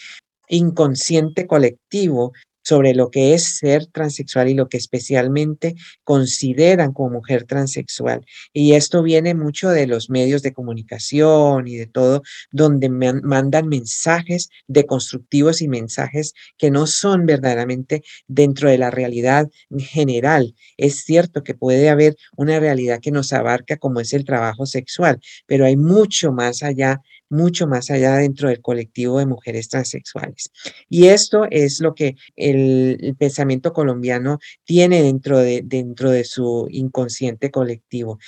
inconsciente 0.47 1.45
colectivo 1.45 2.33
sobre 2.63 2.93
lo 2.93 3.09
que 3.09 3.33
es 3.33 3.57
ser 3.57 3.85
transexual 3.87 4.49
y 4.49 4.53
lo 4.53 4.67
que 4.69 4.77
especialmente 4.77 5.75
consideran 6.03 6.93
como 6.93 7.09
mujer 7.09 7.45
transexual. 7.45 8.25
Y 8.53 8.73
esto 8.73 9.03
viene 9.03 9.33
mucho 9.33 9.69
de 9.69 9.87
los 9.87 10.09
medios 10.09 10.41
de 10.41 10.53
comunicación 10.53 11.67
y 11.67 11.77
de 11.77 11.87
todo, 11.87 12.21
donde 12.51 12.89
mandan 12.89 13.67
mensajes 13.67 14.49
deconstructivos 14.67 15.61
y 15.61 15.67
mensajes 15.67 16.33
que 16.57 16.71
no 16.71 16.87
son 16.87 17.25
verdaderamente 17.25 18.03
dentro 18.27 18.69
de 18.69 18.77
la 18.77 18.91
realidad 18.91 19.49
general. 19.77 20.55
Es 20.77 21.03
cierto 21.03 21.43
que 21.43 21.55
puede 21.55 21.89
haber 21.89 22.15
una 22.35 22.59
realidad 22.59 22.99
que 23.01 23.11
nos 23.11 23.33
abarca 23.33 23.77
como 23.77 23.99
es 23.99 24.13
el 24.13 24.25
trabajo 24.25 24.65
sexual, 24.65 25.19
pero 25.45 25.65
hay 25.65 25.77
mucho 25.77 26.31
más 26.31 26.63
allá 26.63 27.01
mucho 27.29 27.67
más 27.67 27.89
allá 27.91 28.15
dentro 28.17 28.49
del 28.49 28.61
colectivo 28.61 29.19
de 29.19 29.25
mujeres 29.25 29.69
transexuales. 29.69 30.51
Y 30.89 31.07
esto 31.07 31.45
es 31.49 31.79
lo 31.79 31.95
que 31.95 32.15
el, 32.35 33.15
pensamiento 33.17 33.73
colombiano 33.73 34.39
tiene 34.63 35.01
dentro 35.03 35.39
de, 35.39 35.61
dentro 35.63 36.11
de 36.11 36.23
su 36.23 36.67
inconsciente 36.71 37.51
colectivo. 37.51 38.19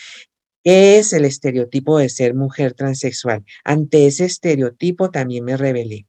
¿Qué 0.63 0.99
es 0.99 1.13
el 1.13 1.25
estereotipo 1.25 1.97
de 1.97 2.09
ser 2.09 2.35
mujer 2.35 2.73
transexual? 2.73 3.43
Ante 3.63 4.05
ese 4.05 4.25
estereotipo 4.25 5.09
también 5.09 5.43
me 5.43 5.57
rebelé. 5.57 6.07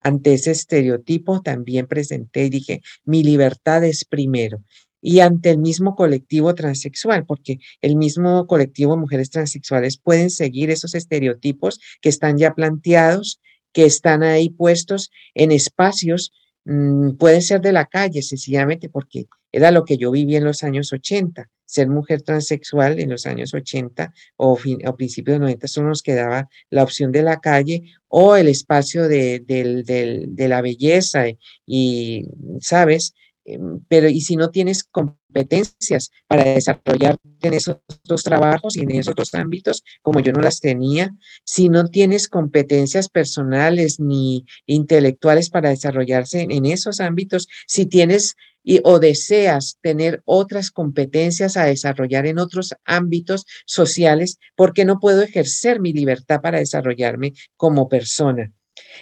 Ante 0.00 0.34
ese 0.34 0.50
estereotipo 0.50 1.42
también 1.42 1.86
presenté 1.86 2.46
y 2.46 2.50
dije, 2.50 2.82
mi 3.04 3.22
libertad 3.22 3.84
es 3.84 4.04
primero 4.04 4.64
y 5.02 5.18
ante 5.20 5.50
el 5.50 5.58
mismo 5.58 5.96
colectivo 5.96 6.54
transexual, 6.54 7.26
porque 7.26 7.58
el 7.82 7.96
mismo 7.96 8.46
colectivo 8.46 8.94
de 8.94 9.00
mujeres 9.00 9.30
transexuales 9.30 9.98
pueden 9.98 10.30
seguir 10.30 10.70
esos 10.70 10.94
estereotipos 10.94 11.80
que 12.00 12.08
están 12.08 12.38
ya 12.38 12.54
planteados, 12.54 13.40
que 13.72 13.84
están 13.84 14.22
ahí 14.22 14.48
puestos 14.48 15.10
en 15.34 15.50
espacios, 15.50 16.32
mm, 16.64 17.16
pueden 17.16 17.42
ser 17.42 17.60
de 17.60 17.72
la 17.72 17.86
calle 17.86 18.22
sencillamente 18.22 18.88
porque 18.88 19.26
era 19.50 19.72
lo 19.72 19.84
que 19.84 19.98
yo 19.98 20.12
viví 20.12 20.36
en 20.36 20.44
los 20.44 20.62
años 20.62 20.92
80. 20.92 21.50
Ser 21.66 21.88
mujer 21.88 22.22
transexual 22.22 23.00
en 23.00 23.10
los 23.10 23.26
años 23.26 23.54
80 23.54 24.12
o, 24.36 24.58
a 24.84 24.96
principios 24.96 25.36
de 25.36 25.40
90 25.40 25.68
solo 25.68 25.88
nos 25.88 26.02
quedaba 26.02 26.48
la 26.70 26.82
opción 26.82 27.12
de 27.12 27.22
la 27.22 27.40
calle 27.40 27.82
o 28.08 28.36
el 28.36 28.48
espacio 28.48 29.08
de, 29.08 29.42
de 29.46 30.48
la 30.48 30.60
belleza 30.60 31.24
y, 31.66 32.26
¿sabes? 32.60 33.14
Em, 33.44 33.80
pero 33.88 34.08
y 34.08 34.20
si 34.20 34.36
no 34.36 34.50
tienes 34.50 34.84
competencias 34.84 36.10
para 36.28 36.44
desarrollarte 36.44 37.20
en 37.42 37.54
esos 37.54 37.78
dos 38.04 38.22
trabajos 38.22 38.76
y 38.76 38.80
en 38.80 38.92
esos 38.92 39.16
dos 39.16 39.34
ámbitos, 39.34 39.82
como 40.00 40.20
yo 40.20 40.32
no 40.32 40.40
las 40.40 40.60
tenía, 40.60 41.12
si 41.44 41.68
no 41.68 41.88
tienes 41.88 42.28
competencias 42.28 43.08
personales 43.08 43.98
ni 43.98 44.44
intelectuales 44.66 45.50
para 45.50 45.70
desarrollarse 45.70 46.46
en, 46.48 46.66
esos 46.66 47.00
ámbitos, 47.00 47.48
si 47.66 47.86
tienes 47.86 48.36
y, 48.62 48.80
o 48.84 49.00
deseas 49.00 49.78
tener 49.80 50.22
otras 50.24 50.70
competencias 50.70 51.56
a 51.56 51.64
desarrollar 51.64 52.26
en 52.26 52.38
otros 52.38 52.74
ámbitos 52.84 53.44
sociales, 53.66 54.38
porque 54.54 54.84
no 54.84 55.00
puedo 55.00 55.22
ejercer 55.22 55.80
mi 55.80 55.92
libertad 55.92 56.40
para 56.40 56.58
desarrollarme 56.58 57.32
como 57.56 57.88
persona. 57.88 58.52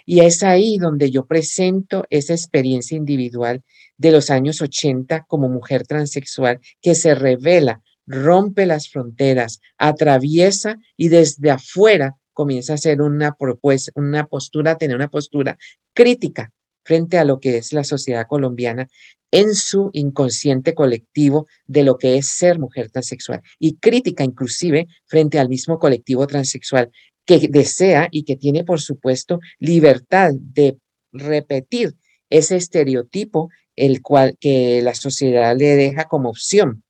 Y 0.06 0.20
es 0.20 0.42
ahí 0.42 0.78
donde 0.78 1.10
yo 1.10 1.26
presento 1.26 2.04
esa 2.10 2.34
experiencia 2.34 2.96
individual 2.96 3.62
de 3.96 4.12
los 4.12 4.30
años 4.30 4.60
80 4.60 5.24
como 5.28 5.48
mujer 5.48 5.86
transexual 5.86 6.60
que 6.80 6.94
se 6.94 7.14
revela, 7.14 7.82
rompe 8.06 8.66
las 8.66 8.88
fronteras, 8.88 9.60
atraviesa 9.78 10.78
y 10.96 11.08
desde 11.08 11.50
afuera 11.50 12.16
comienza 12.32 12.72
a 12.72 12.76
hacer 12.76 13.02
una 13.02 13.34
propuesta, 13.34 13.92
una 13.94 14.26
postura, 14.26 14.78
tener 14.78 14.96
una 14.96 15.10
postura 15.10 15.58
crítica 15.92 16.52
frente 16.84 17.18
a 17.18 17.24
lo 17.24 17.40
que 17.40 17.58
es 17.58 17.72
la 17.72 17.84
sociedad 17.84 18.26
colombiana 18.26 18.88
en 19.30 19.54
su 19.54 19.90
inconsciente 19.92 20.74
colectivo 20.74 21.46
de 21.66 21.84
lo 21.84 21.98
que 21.98 22.16
es 22.16 22.28
ser 22.28 22.58
mujer 22.58 22.90
transexual 22.90 23.42
y 23.58 23.76
crítica 23.76 24.24
inclusive 24.24 24.88
frente 25.06 25.38
al 25.38 25.48
mismo 25.48 25.78
colectivo 25.78 26.26
transexual 26.26 26.90
que 27.38 27.48
desea 27.48 28.08
y 28.10 28.24
que 28.24 28.36
tiene, 28.36 28.64
por 28.64 28.80
supuesto, 28.80 29.38
libertad 29.58 30.32
de 30.34 30.78
repetir 31.12 31.94
ese 32.28 32.56
estereotipo 32.56 33.50
el 33.76 34.02
cual 34.02 34.36
que 34.40 34.82
la 34.82 34.94
sociedad 34.94 35.56
le 35.56 35.76
deja 35.76 36.04
como 36.04 36.30
opción. 36.30 36.82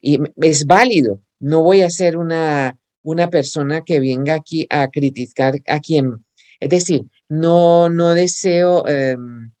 Y 0.00 0.18
es 0.36 0.64
válido. 0.66 1.20
No 1.40 1.62
voy 1.62 1.82
a 1.82 1.90
ser 1.90 2.16
una, 2.16 2.78
una 3.02 3.28
persona 3.28 3.82
que 3.82 4.00
venga 4.00 4.34
aquí 4.34 4.66
a 4.70 4.88
criticar 4.88 5.60
a 5.66 5.80
quien, 5.80 6.24
es 6.58 6.70
decir, 6.70 7.02
no, 7.28 7.90
no 7.90 8.14
deseo 8.14 8.86
em, 8.86 9.52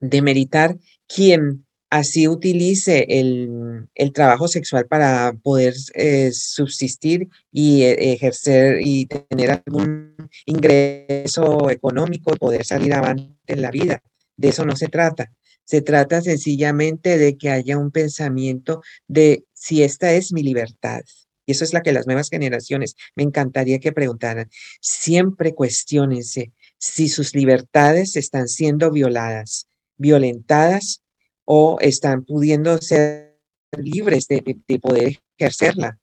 demeritar 0.00 0.76
quien 1.08 1.66
así 1.92 2.26
utilice 2.26 3.04
el, 3.10 3.86
trabajo 4.14 4.48
sexual 4.48 4.86
para 4.86 5.34
poder 5.42 5.74
eh, 5.92 6.32
subsistir 6.32 7.28
y 7.52 7.82
eh, 7.82 8.14
ejercer 8.14 8.78
y 8.80 9.04
tener 9.04 9.62
algún 9.66 10.16
ingreso 10.46 11.68
económico, 11.68 12.34
poder 12.36 12.64
salir 12.64 12.94
adelante 12.94 13.34
en 13.46 13.60
la 13.60 13.70
vida. 13.70 14.02
De 14.38 14.48
eso 14.48 14.64
no 14.64 14.74
se 14.74 14.88
trata. 14.88 15.32
Se 15.64 15.82
trata 15.82 16.22
sencillamente 16.22 17.18
de 17.18 17.36
que 17.36 17.50
haya 17.50 17.76
un 17.76 17.90
pensamiento 17.90 18.80
de 19.06 19.44
si 19.52 19.82
esta 19.82 20.14
es 20.14 20.32
mi 20.32 20.42
libertad. 20.42 21.02
Y 21.44 21.52
eso 21.52 21.62
es 21.62 21.74
la 21.74 21.82
que 21.82 21.92
las 21.92 22.06
nuevas 22.06 22.30
generaciones 22.30 22.96
me 23.14 23.22
encantaría 23.22 23.80
que 23.80 23.92
preguntaran. 23.92 24.48
Siempre 24.80 25.54
cuestionense 25.54 26.52
si 26.78 27.10
sus 27.10 27.34
libertades 27.34 28.16
están 28.16 28.48
siendo 28.48 28.90
violadas, 28.90 29.68
violentadas 29.98 31.02
o 31.44 31.78
están 31.80 32.24
pudiendo 32.24 32.78
ser 32.78 33.38
libres 33.78 34.26
de, 34.28 34.42
poder 34.80 35.18
ejercerla. 35.38 35.98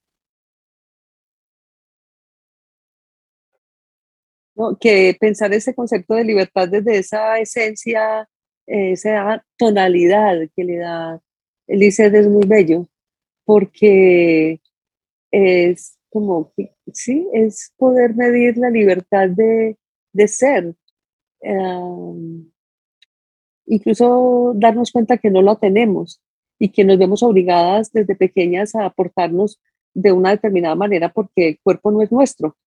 que 4.82 5.16
pensar 5.18 5.54
ese 5.54 5.74
concepto 5.74 6.16
de 6.16 6.26
libertad 6.26 6.68
desde 6.68 6.98
esa 6.98 7.40
esencia, 7.40 8.28
esa 8.68 9.46
tonalidad 9.58 10.36
que 10.54 10.64
le 10.66 10.78
da 10.80 11.22
Elise 11.66 12.08
es 12.08 12.28
muy 12.28 12.46
bello, 12.46 12.90
porque 13.46 14.60
es 15.32 15.98
como, 16.10 16.52
sí, 16.92 17.28
es 17.34 17.72
poder 17.78 18.16
medir 18.16 18.58
la 18.58 18.70
libertad 18.70 19.30
de, 19.30 19.78
de 20.12 20.28
ser. 20.28 20.76
Incluso 23.70 24.54
darnos 24.56 24.92
cuenta 24.92 25.18
que 25.18 25.30
no 25.30 25.42
la 25.42 25.56
tenemos 25.56 26.22
y 26.58 26.70
que 26.70 26.84
nos 26.84 26.98
vemos 26.98 27.24
obligadas 27.24 27.92
desde 27.94 28.16
pequeñas 28.16 28.76
a 28.76 28.86
aportarnos 28.86 29.62
de 29.94 30.12
una 30.12 30.32
determinada 30.32 30.76
manera 30.76 31.10
porque 31.10 31.50
el 31.50 31.60
cuerpo 31.62 31.92
no 31.92 32.02
es 32.02 32.12
nuestro. 32.12 32.58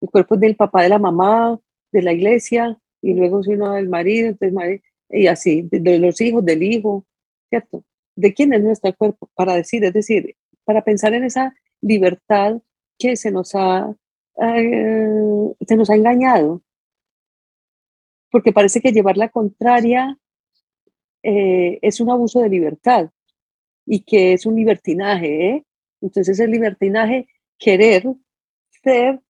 El 0.00 0.10
cuerpo 0.10 0.36
es 0.36 0.40
del 0.40 0.56
papá, 0.56 0.82
de 0.82 0.88
la 0.88 0.98
mamá, 0.98 1.60
de 1.92 2.02
la 2.02 2.12
iglesia, 2.12 2.78
y 3.02 3.14
luego 3.14 3.42
si 3.42 3.52
uno 3.52 3.72
del 3.72 3.88
marido, 3.88 4.28
entonces, 4.28 4.80
y 5.10 5.26
así, 5.26 5.68
de, 5.70 5.98
los 5.98 6.20
hijos, 6.20 6.44
del 6.44 6.62
hijo, 6.62 7.04
¿cierto? 7.50 7.84
¿De 8.16 8.32
quién 8.32 8.52
es 8.54 8.62
nuestro 8.62 8.94
cuerpo? 8.94 9.28
Para 9.34 9.54
decir, 9.54 9.84
es 9.84 9.92
decir, 9.92 10.36
para 10.64 10.82
pensar 10.82 11.14
en 11.14 11.24
esa 11.24 11.54
libertad 11.80 12.60
que 12.98 13.16
se 13.16 13.30
nos 13.30 13.54
ha, 13.54 13.94
eh, 14.40 15.54
se 15.66 15.76
nos 15.76 15.90
ha 15.90 15.94
engañado. 15.96 16.62
Porque 18.30 18.52
parece 18.52 18.80
que 18.80 18.92
llevar 18.92 19.16
la 19.16 19.28
contraria 19.28 20.18
eh, 21.24 21.78
es 21.80 22.00
un 22.00 22.10
abuso 22.10 22.40
de 22.40 22.50
libertad 22.50 23.10
y 23.86 24.00
que 24.00 24.34
es 24.34 24.44
un 24.44 24.56
libertinaje. 24.56 25.48
¿eh? 25.48 25.64
Entonces 26.02 26.38
el 26.38 26.50
libertinaje 26.50 27.26
querer 27.58 28.04
ser, 28.82 29.20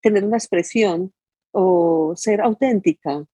tener 0.00 0.24
una 0.24 0.38
expresión 0.38 1.12
o 1.52 2.14
ser 2.16 2.40
auténtica. 2.40 3.26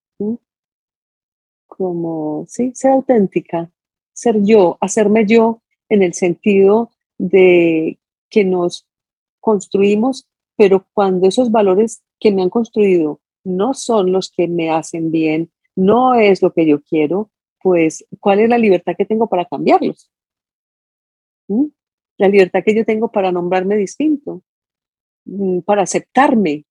Como, 1.69 2.45
sí, 2.49 2.73
ser 2.75 2.91
auténtica, 2.91 3.71
ser 4.13 4.43
yo, 4.43 4.79
hacerme 4.81 5.25
yo 5.25 5.63
en 5.89 6.03
el 6.03 6.13
sentido 6.13 6.91
de 7.19 7.99
que 8.29 8.45
nos 8.45 8.87
construimos, 9.41 10.29
pero 10.57 10.87
cuando 10.93 11.29
esos 11.29 11.51
valores 11.51 12.03
que 12.21 12.33
me 12.33 12.43
han 12.43 12.51
construido 12.51 13.21
no 13.45 13.75
son 13.75 14.13
los 14.13 14.31
que 14.31 14.49
me 14.49 14.71
hacen 14.71 15.11
bien, 15.11 15.51
no 15.75 16.15
es 16.15 16.43
lo 16.43 16.53
que 16.53 16.67
yo 16.67 16.83
quiero, 16.83 17.31
pues 17.63 18.05
¿cuál 18.21 18.41
es 18.41 18.49
la 18.49 18.59
libertad 18.59 18.95
que 18.97 19.05
tengo 19.05 19.29
para 19.29 19.45
cambiarlos? 19.45 20.11
¿Mm? 21.49 21.67
La 22.19 22.29
libertad 22.29 22.63
que 22.65 22.75
yo 22.75 22.85
tengo 22.85 23.11
para 23.11 23.33
nombrarme 23.33 23.77
distinto, 23.77 24.43
mm, 25.25 25.61
para 25.61 25.83
aceptarme, 25.83 26.65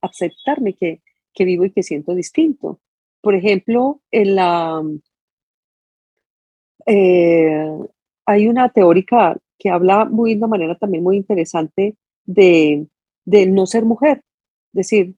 aceptarme 0.00 0.74
que, 0.74 1.02
que 1.34 1.44
vivo 1.44 1.64
y 1.64 1.70
que 1.70 1.82
siento 1.82 2.14
distinto. 2.14 2.80
Por 3.20 3.34
ejemplo, 3.34 4.00
en 4.10 4.34
la, 4.34 4.82
eh, 6.86 7.68
hay 8.26 8.48
una 8.48 8.68
teórica 8.70 9.36
que 9.58 9.70
habla 9.70 10.06
muy 10.06 10.32
de 10.32 10.38
una 10.38 10.46
manera 10.46 10.74
también 10.76 11.04
muy 11.04 11.16
interesante 11.16 11.96
de, 12.24 12.86
de 13.24 13.46
no 13.46 13.66
ser 13.66 13.84
mujer. 13.84 14.22
Es 14.72 14.88
decir, 14.88 15.14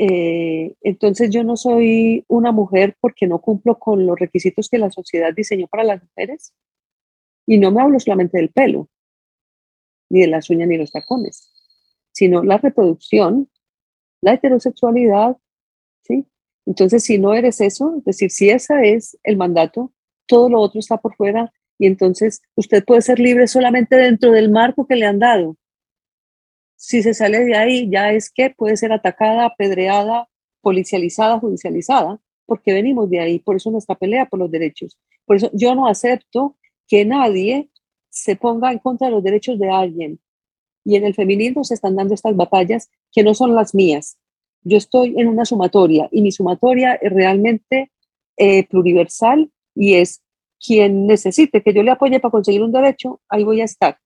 eh, 0.00 0.76
entonces 0.82 1.28
yo 1.30 1.42
no 1.42 1.56
soy 1.56 2.24
una 2.28 2.52
mujer 2.52 2.96
porque 3.00 3.26
no 3.26 3.40
cumplo 3.40 3.80
con 3.80 4.06
los 4.06 4.16
requisitos 4.16 4.68
que 4.68 4.78
la 4.78 4.92
sociedad 4.92 5.34
diseñó 5.34 5.66
para 5.66 5.82
las 5.82 6.00
mujeres. 6.00 6.54
Y 7.46 7.58
no 7.58 7.72
me 7.72 7.82
hablo 7.82 7.98
solamente 7.98 8.38
del 8.38 8.50
pelo, 8.50 8.88
ni 10.08 10.20
de 10.20 10.28
las 10.28 10.48
uñas, 10.50 10.68
ni 10.68 10.76
los 10.76 10.92
tacones, 10.92 11.50
sino 12.12 12.44
la 12.44 12.58
reproducción, 12.58 13.50
la 14.20 14.34
heterosexualidad, 14.34 15.36
¿sí? 16.04 16.26
Entonces, 16.64 17.02
si 17.02 17.18
no 17.18 17.34
eres 17.34 17.60
eso, 17.60 17.96
es 17.98 18.04
decir, 18.04 18.30
si 18.30 18.50
ese 18.50 18.94
es 18.94 19.18
el 19.24 19.36
mandato, 19.36 19.92
todo 20.26 20.48
lo 20.48 20.60
otro 20.60 20.78
está 20.78 20.98
por 20.98 21.16
fuera 21.16 21.52
y 21.76 21.86
entonces 21.86 22.40
usted 22.54 22.84
puede 22.84 23.02
ser 23.02 23.18
libre 23.18 23.48
solamente 23.48 23.96
dentro 23.96 24.30
del 24.30 24.50
marco 24.50 24.86
que 24.86 24.94
le 24.94 25.06
han 25.06 25.18
dado. 25.18 25.56
Si 26.78 27.02
se 27.02 27.12
sale 27.12 27.44
de 27.44 27.56
ahí, 27.56 27.90
ya 27.90 28.12
es 28.12 28.30
que 28.30 28.50
puede 28.50 28.76
ser 28.76 28.92
atacada, 28.92 29.46
apedreada, 29.46 30.28
policializada, 30.60 31.40
judicializada, 31.40 32.20
porque 32.46 32.72
venimos 32.72 33.10
de 33.10 33.18
ahí, 33.18 33.40
por 33.40 33.56
eso 33.56 33.72
nuestra 33.72 33.96
pelea 33.96 34.26
por 34.26 34.38
los 34.38 34.48
derechos. 34.48 34.96
Por 35.26 35.36
eso 35.36 35.50
yo 35.52 35.74
no 35.74 35.88
acepto 35.88 36.56
que 36.86 37.04
nadie 37.04 37.68
se 38.10 38.36
ponga 38.36 38.70
en 38.70 38.78
contra 38.78 39.08
de 39.08 39.12
los 39.14 39.24
derechos 39.24 39.58
de 39.58 39.68
alguien. 39.68 40.20
Y 40.84 40.94
en 40.94 41.04
el 41.04 41.14
feminismo 41.14 41.64
se 41.64 41.74
están 41.74 41.96
dando 41.96 42.14
estas 42.14 42.36
batallas 42.36 42.88
que 43.10 43.24
no 43.24 43.34
son 43.34 43.56
las 43.56 43.74
mías. 43.74 44.16
Yo 44.62 44.78
estoy 44.78 45.14
en 45.18 45.26
una 45.26 45.44
sumatoria 45.44 46.08
y 46.12 46.22
mi 46.22 46.30
sumatoria 46.30 46.94
es 46.94 47.12
realmente 47.12 47.90
eh, 48.36 48.68
pluriversal 48.68 49.50
y 49.74 49.94
es 49.94 50.22
quien 50.64 51.08
necesite 51.08 51.60
que 51.60 51.74
yo 51.74 51.82
le 51.82 51.90
apoye 51.90 52.20
para 52.20 52.30
conseguir 52.30 52.62
un 52.62 52.72
derecho, 52.72 53.20
ahí 53.28 53.42
voy 53.42 53.62
a 53.62 53.64
estar. 53.64 53.98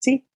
¿Sí? 0.00 0.26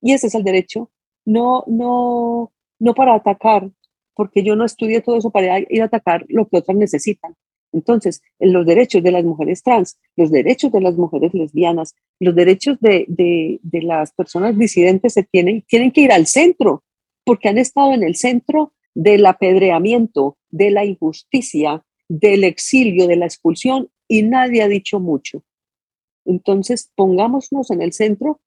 Y 0.00 0.12
ese 0.12 0.28
es 0.28 0.34
el 0.34 0.44
derecho. 0.44 0.90
No, 1.24 1.64
no, 1.66 2.52
no 2.78 2.94
para 2.94 3.14
atacar, 3.14 3.70
porque 4.14 4.42
yo 4.42 4.56
no 4.56 4.64
estudié 4.64 5.00
todo 5.00 5.16
eso 5.16 5.30
para 5.30 5.60
ir 5.60 5.82
a 5.82 5.86
atacar 5.86 6.24
lo 6.28 6.48
que 6.48 6.58
otras 6.58 6.76
necesitan. 6.76 7.36
Entonces, 7.72 8.20
en 8.38 8.52
los 8.52 8.66
derechos 8.66 9.02
de 9.02 9.12
las 9.12 9.24
mujeres 9.24 9.62
trans, 9.62 9.98
los 10.16 10.30
derechos 10.30 10.72
de 10.72 10.80
las 10.80 10.96
mujeres 10.96 11.32
lesbianas, 11.34 11.94
los 12.18 12.34
derechos 12.34 12.78
de, 12.80 13.04
de, 13.08 13.60
de 13.62 13.82
las 13.82 14.12
personas 14.12 14.58
disidentes 14.58 15.12
se 15.12 15.22
tienen, 15.22 15.62
tienen 15.68 15.92
que 15.92 16.00
ir 16.02 16.12
al 16.12 16.26
centro, 16.26 16.82
porque 17.24 17.48
han 17.48 17.58
estado 17.58 17.92
en 17.92 18.02
el 18.02 18.16
centro 18.16 18.72
del 18.94 19.24
apedreamiento, 19.26 20.36
de 20.50 20.70
la 20.70 20.84
injusticia, 20.84 21.84
del 22.08 22.42
exilio, 22.42 23.06
de 23.06 23.16
la 23.16 23.26
expulsión, 23.26 23.88
y 24.08 24.24
nadie 24.24 24.62
ha 24.62 24.68
dicho 24.68 24.98
mucho. 24.98 25.44
Entonces, 26.24 26.90
pongámonos 26.96 27.70
en 27.70 27.82
el 27.82 27.92
centro, 27.92 28.40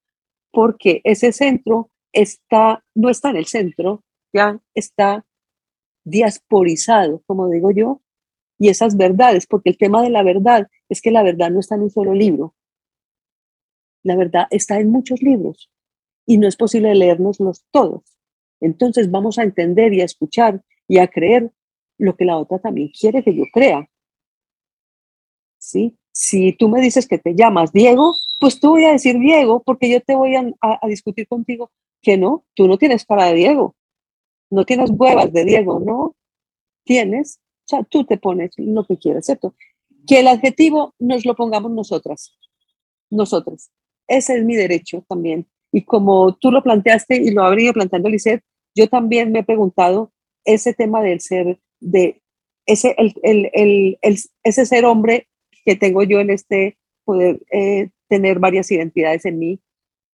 porque 0.52 1.02
ese 1.06 1.32
centro 1.32 1.90
está, 2.14 2.84
no 2.96 3.10
está 3.10 3.32
en 3.32 3.38
el 3.38 3.46
centro, 3.48 4.04
ya 4.32 4.60
está 4.74 5.26
diasporizado, 6.06 7.22
como 7.26 7.50
digo 7.50 7.72
yo, 7.72 8.02
y 8.58 8.70
esas 8.70 8.96
verdades, 8.96 9.48
porque 9.48 9.70
el 9.70 9.78
tema 9.78 10.02
de 10.02 10.10
la 10.10 10.24
verdad 10.24 10.70
es 10.90 11.02
que 11.02 11.12
la 11.12 11.24
verdad 11.24 11.50
no 11.50 11.60
está 11.60 11.76
en 11.76 11.82
un 11.82 11.90
solo 11.90 12.14
libro. 12.14 12.56
La 14.04 14.16
verdad 14.16 14.48
está 14.52 14.80
en 14.80 14.92
muchos 14.92 15.22
libros 15.22 15.72
y 16.26 16.38
no 16.38 16.48
es 16.48 16.56
posible 16.56 16.94
leérnoslos 16.96 17.66
todos. 17.72 18.18
Entonces 18.62 19.12
vamos 19.12 19.38
a 19.38 19.44
entender 19.44 19.94
y 19.94 20.02
a 20.02 20.06
escuchar 20.06 20.64
y 20.88 21.00
a 21.00 21.08
creer 21.08 21.52
lo 21.98 22.16
que 22.16 22.26
la 22.26 22.38
otra 22.38 22.60
también 22.60 22.90
quiere 22.90 23.24
que 23.24 23.36
yo 23.36 23.44
crea. 23.52 23.90
¿Sí? 25.58 25.98
Si 26.12 26.54
tú 26.54 26.70
me 26.70 26.82
dices 26.82 27.08
que 27.08 27.18
te 27.18 27.34
llamas 27.34 27.72
Diego, 27.72 28.14
pues 28.40 28.60
tú 28.60 28.72
voy 28.72 28.86
a 28.86 28.92
decir 28.92 29.18
Diego 29.18 29.64
porque 29.64 29.90
yo 29.90 30.02
te 30.02 30.16
voy 30.16 30.36
a, 30.36 30.54
a 30.62 30.88
discutir 30.88 31.28
contigo 31.28 31.72
que 32.04 32.18
no, 32.18 32.46
tú 32.54 32.68
no 32.68 32.78
tienes 32.78 33.06
cara 33.06 33.26
de 33.26 33.34
Diego, 33.34 33.76
no 34.52 34.66
tienes 34.66 34.92
huevas 34.92 35.34
de 35.34 35.46
Diego, 35.46 35.80
no, 35.80 36.16
tienes 36.84 37.40
o 37.66 37.68
sea, 37.68 37.84
tú 37.84 38.04
te 38.04 38.18
pones 38.18 38.52
lo 38.58 38.86
que 38.86 38.98
quieras, 38.98 39.26
¿cierto? 39.26 39.56
Que 40.06 40.20
el 40.20 40.28
adjetivo 40.28 40.94
nos 41.00 41.26
lo 41.26 41.36
pongamos 41.36 41.72
nosotras, 41.72 42.38
nosotras. 43.10 43.72
Ese 44.08 44.38
es 44.38 44.44
mi 44.44 44.56
derecho 44.56 45.06
también. 45.08 45.48
Y 45.72 45.84
como 45.84 46.36
tú 46.36 46.52
lo 46.52 46.62
planteaste 46.62 47.16
y 47.16 47.32
lo 47.32 47.44
ha 47.44 47.50
venido 47.50 47.74
planteando 47.74 48.10
Lisset, 48.10 48.44
yo 48.76 48.90
también 48.90 49.32
me 49.32 49.40
he 49.40 49.44
preguntado 49.44 50.12
ese 50.44 50.74
tema 50.74 51.02
del 51.02 51.22
ser, 51.22 51.60
de 51.80 52.22
ese, 52.66 52.96
ese 54.44 54.66
ser 54.66 54.86
hombre 54.86 55.28
que 55.66 55.76
tengo 55.76 56.04
yo 56.04 56.20
en 56.20 56.32
este 56.32 56.78
poder 57.06 57.42
eh, 57.52 57.90
tener 58.10 58.40
varias 58.40 58.70
identidades 58.72 59.26
en 59.26 59.40
mí, 59.40 59.60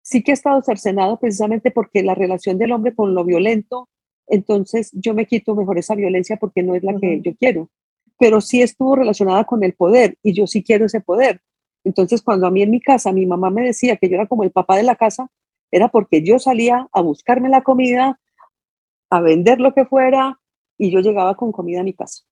sí 0.09 0.23
que 0.23 0.31
ha 0.31 0.33
estado 0.33 0.61
cercenado 0.63 1.19
precisamente 1.19 1.69
porque 1.69 2.01
la 2.01 2.15
relación 2.15 2.57
del 2.57 2.71
hombre 2.71 2.95
con 2.95 3.13
lo 3.13 3.23
violento 3.23 3.87
entonces 4.29 4.91
yo 4.93 5.13
me 5.13 5.25
quito 5.25 5.55
mejor 5.55 5.77
esa 5.77 5.95
violencia 5.95 6.37
porque 6.37 6.63
no 6.63 6.75
es 6.75 6.83
la 6.83 6.97
que 6.97 7.19
yo 7.21 7.35
quiero. 7.35 7.69
Pero 8.17 8.41
sí 8.41 8.61
estuvo 8.61 8.95
relacionada 8.95 9.43
con 9.43 9.63
el 9.63 9.73
poder 9.73 10.17
y 10.23 10.33
yo 10.33 10.47
sí 10.47 10.63
quiero 10.63 10.85
ese 10.85 11.01
poder. 11.01 11.41
Entonces 11.83 12.21
cuando 12.21 12.47
a 12.47 12.51
mí 12.51 12.61
en 12.61 12.69
mi 12.69 12.79
casa 12.79 13.11
mi 13.11 13.25
mamá 13.25 13.49
me 13.49 13.63
decía 13.63 13.97
que 13.97 14.07
yo 14.07 14.15
era 14.15 14.27
como 14.27 14.43
el 14.43 14.51
papá 14.51 14.77
de 14.77 14.83
la 14.83 14.95
casa, 14.95 15.29
era 15.71 15.89
porque 15.89 16.23
yo 16.23 16.39
salía 16.39 16.87
a 16.91 17.01
buscarme 17.01 17.49
la 17.49 17.63
comida, 17.63 18.19
a 19.09 19.21
vender 19.21 19.59
lo 19.59 19.73
que 19.73 19.85
fuera 19.85 20.39
y 20.77 20.91
yo 20.91 20.99
llegaba 20.99 21.35
con 21.35 21.51
comida 21.51 21.81
a 21.81 21.83
mi 21.83 21.93
casa. 21.93 22.23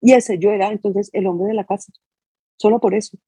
Y 0.00 0.12
ese 0.12 0.38
yo 0.38 0.50
era 0.50 0.70
entonces 0.70 1.10
el 1.12 1.26
hombre 1.26 1.48
de 1.48 1.54
la 1.54 1.64
casa, 1.64 1.92
solo 2.56 2.80
por 2.80 2.94
eso. 2.94 3.18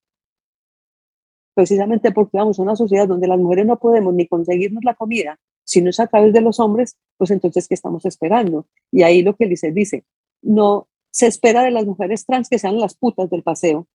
Precisamente 1.61 2.11
porque 2.11 2.39
vamos 2.39 2.59
a 2.59 2.63
una 2.63 2.75
sociedad 2.75 3.07
donde 3.07 3.29
las 3.29 3.39
mujeres 3.39 3.67
no 3.67 3.79
podemos 3.79 4.15
ni 4.15 4.27
conseguirnos 4.27 4.83
la 4.83 4.95
comida, 4.95 5.39
si 5.63 5.83
no 5.83 5.91
es 5.91 6.01
a 6.01 6.07
través 6.07 6.33
de 6.33 6.41
los 6.41 6.59
hombres, 6.59 6.97
pues 7.19 7.31
entonces, 7.31 7.69
¿qué 7.69 7.75
estamos 7.75 8.07
esperando? 8.07 8.67
Y 8.91 9.03
ahí 9.03 9.21
lo 9.21 9.37
que 9.37 9.47
dice, 9.47 9.71
dice, 9.71 10.07
no 10.41 10.89
se 11.11 11.27
espera 11.27 11.63
de 11.63 11.71
las 11.71 11.85
mujeres 11.85 12.25
trans 12.25 12.49
que 12.49 12.59
sean 12.59 12.81
las 12.81 12.95
putas 12.95 13.29
del 13.29 13.43
paseo, 13.43 13.87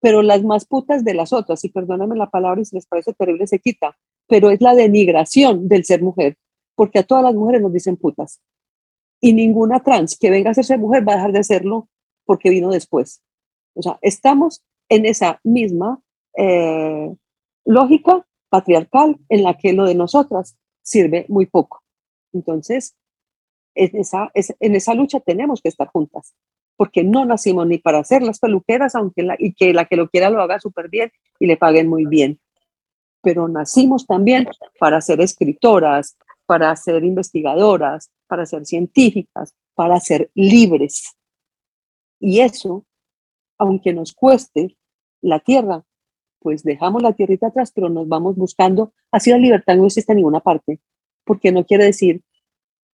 pero 0.00 0.20
las 0.20 0.44
más 0.44 0.66
putas 0.66 1.02
de 1.02 1.14
las 1.14 1.32
otras, 1.32 1.64
y 1.64 1.70
perdóname 1.70 2.14
la 2.14 2.28
palabra 2.28 2.60
y 2.60 2.66
si 2.66 2.76
les 2.76 2.84
parece 2.84 3.14
terrible 3.14 3.46
se 3.46 3.58
quita, 3.58 3.96
pero 4.28 4.50
es 4.50 4.60
la 4.60 4.74
denigración 4.74 5.66
del 5.66 5.86
ser 5.86 6.02
mujer, 6.02 6.36
porque 6.74 6.98
a 6.98 7.04
todas 7.04 7.24
las 7.24 7.34
mujeres 7.34 7.62
nos 7.62 7.72
dicen 7.72 7.96
putas. 7.96 8.42
y 9.18 9.32
ninguna 9.32 9.82
trans 9.82 10.18
que 10.18 10.28
venga 10.28 10.50
a 10.50 10.54
ser 10.54 10.78
mujer 10.78 11.08
va 11.08 11.14
a 11.14 11.16
dejar 11.16 11.32
de 11.32 11.42
serlo 11.42 11.88
porque 12.26 12.50
vino 12.50 12.70
después. 12.70 13.22
O 13.72 13.80
sea, 13.80 13.98
estamos 14.02 14.62
en 14.90 15.06
esa 15.06 15.40
misma 15.42 16.02
eh, 16.36 17.14
lógica 17.64 18.26
patriarcal 18.48 19.18
en 19.28 19.42
la 19.42 19.56
que 19.56 19.72
lo 19.72 19.84
de 19.84 19.94
nosotras 19.94 20.56
sirve 20.82 21.26
muy 21.28 21.46
poco. 21.46 21.82
Entonces, 22.32 22.94
en 23.74 23.96
esa, 23.96 24.30
en 24.34 24.74
esa 24.76 24.94
lucha 24.94 25.20
tenemos 25.20 25.60
que 25.60 25.68
estar 25.68 25.88
juntas, 25.88 26.34
porque 26.76 27.02
no 27.02 27.24
nacimos 27.24 27.66
ni 27.66 27.78
para 27.78 28.04
ser 28.04 28.22
las 28.22 28.38
peluqueras, 28.38 28.94
aunque 28.94 29.22
la, 29.22 29.36
y 29.38 29.54
que 29.54 29.72
la 29.72 29.86
que 29.86 29.96
lo 29.96 30.08
quiera 30.08 30.30
lo 30.30 30.40
haga 30.40 30.60
súper 30.60 30.88
bien 30.88 31.10
y 31.40 31.46
le 31.46 31.56
paguen 31.56 31.88
muy 31.88 32.06
bien, 32.06 32.38
pero 33.22 33.48
nacimos 33.48 34.06
también 34.06 34.46
para 34.78 35.00
ser 35.00 35.20
escritoras, 35.20 36.16
para 36.46 36.74
ser 36.76 37.04
investigadoras, 37.04 38.10
para 38.26 38.46
ser 38.46 38.66
científicas, 38.66 39.54
para 39.74 39.98
ser 39.98 40.30
libres. 40.34 41.16
Y 42.20 42.40
eso, 42.40 42.84
aunque 43.58 43.92
nos 43.92 44.12
cueste 44.12 44.76
la 45.20 45.40
tierra, 45.40 45.84
pues 46.44 46.62
dejamos 46.62 47.02
la 47.02 47.14
tierrita 47.14 47.46
atrás, 47.46 47.72
pero 47.74 47.88
nos 47.88 48.06
vamos 48.06 48.36
buscando. 48.36 48.92
Así 49.10 49.30
la 49.30 49.38
libertad 49.38 49.76
no 49.76 49.86
existe 49.86 50.12
en 50.12 50.16
ninguna 50.16 50.40
parte, 50.40 50.78
porque 51.24 51.50
no 51.50 51.64
quiere 51.64 51.84
decir 51.84 52.20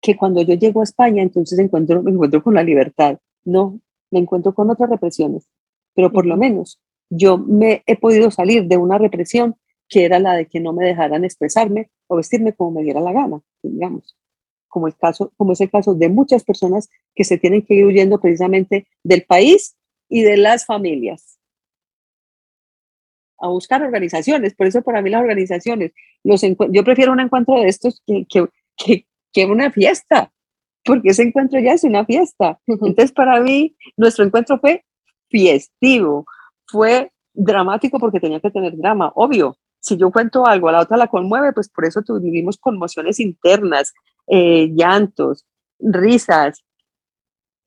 que 0.01 0.17
cuando 0.17 0.41
yo 0.41 0.55
llego 0.55 0.81
a 0.81 0.83
España, 0.83 1.21
entonces 1.21 1.59
encuentro, 1.59 2.01
me 2.01 2.09
encuentro 2.09 2.41
con 2.41 2.55
la 2.55 2.63
libertad. 2.63 3.19
No, 3.43 3.79
me 4.09 4.17
encuentro 4.17 4.55
con 4.55 4.71
otras 4.71 4.89
represiones, 4.89 5.47
pero 5.93 6.11
por 6.11 6.25
lo 6.25 6.37
menos 6.37 6.81
yo 7.11 7.37
me 7.37 7.83
he 7.85 7.95
podido 7.95 8.31
salir 8.31 8.65
de 8.65 8.77
una 8.77 8.97
represión 8.97 9.55
que 9.87 10.05
era 10.05 10.17
la 10.17 10.33
de 10.33 10.47
que 10.47 10.59
no 10.59 10.73
me 10.73 10.83
dejaran 10.83 11.23
expresarme 11.23 11.91
o 12.07 12.15
vestirme 12.15 12.53
como 12.53 12.71
me 12.71 12.83
diera 12.83 12.99
la 12.99 13.13
gana, 13.13 13.41
digamos, 13.61 14.17
como, 14.67 14.87
el 14.87 14.95
caso, 14.95 15.31
como 15.37 15.51
es 15.51 15.61
el 15.61 15.69
caso 15.69 15.93
de 15.93 16.09
muchas 16.09 16.43
personas 16.43 16.89
que 17.13 17.23
se 17.23 17.37
tienen 17.37 17.61
que 17.61 17.75
ir 17.75 17.85
huyendo 17.85 18.19
precisamente 18.19 18.87
del 19.03 19.23
país 19.23 19.75
y 20.09 20.23
de 20.23 20.37
las 20.37 20.65
familias 20.65 21.35
a 23.39 23.47
buscar 23.47 23.83
organizaciones. 23.83 24.55
Por 24.55 24.67
eso 24.67 24.81
para 24.81 25.01
mí 25.01 25.09
las 25.09 25.21
organizaciones, 25.21 25.91
los 26.23 26.41
yo 26.41 26.83
prefiero 26.83 27.11
un 27.11 27.19
encuentro 27.19 27.55
de 27.55 27.67
estos 27.67 28.01
que, 28.05 28.25
que, 28.27 29.05
que, 29.33 29.45
una 29.45 29.71
fiesta, 29.71 30.31
porque 30.83 31.09
ese 31.09 31.23
encuentro 31.23 31.59
ya 31.59 31.73
es 31.73 31.83
una 31.83 32.05
fiesta. 32.05 32.59
Entonces 32.67 33.11
para 33.11 33.39
mí 33.41 33.75
nuestro 33.97 34.25
encuentro 34.25 34.59
fue 34.59 34.83
fiestivo, 35.29 36.25
fue 36.67 37.11
dramático 37.33 37.99
porque 37.99 38.19
tenía 38.19 38.39
que 38.39 38.51
tener 38.51 38.77
drama, 38.77 39.11
obvio. 39.15 39.57
Si 39.79 39.97
yo 39.97 40.11
cuento 40.11 40.47
algo, 40.47 40.69
a 40.69 40.71
la 40.71 40.81
otra 40.81 40.97
la 40.97 41.07
conmueve, 41.07 41.53
pues 41.53 41.69
por 41.69 41.85
eso 41.85 42.01
tuvimos 42.01 42.57
conmociones 42.57 43.19
internas, 43.19 43.93
eh, 44.27 44.71
llantos, 44.73 45.45
risas. 45.79 46.63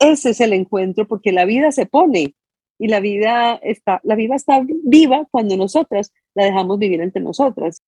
Ese 0.01 0.31
es 0.31 0.41
el 0.41 0.53
encuentro 0.53 1.07
porque 1.07 1.31
la 1.31 1.45
vida 1.45 1.71
se 1.71 1.87
pone 1.87 2.35
y 2.79 2.89
la 2.89 3.01
vida 3.01 3.57
está, 3.57 4.01
la 4.05 4.14
vida 4.14 4.37
está 4.37 4.64
viva 4.85 5.26
cuando 5.31 5.57
nosotras 5.57 6.12
la 6.35 6.45
dejamos 6.45 6.79
vivir 6.79 7.01
entre 7.01 7.22
nosotras. 7.22 7.83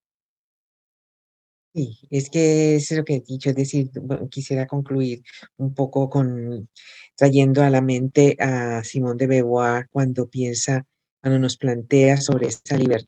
Sí, 1.73 2.01
es 2.11 2.31
que 2.31 2.75
es 2.77 2.91
lo 2.91 3.05
que 3.05 3.17
he 3.17 3.21
dicho, 3.21 3.51
es 3.51 3.55
decir, 3.55 3.91
quisiera 4.29 4.67
concluir 4.67 5.23
un 5.57 5.73
poco 5.73 6.11
con 6.11 6.69
trayendo 7.17 7.63
a 7.63 7.71
la 7.71 7.81
mente 7.81 8.37
a 8.41 8.83
Simón 8.83 9.17
de 9.17 9.29
Beauvoir 9.29 9.89
cuando 9.91 10.29
piensa, 10.29 10.85
cuando 11.21 11.39
nos 11.39 11.57
plantea 11.57 12.17
sobre 12.17 12.49
esa 12.49 12.77
libertad, 12.77 13.07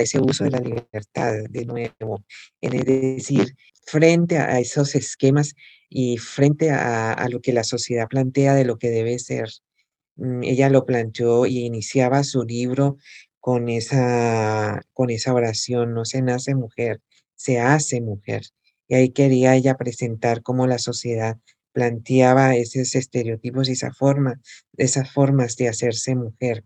ese 0.00 0.20
uso 0.20 0.44
de 0.44 0.50
la 0.50 0.60
libertad 0.60 1.32
de 1.48 1.64
nuevo, 1.64 2.24
es 2.60 2.84
decir, 2.84 3.56
frente 3.84 4.38
a 4.38 4.60
esos 4.60 4.94
esquemas 4.94 5.54
y 5.88 6.18
frente 6.18 6.70
a, 6.70 7.12
a 7.12 7.28
lo 7.28 7.40
que 7.40 7.52
la 7.52 7.64
sociedad 7.64 8.06
plantea 8.06 8.54
de 8.54 8.64
lo 8.66 8.78
que 8.78 8.90
debe 8.90 9.18
ser 9.18 9.48
ella 10.42 10.68
lo 10.68 10.86
planteó 10.86 11.46
y 11.46 11.60
iniciaba 11.60 12.24
su 12.24 12.44
libro 12.44 12.98
con 13.40 13.68
esa, 13.68 14.82
con 14.92 15.10
esa 15.10 15.34
oración, 15.34 15.94
no 15.94 16.04
se 16.04 16.22
nace 16.22 16.54
mujer, 16.54 17.00
se 17.36 17.58
hace 17.58 18.00
mujer. 18.00 18.42
Y 18.88 18.94
ahí 18.94 19.10
quería 19.10 19.54
ella 19.54 19.76
presentar 19.76 20.42
cómo 20.42 20.66
la 20.66 20.78
sociedad 20.78 21.38
planteaba 21.72 22.56
esos 22.56 22.94
estereotipos 22.94 23.68
y 23.68 23.72
esa 23.72 23.92
forma, 23.92 24.40
esas 24.76 25.10
formas 25.10 25.56
de 25.56 25.68
hacerse 25.68 26.16
mujer. 26.16 26.64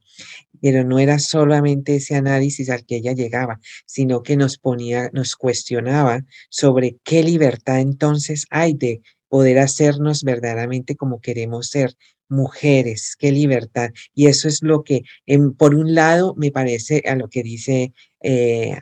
Pero 0.60 0.84
no 0.84 0.98
era 0.98 1.18
solamente 1.18 1.96
ese 1.96 2.16
análisis 2.16 2.70
al 2.70 2.86
que 2.86 2.96
ella 2.96 3.12
llegaba, 3.12 3.60
sino 3.86 4.22
que 4.22 4.36
nos 4.36 4.58
ponía, 4.58 5.10
nos 5.12 5.36
cuestionaba 5.36 6.24
sobre 6.48 6.96
qué 7.04 7.22
libertad 7.22 7.80
entonces 7.80 8.46
hay 8.50 8.74
de 8.74 9.02
poder 9.28 9.58
hacernos 9.58 10.22
verdaderamente 10.22 10.96
como 10.96 11.20
queremos 11.20 11.68
ser, 11.68 11.96
mujeres, 12.28 13.16
qué 13.18 13.32
libertad. 13.32 13.90
Y 14.14 14.26
eso 14.26 14.48
es 14.48 14.62
lo 14.62 14.82
que, 14.82 15.02
en, 15.26 15.54
por 15.54 15.74
un 15.74 15.94
lado, 15.94 16.34
me 16.36 16.50
parece 16.50 17.02
a 17.06 17.14
lo 17.16 17.28
que 17.28 17.42
dice 17.42 17.92
eh, 18.26 18.74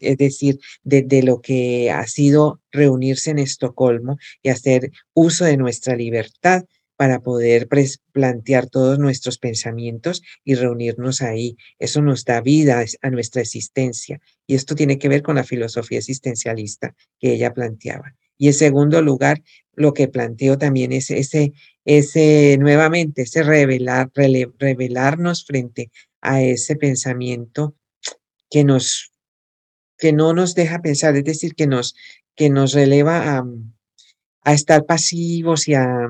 es 0.00 0.18
decir, 0.18 0.58
de, 0.82 1.22
lo 1.22 1.40
que 1.40 1.92
ha 1.92 2.04
sido 2.08 2.60
reunirse 2.72 3.30
en 3.30 3.38
Estocolmo 3.38 4.18
y 4.42 4.48
hacer 4.48 4.90
uso 5.14 5.44
de 5.44 5.56
nuestra 5.56 5.94
libertad 5.94 6.64
para 6.96 7.20
poder 7.20 7.68
plantear 8.12 8.68
todos 8.68 8.98
nuestros 8.98 9.38
pensamientos 9.38 10.22
y 10.44 10.54
reunirnos 10.54 11.22
ahí. 11.22 11.56
Eso 11.78 12.02
nos 12.02 12.24
da 12.24 12.40
vida 12.40 12.84
a 13.02 13.10
nuestra 13.10 13.42
existencia. 13.42 14.20
Y 14.48 14.56
esto 14.56 14.74
tiene 14.74 14.98
que 14.98 15.08
ver 15.08 15.22
con 15.22 15.36
la 15.36 15.44
filosofía 15.44 15.98
existencialista 15.98 16.94
que 17.20 17.34
ella 17.34 17.54
planteaba. 17.54 18.14
Y 18.36 18.48
en 18.48 18.54
segundo 18.54 19.00
lugar, 19.00 19.42
lo 19.74 19.92
que 19.92 20.08
planteo 20.08 20.58
también 20.58 20.92
es 20.92 21.10
ese, 21.10 21.52
ese 21.84 22.56
nuevamente, 22.58 23.22
ese 23.22 23.42
revelar, 23.42 24.10
revelarnos 24.14 25.44
frente 25.44 25.90
a 26.20 26.42
ese 26.42 26.76
pensamiento 26.76 27.74
que 28.50 28.64
nos, 28.64 29.12
que 29.98 30.12
no 30.12 30.32
nos 30.32 30.54
deja 30.54 30.80
pensar, 30.80 31.16
es 31.16 31.24
decir, 31.24 31.54
que 31.54 31.66
nos, 31.66 31.94
que 32.34 32.50
nos 32.50 32.72
releva 32.72 33.36
a, 33.36 33.44
a 34.42 34.52
estar 34.52 34.86
pasivos 34.86 35.68
y 35.68 35.74
a, 35.74 36.08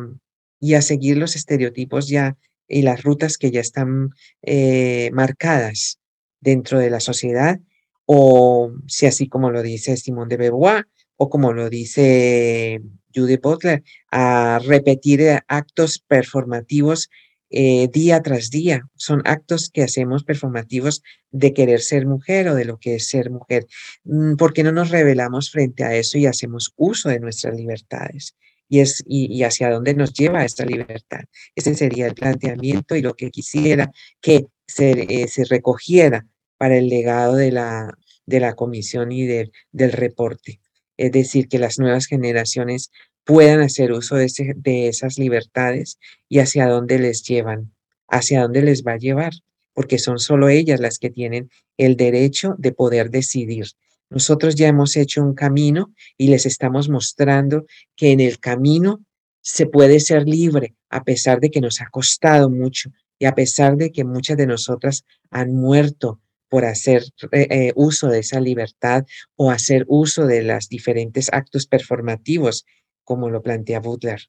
y 0.60 0.74
a 0.74 0.82
seguir 0.82 1.16
los 1.16 1.36
estereotipos 1.36 2.08
ya 2.08 2.36
y 2.68 2.82
las 2.82 3.02
rutas 3.02 3.36
que 3.38 3.50
ya 3.50 3.60
están 3.60 4.10
eh, 4.42 5.10
marcadas 5.12 6.00
dentro 6.40 6.78
de 6.78 6.90
la 6.90 7.00
sociedad, 7.00 7.60
o 8.06 8.72
si 8.86 9.06
así 9.06 9.28
como 9.28 9.50
lo 9.50 9.62
dice 9.62 9.96
Simón 9.96 10.28
de 10.28 10.36
Beauvoir, 10.36 10.86
o 11.16 11.28
como 11.30 11.52
lo 11.52 11.70
dice 11.70 12.80
Judy 13.14 13.36
Butler, 13.36 13.82
a 14.10 14.60
repetir 14.64 15.20
eh, 15.20 15.40
actos 15.48 15.98
performativos 16.06 17.08
eh, 17.56 17.88
día 17.92 18.20
tras 18.20 18.50
día. 18.50 18.88
Son 18.96 19.22
actos 19.24 19.70
que 19.70 19.82
hacemos 19.82 20.24
performativos 20.24 21.02
de 21.30 21.52
querer 21.52 21.80
ser 21.80 22.04
mujer 22.04 22.48
o 22.48 22.54
de 22.56 22.64
lo 22.64 22.78
que 22.78 22.96
es 22.96 23.08
ser 23.08 23.30
mujer. 23.30 23.66
Mm, 24.02 24.34
¿Por 24.34 24.52
qué 24.52 24.64
no 24.64 24.72
nos 24.72 24.90
revelamos 24.90 25.50
frente 25.50 25.84
a 25.84 25.94
eso 25.94 26.18
y 26.18 26.26
hacemos 26.26 26.72
uso 26.76 27.10
de 27.10 27.20
nuestras 27.20 27.54
libertades? 27.54 28.34
Y, 28.68 28.80
es, 28.80 29.04
y, 29.06 29.42
hacia 29.44 29.70
dónde 29.70 29.94
nos 29.94 30.12
lleva 30.14 30.44
esta 30.44 30.64
libertad. 30.64 31.20
Ese 31.54 31.74
sería 31.76 32.06
el 32.06 32.14
planteamiento 32.14 32.96
y 32.96 33.02
lo 33.02 33.14
que 33.14 33.30
quisiera 33.30 33.92
que 34.20 34.46
se, 34.66 35.22
eh, 35.22 35.28
se 35.28 35.44
recogiera 35.44 36.26
para 36.56 36.76
el 36.76 36.88
legado 36.88 37.36
de 37.36 37.52
la, 37.52 37.96
de 38.26 38.40
la 38.40 38.54
comisión 38.54 39.12
y 39.12 39.26
del 39.26 39.92
reporte 39.92 40.60
es 40.96 41.12
decir, 41.12 41.48
que 41.48 41.58
las 41.58 41.78
nuevas 41.78 42.06
generaciones 42.06 42.90
puedan 43.24 43.60
hacer 43.60 43.92
uso 43.92 44.16
de, 44.16 44.88
esas 44.88 45.18
libertades 45.18 45.98
y 46.28 46.38
hacia 46.38 46.68
dónde 46.68 46.98
les 46.98 47.22
llevan, 47.22 47.72
hacia 48.08 48.42
dónde 48.42 48.62
les 48.62 48.84
va 48.84 48.92
a 48.92 48.98
llevar, 48.98 49.32
porque 49.72 49.98
son 49.98 50.18
solo 50.18 50.48
ellas 50.48 50.80
las 50.80 50.98
que 50.98 51.10
tienen 51.10 51.50
el 51.76 51.96
derecho 51.96 52.54
de 52.58 52.72
poder 52.72 53.10
decidir. 53.10 53.66
Nosotros 54.10 54.54
ya 54.54 54.68
hemos 54.68 54.96
hecho 54.96 55.22
un 55.22 55.34
camino 55.34 55.92
y 56.16 56.28
les 56.28 56.46
estamos 56.46 56.88
mostrando 56.88 57.64
que 57.96 58.12
en 58.12 58.20
el 58.20 58.38
camino 58.38 59.04
se 59.40 59.66
puede 59.66 60.00
ser 60.00 60.28
libre, 60.28 60.74
a 60.90 61.02
pesar 61.02 61.40
de 61.40 61.50
que 61.50 61.60
nos 61.60 61.80
ha 61.80 61.88
costado 61.90 62.50
mucho 62.50 62.90
y 63.18 63.24
a 63.24 63.34
pesar 63.34 63.76
de 63.76 63.90
que 63.90 64.04
muchas 64.04 64.36
de 64.36 64.46
nosotras 64.46 65.04
han 65.30 65.54
muerto 65.54 66.20
por 66.48 66.64
hacer 66.64 67.02
eh, 67.32 67.46
eh, 67.50 67.72
uso 67.74 68.08
de 68.08 68.20
esa 68.20 68.40
libertad 68.40 69.04
o 69.36 69.50
hacer 69.50 69.84
uso 69.88 70.26
de 70.26 70.42
los 70.42 70.68
diferentes 70.68 71.32
actos 71.32 71.66
performativos, 71.66 72.64
como 73.02 73.30
lo 73.30 73.42
plantea 73.42 73.80
Butler. 73.80 74.20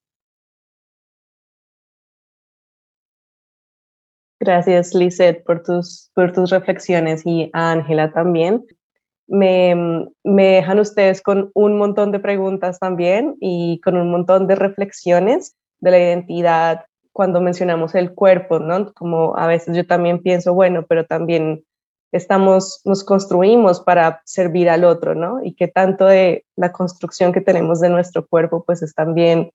Gracias, 4.40 4.94
Lisette, 4.94 5.44
por 5.44 5.64
tus, 5.64 6.12
por 6.14 6.32
tus 6.34 6.52
reflexiones 6.52 7.24
y 7.26 7.50
a 7.54 7.72
Ángela 7.72 8.12
también. 8.12 8.66
Me, 9.28 9.74
me, 10.24 10.46
dejan 10.48 10.80
ustedes 10.80 11.22
con 11.22 11.50
un 11.56 11.78
montón 11.80 12.12
de 12.12 12.20
preguntas 12.20 12.78
también 12.78 13.38
y 13.40 13.82
con 13.84 13.98
un 13.98 14.12
montón 14.12 14.46
de 14.46 14.54
reflexiones 14.54 15.56
de 15.80 15.92
la 15.92 15.98
identidad 15.98 16.86
cuando 17.12 17.42
mencionamos 17.42 17.96
el 17.96 18.14
cuerpo, 18.14 18.60
¿no? 18.60 18.94
Como 18.94 19.36
a 19.38 19.48
veces 19.48 19.76
yo 19.76 19.88
también 19.88 20.22
pienso, 20.22 20.54
bueno, 20.54 20.86
pero 20.88 21.06
también 21.06 21.64
estamos, 22.16 22.82
nos 22.86 23.04
construimos 23.04 23.82
para 23.82 24.22
servir 24.26 24.70
al 24.70 24.86
otro, 24.86 25.16
¿no? 25.16 25.44
Y 25.44 25.54
que 25.54 25.68
tanto 25.68 26.06
de 26.06 26.46
la 26.56 26.72
construcción 26.72 27.34
que 27.34 27.42
tenemos 27.42 27.82
de 27.82 27.90
nuestro 27.90 28.26
cuerpo, 28.26 28.64
pues 28.66 28.82
es 28.82 28.94
también 28.94 29.52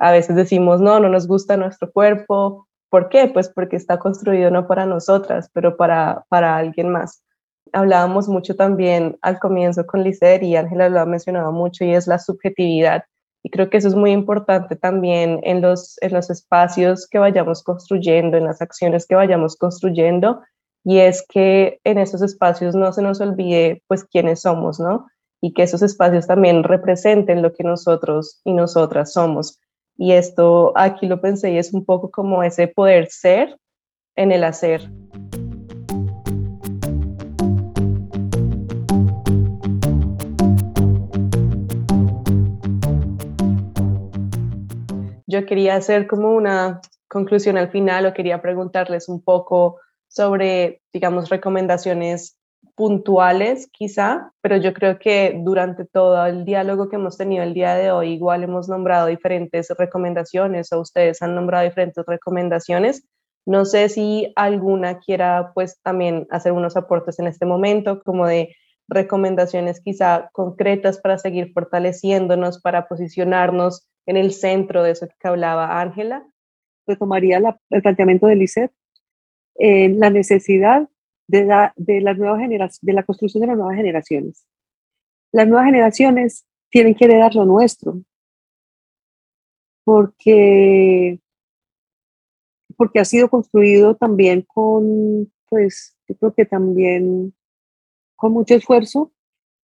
A 0.00 0.12
veces 0.12 0.36
decimos, 0.36 0.80
no, 0.80 1.00
no 1.00 1.08
nos 1.08 1.26
gusta 1.26 1.56
nuestro 1.56 1.90
cuerpo. 1.90 2.68
¿Por 2.88 3.08
qué? 3.08 3.28
Pues 3.28 3.48
porque 3.48 3.76
está 3.76 3.98
construido 3.98 4.50
no 4.50 4.66
para 4.66 4.86
nosotras, 4.86 5.50
pero 5.52 5.76
para, 5.76 6.24
para 6.28 6.56
alguien 6.56 6.90
más. 6.90 7.22
Hablábamos 7.72 8.28
mucho 8.28 8.54
también 8.56 9.18
al 9.22 9.38
comienzo 9.38 9.86
con 9.86 10.02
Lizer 10.04 10.42
y 10.42 10.56
Ángela 10.56 10.88
lo 10.88 11.00
ha 11.00 11.06
mencionado 11.06 11.52
mucho 11.52 11.84
y 11.84 11.94
es 11.94 12.06
la 12.06 12.18
subjetividad. 12.18 13.04
Y 13.42 13.50
creo 13.50 13.70
que 13.70 13.78
eso 13.78 13.88
es 13.88 13.94
muy 13.94 14.12
importante 14.12 14.76
también 14.76 15.40
en 15.42 15.60
los, 15.60 15.96
en 16.00 16.12
los 16.12 16.30
espacios 16.30 17.06
que 17.08 17.18
vayamos 17.18 17.62
construyendo, 17.62 18.36
en 18.36 18.44
las 18.44 18.62
acciones 18.62 19.06
que 19.06 19.16
vayamos 19.16 19.56
construyendo, 19.56 20.42
y 20.84 20.98
es 20.98 21.24
que 21.28 21.80
en 21.84 21.98
esos 21.98 22.22
espacios 22.22 22.74
no 22.74 22.92
se 22.92 23.02
nos 23.02 23.20
olvide 23.20 23.82
pues 23.86 24.04
quiénes 24.04 24.42
somos, 24.42 24.80
¿no? 24.80 25.06
Y 25.40 25.52
que 25.52 25.62
esos 25.62 25.82
espacios 25.82 26.26
también 26.26 26.64
representen 26.64 27.42
lo 27.42 27.52
que 27.52 27.64
nosotros 27.64 28.40
y 28.44 28.52
nosotras 28.52 29.12
somos. 29.12 29.60
Y 29.96 30.12
esto 30.12 30.72
aquí 30.76 31.06
lo 31.06 31.20
pensé 31.20 31.52
y 31.52 31.58
es 31.58 31.74
un 31.74 31.84
poco 31.84 32.10
como 32.10 32.42
ese 32.42 32.68
poder 32.68 33.08
ser 33.08 33.58
en 34.16 34.32
el 34.32 34.44
hacer. 34.44 34.90
Yo 45.26 45.44
quería 45.44 45.76
hacer 45.76 46.06
como 46.06 46.34
una 46.34 46.80
conclusión 47.08 47.58
al 47.58 47.70
final 47.70 48.06
o 48.06 48.14
quería 48.14 48.40
preguntarles 48.40 49.08
un 49.08 49.22
poco 49.22 49.78
sobre, 50.08 50.80
digamos, 50.92 51.28
recomendaciones 51.28 52.38
puntuales 52.74 53.68
quizá, 53.72 54.32
pero 54.40 54.56
yo 54.56 54.72
creo 54.72 54.98
que 54.98 55.36
durante 55.42 55.84
todo 55.84 56.24
el 56.26 56.44
diálogo 56.44 56.88
que 56.88 56.96
hemos 56.96 57.16
tenido 57.16 57.42
el 57.42 57.54
día 57.54 57.74
de 57.74 57.90
hoy, 57.90 58.12
igual 58.12 58.42
hemos 58.44 58.68
nombrado 58.68 59.06
diferentes 59.06 59.68
recomendaciones 59.76 60.72
o 60.72 60.80
ustedes 60.80 61.20
han 61.22 61.34
nombrado 61.34 61.64
diferentes 61.64 62.04
recomendaciones. 62.06 63.04
No 63.46 63.64
sé 63.64 63.88
si 63.88 64.32
alguna 64.36 64.98
quiera 64.98 65.52
pues 65.54 65.80
también 65.82 66.26
hacer 66.30 66.52
unos 66.52 66.76
aportes 66.76 67.18
en 67.18 67.26
este 67.26 67.46
momento, 67.46 68.02
como 68.02 68.26
de 68.26 68.54
recomendaciones 68.88 69.80
quizá 69.80 70.30
concretas 70.32 71.00
para 71.00 71.18
seguir 71.18 71.52
fortaleciéndonos, 71.52 72.60
para 72.60 72.88
posicionarnos 72.88 73.88
en 74.06 74.16
el 74.16 74.32
centro 74.32 74.82
de 74.82 74.92
eso 74.92 75.08
que 75.18 75.28
hablaba 75.28 75.80
Ángela. 75.80 76.24
Retomaría 76.86 77.40
el 77.70 77.82
planteamiento 77.82 78.26
de 78.26 78.36
Lisette 78.36 78.72
la 79.58 80.10
necesidad 80.10 80.88
de, 81.26 81.44
la, 81.44 81.72
de, 81.76 82.00
las 82.00 82.16
nuevas 82.16 82.40
de 82.80 82.92
la 82.92 83.02
construcción 83.02 83.42
de 83.42 83.48
las 83.48 83.56
nuevas 83.56 83.76
generaciones. 83.76 84.46
Las 85.32 85.46
nuevas 85.46 85.66
generaciones 85.66 86.46
tienen 86.70 86.94
que 86.94 87.04
heredar 87.04 87.34
lo 87.34 87.44
nuestro, 87.44 88.02
porque, 89.84 91.20
porque 92.76 93.00
ha 93.00 93.04
sido 93.04 93.28
construido 93.28 93.94
también 93.96 94.42
con, 94.42 95.32
pues, 95.48 95.96
yo 96.08 96.16
creo 96.16 96.34
que 96.34 96.44
también 96.44 97.34
con 98.16 98.32
mucho 98.32 98.54
esfuerzo, 98.54 99.12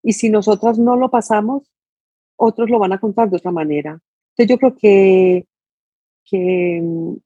y 0.03 0.12
si 0.12 0.28
nosotras 0.28 0.78
no 0.78 0.97
lo 0.97 1.11
pasamos, 1.11 1.70
otros 2.36 2.68
lo 2.68 2.78
van 2.78 2.92
a 2.92 3.01
contar 3.01 3.30
de 3.30 3.36
otra 3.36 3.53
manera. 3.53 4.01
Entonces 4.30 4.49
yo 4.49 4.59
creo 4.59 4.76
que, 4.76 5.47
que 6.24 6.80
mm, 6.82 7.16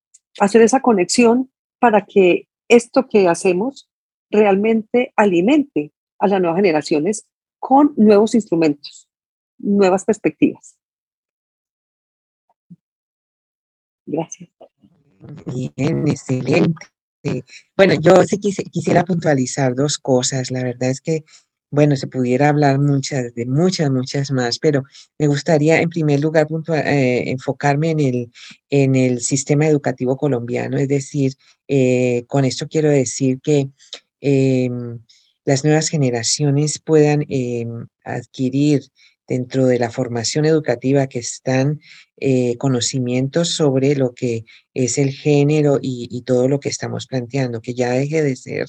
hacer 0.41 0.63
esa 0.63 0.81
conexión 0.81 1.51
para 1.81 2.05
que 2.05 2.48
esto 2.69 3.09
que 3.09 3.29
hacemos 3.29 3.91
realmente 4.31 5.13
alimente 5.17 5.93
a 6.19 6.29
las 6.29 6.41
nuevas 6.41 6.59
generaciones 6.59 7.27
con 7.59 7.95
nuevos 7.97 8.35
instrumentos, 8.35 9.09
nuevas 9.59 10.05
perspectivas. 10.05 10.79
Gracias. 14.07 14.51
Bien, 15.47 16.09
excelente. 16.09 16.87
Bueno, 17.77 17.95
yo 18.01 18.23
sí 18.25 18.39
quisiera 18.39 19.05
puntualizar 19.05 19.75
dos 19.75 19.99
cosas. 19.99 20.51
La 20.51 20.63
verdad 20.63 20.91
es 20.91 21.01
que 21.01 21.25
bueno, 21.71 21.97
se 21.97 22.07
pudiera 22.07 22.49
hablar 22.49 22.79
muchas, 22.79 23.35
de 23.35 23.47
muchas, 23.47 23.91
muchas 23.91 24.31
más, 24.31 24.59
pero 24.59 24.85
me 25.19 25.27
gustaría 25.27 25.81
en 25.81 25.91
primer 25.91 26.21
lugar 26.21 26.47
eh, 26.75 27.25
enfocarme 27.27 27.91
en 27.91 28.01
el, 28.01 28.33
en 28.71 28.95
el 28.95 29.21
sistema 29.21 29.67
educativo 29.67 30.17
colombiano, 30.17 30.79
es 30.79 30.89
decir, 30.89 31.35
eh, 31.69 32.25
con 32.27 32.45
esto 32.45 32.69
quiero 32.69 32.91
decir 32.91 33.41
que 33.43 33.69
em, 34.21 35.01
las 35.45 35.65
nuevas 35.65 35.89
generaciones 35.89 36.79
puedan 36.79 37.25
em, 37.29 37.87
adquirir 38.05 38.83
dentro 39.27 39.67
de 39.67 39.79
la 39.79 39.91
formación 39.91 40.47
educativa 40.47 41.07
que 41.07 41.19
están 41.19 41.81
eh, 42.17 42.57
conocimientos 42.57 43.51
sobre 43.55 43.95
lo 43.95 44.15
que 44.15 44.45
es 44.73 44.97
el 44.97 45.11
género 45.13 45.79
y, 45.83 46.09
y, 46.11 46.23
todo 46.23 46.49
lo 46.49 46.61
que 46.61 46.71
estamos 46.71 47.07
planteando, 47.07 47.61
que 47.61 47.75
ya 47.75 47.91
deje 47.91 48.23
de 48.23 48.37
ser 48.37 48.67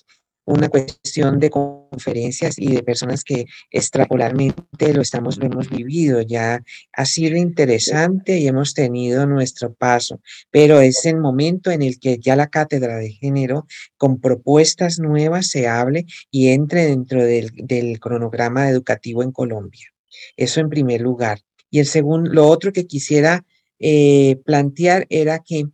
una 0.50 0.68
cuestión 0.68 1.40
de 1.40 1.52
conferencias 1.52 2.58
y 2.58 2.74
de 2.74 2.82
personas 2.82 3.24
que 3.24 3.46
extrapolarmente 3.70 4.94
lo 4.94 5.02
estamos, 5.02 5.38
lo 5.38 5.46
hemos 5.46 5.70
vivido. 5.70 6.22
Ya 6.22 6.64
ha 6.94 7.06
sido 7.06 7.38
interesante 7.38 8.40
y 8.40 8.48
hemos 8.48 8.74
tenido 8.74 9.28
nuestro 9.28 9.74
paso, 9.74 10.22
pero 10.50 10.82
es 10.82 11.06
el 11.06 11.18
momento 11.18 11.70
en 11.70 11.84
el 11.84 12.00
que 12.00 12.18
ya 12.18 12.36
la 12.36 12.48
cátedra 12.48 12.98
de 12.98 13.12
género 13.12 13.68
con 13.96 14.20
propuestas 14.20 14.98
nuevas 14.98 15.48
se 15.48 15.68
hable 15.68 16.06
y 16.32 16.48
entre 16.50 16.86
dentro 16.86 17.24
del, 17.24 18.00
cronograma 18.00 18.70
educativo 18.70 19.22
en 19.22 19.32
Colombia. 19.32 19.94
Eso 20.36 20.62
en 20.62 20.70
primer 20.70 21.02
lugar. 21.02 21.42
Y 21.70 21.78
el 21.78 21.86
segundo, 21.86 22.32
lo 22.32 22.48
otro 22.48 22.74
que 22.74 22.88
quisiera 22.88 23.46
eh, 23.78 24.38
plantear 24.46 25.06
era 25.10 25.40
que 25.40 25.66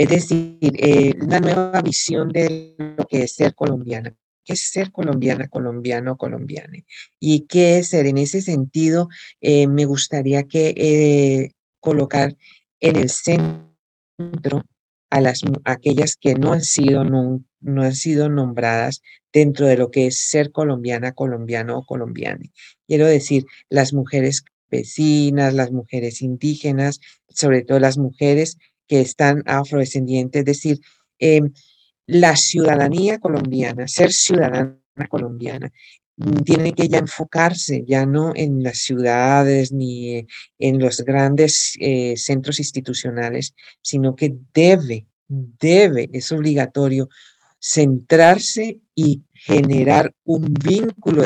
es 0.00 0.08
decir, 0.08 0.56
eh, 0.62 1.12
una 1.20 1.40
nueva 1.40 1.82
visión 1.82 2.30
de 2.30 2.74
lo 2.96 3.04
que 3.04 3.24
es 3.24 3.34
ser 3.34 3.54
colombiana. 3.54 4.16
¿Qué 4.42 4.54
es 4.54 4.70
ser 4.70 4.92
colombiana, 4.92 5.48
colombiano, 5.48 6.16
colombiana? 6.16 6.78
¿Y 7.18 7.40
qué 7.40 7.76
es 7.76 7.88
ser? 7.88 8.06
En 8.06 8.16
ese 8.16 8.40
sentido, 8.40 9.10
eh, 9.42 9.66
me 9.66 9.84
gustaría 9.84 10.44
que 10.44 10.72
eh, 10.74 11.52
colocar 11.80 12.34
en 12.80 12.96
el 12.96 13.10
centro 13.10 14.62
a 15.10 15.20
las 15.20 15.42
aquellas 15.64 16.16
que 16.16 16.34
no 16.34 16.54
han 16.54 16.62
sido 16.62 17.04
no, 17.04 17.44
no 17.60 17.82
han 17.82 17.94
sido 17.94 18.30
nombradas 18.30 19.02
dentro 19.34 19.66
de 19.66 19.76
lo 19.76 19.90
que 19.90 20.06
es 20.06 20.18
ser 20.18 20.50
colombiana, 20.50 21.12
colombiano 21.12 21.76
o 21.76 21.84
colombiana. 21.84 22.46
Quiero 22.86 23.06
decir, 23.06 23.44
las 23.68 23.92
mujeres 23.92 24.44
vecinas, 24.70 25.52
las 25.52 25.72
mujeres 25.72 26.22
indígenas, 26.22 27.00
sobre 27.28 27.62
todo 27.62 27.80
las 27.80 27.98
mujeres 27.98 28.56
que 28.90 29.00
están 29.00 29.44
afrodescendientes, 29.46 30.40
es 30.40 30.44
decir, 30.44 30.80
em, 31.20 31.52
la 32.08 32.34
ciudadanía 32.34 33.20
colombiana, 33.20 33.86
ser 33.86 34.12
ciudadana 34.12 34.80
colombiana, 35.08 35.70
mm, 36.16 36.38
tiene 36.42 36.72
que 36.72 36.88
ya 36.88 36.98
enfocarse 36.98 37.84
ya 37.86 38.04
no 38.04 38.32
en 38.34 38.64
las 38.64 38.78
ciudades 38.78 39.70
ni 39.70 40.26
en 40.58 40.80
los 40.80 41.02
grandes 41.04 41.76
eh, 41.78 42.14
centros 42.16 42.58
institucionales, 42.58 43.54
sino 43.80 44.16
que 44.16 44.34
debe, 44.52 45.06
debe, 45.28 46.10
es 46.12 46.32
obligatorio 46.32 47.08
centrarse 47.60 48.80
y 48.96 49.22
generar 49.32 50.12
un 50.24 50.52
vínculo 50.52 51.24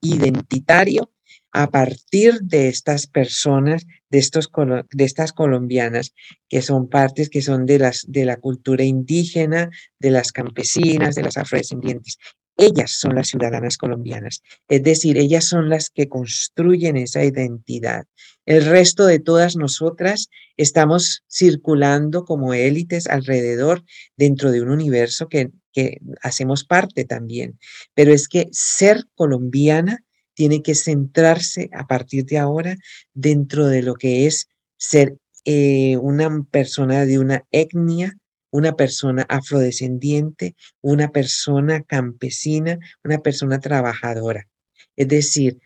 identitario 0.00 1.10
a 1.52 1.70
partir 1.70 2.40
de 2.42 2.68
estas 2.68 3.06
personas, 3.06 3.86
de, 4.10 4.18
estos, 4.18 4.50
de 4.90 5.04
estas 5.04 5.32
colombianas, 5.32 6.14
que 6.48 6.62
son 6.62 6.88
partes 6.88 7.30
que 7.30 7.42
son 7.42 7.66
de, 7.66 7.78
las, 7.78 8.04
de 8.08 8.24
la 8.24 8.36
cultura 8.36 8.84
indígena, 8.84 9.70
de 9.98 10.10
las 10.10 10.32
campesinas, 10.32 11.14
de 11.14 11.22
las 11.22 11.36
afrodescendientes. 11.36 12.18
Ellas 12.56 12.90
son 12.90 13.14
las 13.14 13.28
ciudadanas 13.28 13.76
colombianas, 13.76 14.42
es 14.68 14.82
decir, 14.82 15.16
ellas 15.16 15.44
son 15.44 15.68
las 15.68 15.90
que 15.90 16.08
construyen 16.08 16.96
esa 16.96 17.24
identidad. 17.24 18.04
El 18.46 18.64
resto 18.64 19.06
de 19.06 19.20
todas 19.20 19.54
nosotras 19.54 20.28
estamos 20.56 21.22
circulando 21.30 22.24
como 22.24 22.54
élites 22.54 23.06
alrededor 23.06 23.84
dentro 24.16 24.50
de 24.50 24.60
un 24.60 24.70
universo 24.70 25.28
que, 25.28 25.50
que 25.72 25.98
hacemos 26.20 26.64
parte 26.64 27.04
también. 27.04 27.60
Pero 27.94 28.12
es 28.12 28.26
que 28.26 28.48
ser 28.50 29.04
colombiana 29.14 30.02
tiene 30.38 30.62
que 30.62 30.76
centrarse 30.76 31.68
a 31.72 31.88
partir 31.88 32.24
de 32.24 32.38
ahora 32.38 32.76
dentro 33.12 33.66
de 33.66 33.82
lo 33.82 33.94
que 33.94 34.28
es 34.28 34.46
ser 34.76 35.16
eh, 35.44 35.96
una 35.96 36.44
persona 36.48 37.04
de 37.06 37.18
una 37.18 37.44
etnia, 37.50 38.16
una 38.52 38.76
persona 38.76 39.26
afrodescendiente, 39.28 40.54
una 40.80 41.08
persona 41.08 41.82
campesina, 41.82 42.78
una 43.02 43.18
persona 43.18 43.58
trabajadora. 43.58 44.46
Es 44.94 45.08
decir, 45.08 45.58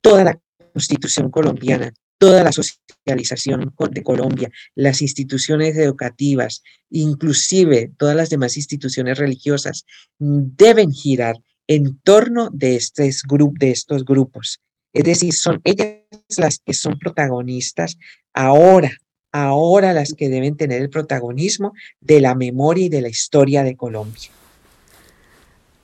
toda 0.00 0.24
la 0.24 0.40
constitución 0.72 1.30
colombiana, 1.30 1.92
toda 2.18 2.42
la 2.42 2.50
socialización 2.50 3.72
de 3.92 4.02
Colombia, 4.02 4.50
las 4.74 5.02
instituciones 5.02 5.76
educativas, 5.76 6.64
inclusive 6.90 7.92
todas 7.96 8.16
las 8.16 8.28
demás 8.28 8.56
instituciones 8.56 9.18
religiosas, 9.18 9.84
deben 10.18 10.90
girar 10.90 11.36
en 11.70 12.00
torno 12.00 12.50
de, 12.52 12.74
este 12.74 13.04
de 13.04 13.70
estos 13.70 14.04
grupos. 14.04 14.60
Es 14.92 15.04
decir, 15.04 15.32
son 15.32 15.60
ellas 15.62 16.00
las 16.36 16.58
que 16.58 16.74
son 16.74 16.98
protagonistas 16.98 17.96
ahora 18.34 18.90
ahora 19.32 19.92
las 19.92 20.12
que 20.14 20.28
deben 20.28 20.56
tener 20.56 20.82
el 20.82 20.90
protagonismo 20.90 21.72
de 22.00 22.20
la 22.20 22.34
memoria 22.34 22.86
y 22.86 22.88
de 22.88 23.02
la 23.02 23.08
historia 23.08 23.62
de 23.62 23.76
Colombia. 23.76 24.30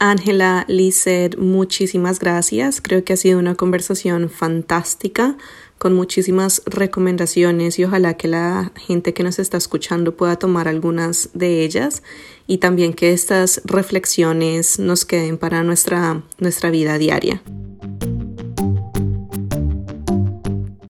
Ángela, 0.00 0.64
Lizeth, 0.66 1.38
muchísimas 1.38 2.18
gracias. 2.18 2.80
Creo 2.80 3.04
que 3.04 3.12
ha 3.12 3.16
sido 3.16 3.38
una 3.38 3.54
conversación 3.54 4.28
fantástica 4.28 5.36
con 5.78 5.94
muchísimas 5.94 6.62
recomendaciones 6.66 7.78
y 7.78 7.84
ojalá 7.84 8.14
que 8.14 8.28
la 8.28 8.72
gente 8.76 9.14
que 9.14 9.22
nos 9.22 9.38
está 9.38 9.56
escuchando 9.56 10.16
pueda 10.16 10.36
tomar 10.36 10.68
algunas 10.68 11.30
de 11.34 11.64
ellas 11.64 12.02
y 12.46 12.58
también 12.58 12.92
que 12.94 13.12
estas 13.12 13.60
reflexiones 13.64 14.78
nos 14.78 15.04
queden 15.04 15.38
para 15.38 15.62
nuestra, 15.62 16.22
nuestra 16.38 16.70
vida 16.70 16.98
diaria. 16.98 17.42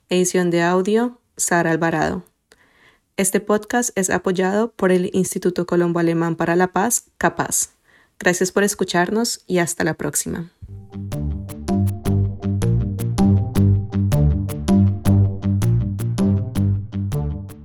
Edición 0.08 0.48
de 0.48 0.62
audio, 0.62 1.20
Sara 1.36 1.72
Alvarado. 1.72 2.24
Este 3.18 3.40
podcast 3.40 3.90
es 3.96 4.08
apoyado 4.08 4.72
por 4.72 4.90
el 4.90 5.10
Instituto 5.12 5.66
Colombo 5.66 6.00
Alemán 6.00 6.36
para 6.36 6.56
la 6.56 6.68
Paz, 6.68 7.10
CAPAZ. 7.18 7.72
Gracias 8.18 8.50
por 8.50 8.62
escucharnos 8.62 9.44
y 9.46 9.58
hasta 9.58 9.84
la 9.84 9.92
próxima. 9.92 10.50